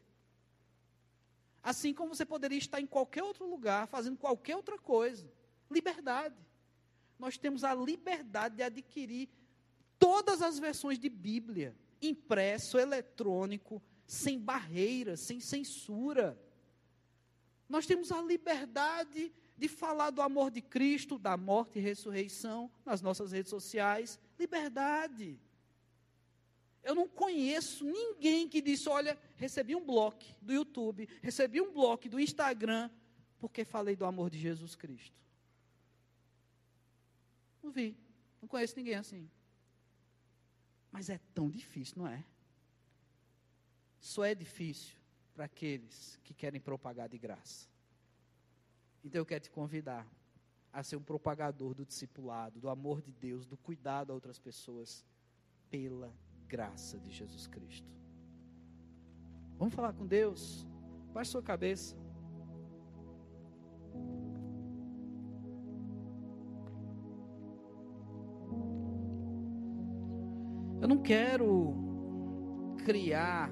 Assim 1.68 1.92
como 1.92 2.14
você 2.14 2.24
poderia 2.24 2.56
estar 2.56 2.80
em 2.80 2.86
qualquer 2.86 3.22
outro 3.22 3.46
lugar, 3.46 3.86
fazendo 3.88 4.16
qualquer 4.16 4.56
outra 4.56 4.78
coisa. 4.78 5.30
Liberdade. 5.70 6.34
Nós 7.18 7.36
temos 7.36 7.62
a 7.62 7.74
liberdade 7.74 8.56
de 8.56 8.62
adquirir 8.62 9.28
todas 9.98 10.40
as 10.40 10.58
versões 10.58 10.98
de 10.98 11.10
Bíblia, 11.10 11.76
impresso, 12.00 12.78
eletrônico, 12.78 13.82
sem 14.06 14.38
barreiras, 14.38 15.20
sem 15.20 15.40
censura. 15.40 16.40
Nós 17.68 17.84
temos 17.84 18.10
a 18.12 18.22
liberdade 18.22 19.30
de 19.54 19.68
falar 19.68 20.08
do 20.08 20.22
amor 20.22 20.50
de 20.50 20.62
Cristo, 20.62 21.18
da 21.18 21.36
morte 21.36 21.78
e 21.78 21.82
ressurreição 21.82 22.70
nas 22.82 23.02
nossas 23.02 23.30
redes 23.30 23.50
sociais. 23.50 24.18
Liberdade. 24.38 25.38
Eu 26.82 26.94
não 26.94 27.08
conheço 27.08 27.84
ninguém 27.84 28.48
que 28.48 28.60
disse: 28.60 28.88
olha, 28.88 29.18
recebi 29.36 29.74
um 29.74 29.84
bloco 29.84 30.24
do 30.40 30.52
YouTube, 30.52 31.08
recebi 31.22 31.60
um 31.60 31.72
bloco 31.72 32.08
do 32.08 32.20
Instagram, 32.20 32.90
porque 33.38 33.64
falei 33.64 33.96
do 33.96 34.04
amor 34.04 34.30
de 34.30 34.38
Jesus 34.38 34.74
Cristo. 34.74 35.16
Não 37.62 37.70
vi, 37.70 37.96
não 38.40 38.48
conheço 38.48 38.76
ninguém 38.76 38.94
assim. 38.94 39.28
Mas 40.90 41.10
é 41.10 41.18
tão 41.34 41.50
difícil, 41.50 41.98
não 41.98 42.08
é? 42.08 42.24
Só 44.00 44.24
é 44.24 44.34
difícil 44.34 44.96
para 45.34 45.44
aqueles 45.44 46.18
que 46.24 46.32
querem 46.32 46.60
propagar 46.60 47.08
de 47.08 47.18
graça. 47.18 47.68
Então 49.04 49.20
eu 49.20 49.26
quero 49.26 49.44
te 49.44 49.50
convidar 49.50 50.06
a 50.72 50.82
ser 50.82 50.96
um 50.96 51.02
propagador 51.02 51.74
do 51.74 51.84
discipulado, 51.84 52.60
do 52.60 52.68
amor 52.68 53.02
de 53.02 53.12
Deus, 53.12 53.46
do 53.46 53.56
cuidado 53.56 54.10
a 54.10 54.14
outras 54.14 54.38
pessoas, 54.38 55.04
pela 55.70 56.12
graça 56.48 56.98
de 56.98 57.10
Jesus 57.10 57.46
Cristo. 57.46 57.92
Vamos 59.58 59.74
falar 59.74 59.92
com 59.92 60.06
Deus? 60.06 60.66
Baixe 61.12 61.32
sua 61.32 61.42
cabeça. 61.42 61.96
Eu 70.80 70.86
não 70.86 70.98
quero 71.02 71.74
criar 72.84 73.50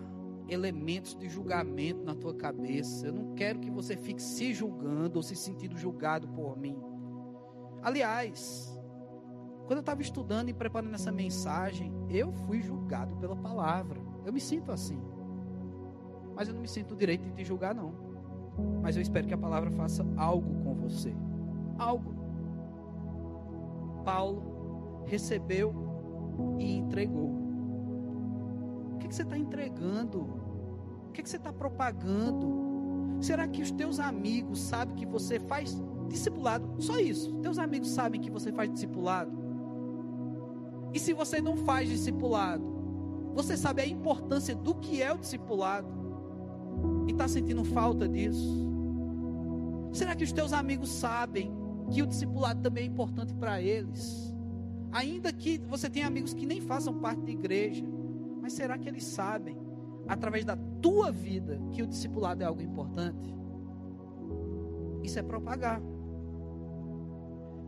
elementos 0.48 1.14
de 1.16 1.28
julgamento 1.28 2.04
na 2.04 2.14
tua 2.14 2.34
cabeça. 2.34 3.08
Eu 3.08 3.12
não 3.12 3.34
quero 3.34 3.58
que 3.58 3.70
você 3.70 3.96
fique 3.96 4.22
se 4.22 4.54
julgando 4.54 5.16
ou 5.16 5.22
se 5.22 5.34
sentindo 5.34 5.76
julgado 5.76 6.28
por 6.28 6.56
mim. 6.56 6.78
Aliás, 7.82 8.75
quando 9.66 9.78
eu 9.78 9.80
estava 9.80 10.00
estudando 10.00 10.48
e 10.48 10.54
preparando 10.54 10.94
essa 10.94 11.10
mensagem, 11.10 11.92
eu 12.08 12.32
fui 12.32 12.62
julgado 12.62 13.16
pela 13.16 13.34
palavra. 13.34 14.00
Eu 14.24 14.32
me 14.32 14.40
sinto 14.40 14.70
assim. 14.70 15.00
Mas 16.36 16.46
eu 16.46 16.54
não 16.54 16.60
me 16.60 16.68
sinto 16.68 16.94
o 16.94 16.96
direito 16.96 17.24
de 17.24 17.32
te 17.32 17.44
julgar, 17.44 17.74
não. 17.74 17.92
Mas 18.80 18.94
eu 18.94 19.02
espero 19.02 19.26
que 19.26 19.34
a 19.34 19.38
palavra 19.38 19.70
faça 19.72 20.06
algo 20.16 20.62
com 20.62 20.74
você. 20.74 21.12
Algo. 21.78 22.14
Paulo 24.04 25.02
recebeu 25.06 25.74
e 26.60 26.76
entregou. 26.76 27.30
O 28.94 28.98
que, 28.98 29.08
que 29.08 29.14
você 29.14 29.22
está 29.22 29.36
entregando? 29.36 30.20
O 31.08 31.10
que, 31.12 31.22
que 31.24 31.28
você 31.28 31.38
está 31.38 31.52
propagando? 31.52 33.18
Será 33.20 33.48
que 33.48 33.62
os 33.62 33.72
teus 33.72 33.98
amigos 33.98 34.60
sabem 34.60 34.94
que 34.94 35.06
você 35.06 35.40
faz 35.40 35.76
discipulado? 36.08 36.80
Só 36.80 37.00
isso. 37.00 37.34
Teus 37.38 37.58
amigos 37.58 37.90
sabem 37.90 38.20
que 38.20 38.30
você 38.30 38.52
faz 38.52 38.72
discipulado? 38.72 39.45
E 40.96 40.98
se 40.98 41.12
você 41.12 41.42
não 41.42 41.58
faz 41.58 41.90
discipulado, 41.90 42.64
você 43.34 43.54
sabe 43.54 43.82
a 43.82 43.86
importância 43.86 44.54
do 44.54 44.74
que 44.74 45.02
é 45.02 45.12
o 45.12 45.18
discipulado 45.18 45.86
e 47.06 47.12
está 47.12 47.28
sentindo 47.28 47.62
falta 47.64 48.08
disso? 48.08 48.66
Será 49.92 50.16
que 50.16 50.24
os 50.24 50.32
teus 50.32 50.54
amigos 50.54 50.88
sabem 50.88 51.52
que 51.90 52.00
o 52.00 52.06
discipulado 52.06 52.62
também 52.62 52.84
é 52.84 52.86
importante 52.86 53.34
para 53.34 53.60
eles? 53.60 54.34
Ainda 54.90 55.30
que 55.34 55.58
você 55.68 55.90
tenha 55.90 56.06
amigos 56.06 56.32
que 56.32 56.46
nem 56.46 56.62
façam 56.62 56.94
parte 56.94 57.20
da 57.20 57.30
igreja, 57.30 57.84
mas 58.40 58.54
será 58.54 58.78
que 58.78 58.88
eles 58.88 59.04
sabem, 59.04 59.58
através 60.08 60.46
da 60.46 60.56
tua 60.80 61.12
vida, 61.12 61.60
que 61.72 61.82
o 61.82 61.86
discipulado 61.86 62.42
é 62.42 62.46
algo 62.46 62.62
importante? 62.62 63.36
Isso 65.02 65.18
é 65.18 65.22
propagar, 65.22 65.78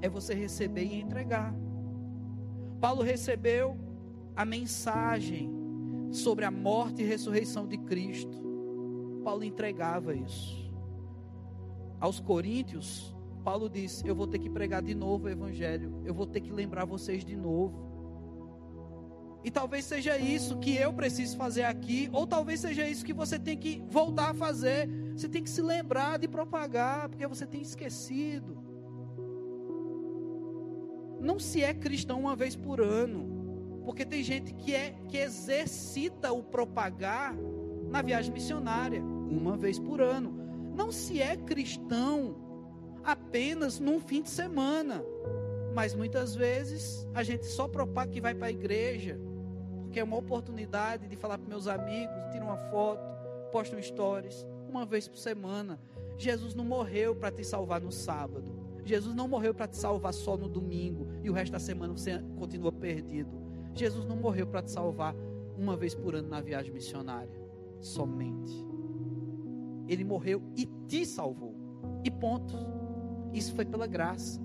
é 0.01 0.09
você 0.09 0.33
receber 0.33 0.87
e 0.87 0.99
entregar. 1.03 1.68
Paulo 2.81 3.03
recebeu 3.03 3.77
a 4.37 4.45
mensagem 4.45 5.51
sobre 6.13 6.45
a 6.45 6.51
morte 6.51 7.03
e 7.03 7.05
ressurreição 7.05 7.67
de 7.67 7.77
Cristo. 7.77 8.39
Paulo 9.25 9.43
entregava 9.43 10.15
isso. 10.15 10.57
Aos 12.01 12.21
Coríntios, 12.21 13.15
Paulo 13.43 13.69
disse: 13.69 14.07
Eu 14.07 14.15
vou 14.15 14.27
ter 14.27 14.39
que 14.39 14.49
pregar 14.49 14.81
de 14.81 14.95
novo 14.95 15.27
o 15.27 15.29
Evangelho, 15.29 16.03
eu 16.05 16.15
vou 16.15 16.27
ter 16.27 16.41
que 16.41 16.53
lembrar 16.53 16.85
vocês 16.85 17.25
de 17.25 17.37
novo. 17.37 17.89
E 19.43 19.51
talvez 19.51 19.85
seja 19.85 20.19
isso 20.19 20.59
que 20.59 20.77
eu 20.77 20.93
preciso 20.93 21.37
fazer 21.37 21.63
aqui, 21.63 22.09
ou 22.13 22.27
talvez 22.27 22.61
seja 22.61 22.89
isso 22.89 23.05
que 23.05 23.13
você 23.13 23.39
tem 23.39 23.57
que 23.57 23.83
voltar 23.89 24.31
a 24.31 24.35
fazer. 24.35 24.89
Você 25.17 25.29
tem 25.29 25.43
que 25.43 25.51
se 25.51 25.63
lembrar 25.63 26.19
de 26.19 26.29
propagar, 26.29 27.09
porque 27.09 27.27
você 27.27 27.47
tem 27.47 27.61
esquecido 27.61 28.68
não 31.21 31.39
se 31.39 31.63
é 31.63 31.75
cristão 31.75 32.21
uma 32.21 32.37
vez 32.37 32.55
por 32.55 32.81
ano, 32.81 33.83
porque 33.85 34.05
tem 34.05 34.23
gente 34.23 34.53
que 34.53 34.75
é 34.75 34.95
que 35.09 35.17
exercita 35.17 36.33
o 36.33 36.43
propagar 36.43 37.35
na 37.89 38.03
viagem 38.03 38.33
missionária 38.33 39.03
uma 39.03 39.57
vez 39.57 39.79
por 39.79 40.01
ano. 40.01 40.33
Não 40.75 40.93
se 40.93 41.21
é 41.21 41.37
cristão 41.37 42.37
apenas 43.03 43.81
num 43.81 43.99
fim 43.99 44.23
de 44.23 44.31
semana, 44.31 45.03
mas 45.75 45.95
muitas 45.95 46.35
vezes 46.35 47.07
a 47.15 47.23
gente 47.23 47.47
só 47.47 47.67
propaga 47.67 48.13
que 48.13 48.21
vai 48.21 48.35
para 48.35 48.49
a 48.49 48.51
igreja, 48.51 49.19
porque 49.83 49.99
é 49.99 50.05
uma 50.05 50.17
oportunidade 50.17 51.09
de 51.09 51.17
falar 51.17 51.39
para 51.39 51.49
meus 51.49 51.67
amigos, 51.67 52.15
tirar 52.31 52.45
uma 52.45 52.59
foto, 52.71 53.03
posta 53.51 53.77
um 53.77 53.83
stories, 53.83 54.47
uma 54.69 54.85
vez 54.85 55.09
por 55.09 55.17
semana. 55.17 55.81
Jesus 56.17 56.55
não 56.55 56.65
morreu 56.65 57.15
para 57.15 57.31
te 57.31 57.45
salvar 57.45 57.81
no 57.81 57.91
sábado. 57.91 58.68
Jesus 58.89 59.15
não 59.15 59.29
morreu 59.29 59.53
para 59.55 59.69
te 59.69 59.77
salvar 59.77 60.15
só 60.15 60.35
no 60.35 60.49
domingo 60.49 61.09
e 61.23 61.29
o 61.29 61.33
resto 61.35 61.53
da 61.53 61.59
semana 61.59 61.93
você 61.93 62.23
continua 62.39 62.73
perdido. 62.73 63.31
Jesus 63.75 64.07
não 64.07 64.17
morreu 64.17 64.47
para 64.47 64.63
te 64.63 64.71
salvar 64.71 65.15
uma 65.59 65.77
vez 65.77 65.95
por 65.95 66.15
ano 66.15 66.29
na 66.29 66.41
viagem 66.41 66.73
missionária. 66.73 67.39
Somente. 67.81 68.67
Ele 69.87 70.05
morreu 70.05 70.43
e 70.57 70.65
te 70.87 71.05
salvou. 71.05 71.55
E 72.03 72.11
ponto. 72.11 72.57
Isso 73.35 73.55
foi 73.55 73.67
pela 73.67 73.87
graça. 73.87 74.41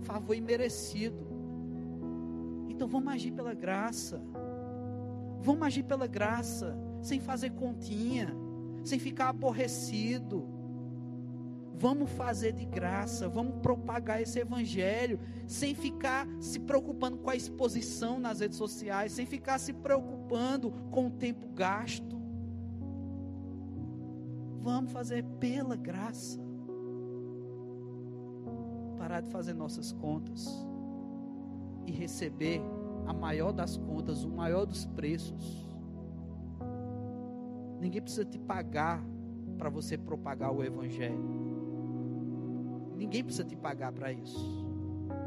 Favor 0.00 0.34
imerecido. 0.34 1.26
Então 2.70 2.88
vamos 2.88 3.12
agir 3.12 3.32
pela 3.32 3.52
graça. 3.52 4.22
Vamos 5.42 5.66
agir 5.66 5.82
pela 5.82 6.06
graça, 6.06 6.76
sem 7.02 7.20
fazer 7.20 7.50
continha, 7.50 8.34
sem 8.82 8.98
ficar 8.98 9.28
aborrecido. 9.28 10.48
Vamos 11.78 12.10
fazer 12.12 12.52
de 12.52 12.64
graça, 12.64 13.28
vamos 13.28 13.56
propagar 13.60 14.22
esse 14.22 14.38
evangelho, 14.38 15.20
sem 15.46 15.74
ficar 15.74 16.26
se 16.40 16.58
preocupando 16.58 17.18
com 17.18 17.28
a 17.28 17.36
exposição 17.36 18.18
nas 18.18 18.40
redes 18.40 18.56
sociais, 18.56 19.12
sem 19.12 19.26
ficar 19.26 19.58
se 19.58 19.74
preocupando 19.74 20.70
com 20.90 21.08
o 21.08 21.10
tempo 21.10 21.46
gasto. 21.48 22.16
Vamos 24.62 24.90
fazer 24.90 25.22
pela 25.38 25.76
graça. 25.76 26.40
Parar 28.96 29.20
de 29.20 29.28
fazer 29.30 29.52
nossas 29.52 29.92
contas 29.92 30.48
e 31.86 31.92
receber 31.92 32.62
a 33.06 33.12
maior 33.12 33.52
das 33.52 33.76
contas, 33.76 34.24
o 34.24 34.30
maior 34.30 34.64
dos 34.64 34.86
preços. 34.86 35.68
Ninguém 37.78 38.00
precisa 38.00 38.24
te 38.24 38.38
pagar 38.38 39.04
para 39.58 39.68
você 39.68 39.98
propagar 39.98 40.50
o 40.52 40.64
evangelho. 40.64 41.45
Ninguém 42.96 43.22
precisa 43.22 43.44
te 43.44 43.54
pagar 43.54 43.92
para 43.92 44.10
isso. 44.10 44.66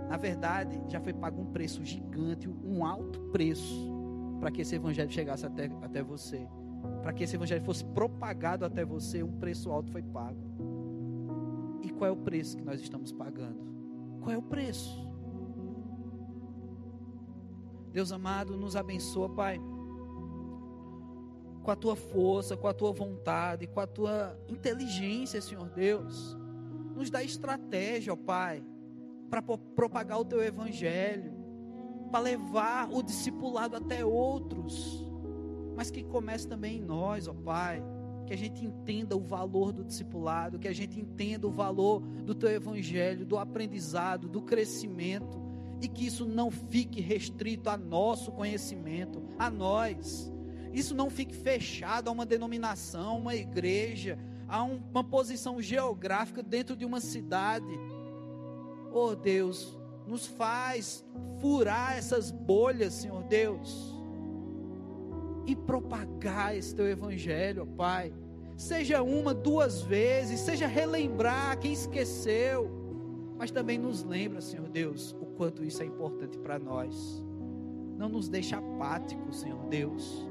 Na 0.09 0.17
verdade, 0.17 0.81
já 0.87 0.99
foi 0.99 1.13
pago 1.13 1.39
um 1.39 1.45
preço 1.45 1.85
gigante, 1.85 2.49
um 2.49 2.83
alto 2.83 3.19
preço, 3.31 3.93
para 4.39 4.49
que 4.49 4.61
esse 4.61 4.75
evangelho 4.75 5.11
chegasse 5.11 5.45
até, 5.45 5.69
até 5.81 6.01
você. 6.01 6.47
Para 7.03 7.13
que 7.13 7.23
esse 7.23 7.35
evangelho 7.35 7.61
fosse 7.63 7.85
propagado 7.85 8.65
até 8.65 8.83
você, 8.83 9.21
um 9.21 9.37
preço 9.39 9.69
alto 9.69 9.91
foi 9.91 10.01
pago. 10.01 10.39
E 11.83 11.89
qual 11.91 12.09
é 12.09 12.11
o 12.11 12.17
preço 12.17 12.57
que 12.57 12.63
nós 12.63 12.81
estamos 12.81 13.11
pagando? 13.11 13.59
Qual 14.21 14.31
é 14.31 14.37
o 14.37 14.41
preço? 14.41 15.07
Deus 17.91 18.11
amado, 18.11 18.57
nos 18.57 18.75
abençoa, 18.75 19.29
Pai, 19.29 19.59
com 21.61 21.69
a 21.69 21.75
tua 21.75 21.95
força, 21.95 22.57
com 22.57 22.67
a 22.67 22.73
tua 22.73 22.91
vontade, 22.91 23.67
com 23.67 23.79
a 23.79 23.87
tua 23.87 24.39
inteligência, 24.47 25.39
Senhor 25.39 25.69
Deus 25.69 26.39
nos 26.99 27.09
dá 27.09 27.23
estratégia, 27.23 28.11
ó 28.11 28.15
Pai, 28.17 28.61
para 29.29 29.41
propagar 29.41 30.19
o 30.19 30.25
teu 30.25 30.43
evangelho, 30.43 31.31
para 32.11 32.19
levar 32.19 32.89
o 32.91 33.01
discipulado 33.01 33.77
até 33.77 34.03
outros, 34.03 35.09
mas 35.77 35.89
que 35.89 36.03
comece 36.03 36.45
também 36.45 36.79
em 36.79 36.81
nós, 36.81 37.25
ó 37.25 37.33
Pai, 37.33 37.81
que 38.27 38.33
a 38.33 38.37
gente 38.37 38.65
entenda 38.65 39.15
o 39.15 39.21
valor 39.21 39.71
do 39.71 39.85
discipulado, 39.85 40.59
que 40.59 40.67
a 40.67 40.73
gente 40.73 40.99
entenda 40.99 41.47
o 41.47 41.51
valor 41.51 42.01
do 42.01 42.35
teu 42.35 42.49
evangelho, 42.49 43.25
do 43.25 43.37
aprendizado, 43.37 44.27
do 44.27 44.41
crescimento, 44.41 45.41
e 45.81 45.87
que 45.87 46.05
isso 46.05 46.25
não 46.25 46.51
fique 46.51 46.99
restrito 46.99 47.69
a 47.69 47.77
nosso 47.77 48.29
conhecimento, 48.29 49.23
a 49.37 49.49
nós. 49.49 50.29
Isso 50.73 50.93
não 50.93 51.09
fique 51.09 51.33
fechado 51.33 52.09
a 52.09 52.11
uma 52.11 52.25
denominação, 52.25 53.19
uma 53.19 53.35
igreja, 53.35 54.19
a 54.49 54.63
uma 54.63 55.03
posição 55.03 55.61
geográfica 55.61 56.41
dentro 56.41 56.75
de 56.75 56.83
uma 56.83 56.99
cidade. 56.99 57.79
Oh 58.91 59.15
Deus, 59.15 59.77
nos 60.07 60.25
faz 60.25 61.05
furar 61.39 61.95
essas 61.95 62.31
bolhas, 62.31 62.93
Senhor 62.93 63.23
Deus, 63.23 63.95
e 65.45 65.55
propagar 65.55 66.57
esse 66.57 66.73
teu 66.73 66.87
evangelho, 66.87 67.63
oh 67.63 67.75
Pai. 67.75 68.11
Seja 68.57 69.01
uma, 69.03 69.33
duas 69.33 69.81
vezes, 69.81 70.41
seja 70.41 70.67
relembrar 70.67 71.57
quem 71.59 71.71
esqueceu, 71.71 72.69
mas 73.37 73.51
também 73.51 73.77
nos 73.77 74.03
lembra, 74.03 74.41
Senhor 74.41 74.67
Deus, 74.67 75.15
o 75.21 75.25
quanto 75.27 75.63
isso 75.63 75.81
é 75.81 75.85
importante 75.85 76.37
para 76.39 76.59
nós. 76.59 77.23
Não 77.97 78.09
nos 78.09 78.27
deixa 78.27 78.57
apáticos, 78.57 79.39
Senhor 79.39 79.63
Deus, 79.67 80.27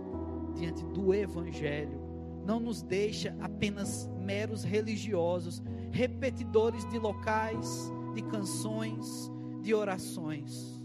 diante 0.55 0.85
do 0.87 1.15
evangelho 1.15 2.08
não 2.49 2.59
nos 2.59 2.81
deixa 2.81 3.37
apenas 3.43 4.11
meros 4.25 4.65
religiosos, 4.65 5.63
repetidores 5.91 6.89
de 6.89 6.99
locais, 6.99 7.93
de 8.15 8.23
canções, 8.23 9.31
de 9.61 9.75
orações. 9.75 10.83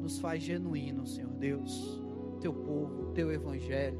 Nos 0.00 0.20
faz 0.20 0.44
genuíno, 0.44 1.08
Senhor 1.08 1.32
Deus, 1.32 2.00
teu 2.40 2.54
povo, 2.54 3.06
teu 3.14 3.32
evangelho, 3.32 3.98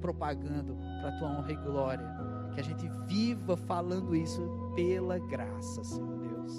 propagando 0.00 0.74
para 1.02 1.18
tua 1.18 1.28
honra 1.28 1.52
e 1.52 1.56
glória. 1.56 2.06
Que 2.54 2.60
a 2.60 2.64
gente 2.64 2.88
viva 3.06 3.54
falando 3.54 4.16
isso 4.16 4.40
pela 4.74 5.18
graça, 5.18 5.84
Senhor 5.84 6.18
Deus. 6.18 6.52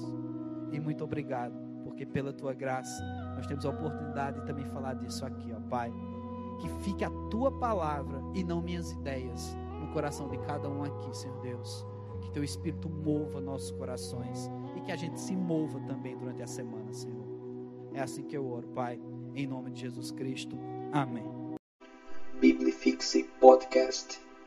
E 0.71 0.79
muito 0.79 1.03
obrigado, 1.03 1.55
porque 1.83 2.05
pela 2.05 2.31
tua 2.31 2.53
graça 2.53 3.03
nós 3.35 3.47
temos 3.47 3.65
a 3.65 3.71
oportunidade 3.71 4.39
de 4.39 4.45
também 4.45 4.65
falar 4.65 4.93
disso 4.93 5.25
aqui, 5.25 5.51
ó 5.51 5.59
Pai 5.67 5.91
que 6.61 6.69
fique 6.83 7.03
a 7.03 7.09
tua 7.29 7.51
palavra 7.51 8.21
e 8.33 8.43
não 8.43 8.61
minhas 8.61 8.91
ideias 8.91 9.55
no 9.79 9.87
coração 9.91 10.29
de 10.29 10.37
cada 10.37 10.69
um 10.69 10.83
aqui, 10.83 11.15
Senhor 11.17 11.39
Deus. 11.41 11.85
Que 12.21 12.29
teu 12.29 12.43
Espírito 12.43 12.87
mova 12.87 13.41
nossos 13.41 13.71
corações 13.71 14.49
e 14.77 14.81
que 14.81 14.91
a 14.91 14.95
gente 14.95 15.19
se 15.19 15.35
mova 15.35 15.79
também 15.81 16.15
durante 16.15 16.43
a 16.43 16.47
semana, 16.47 16.93
Senhor. 16.93 17.25
É 17.93 17.99
assim 17.99 18.23
que 18.23 18.37
eu 18.37 18.47
oro, 18.47 18.67
Pai, 18.69 19.01
em 19.35 19.47
nome 19.47 19.71
de 19.71 19.81
Jesus 19.81 20.11
Cristo. 20.11 20.55
Amém. 20.93 21.25
Biblifixe 22.39 23.23
Podcast. 23.39 24.30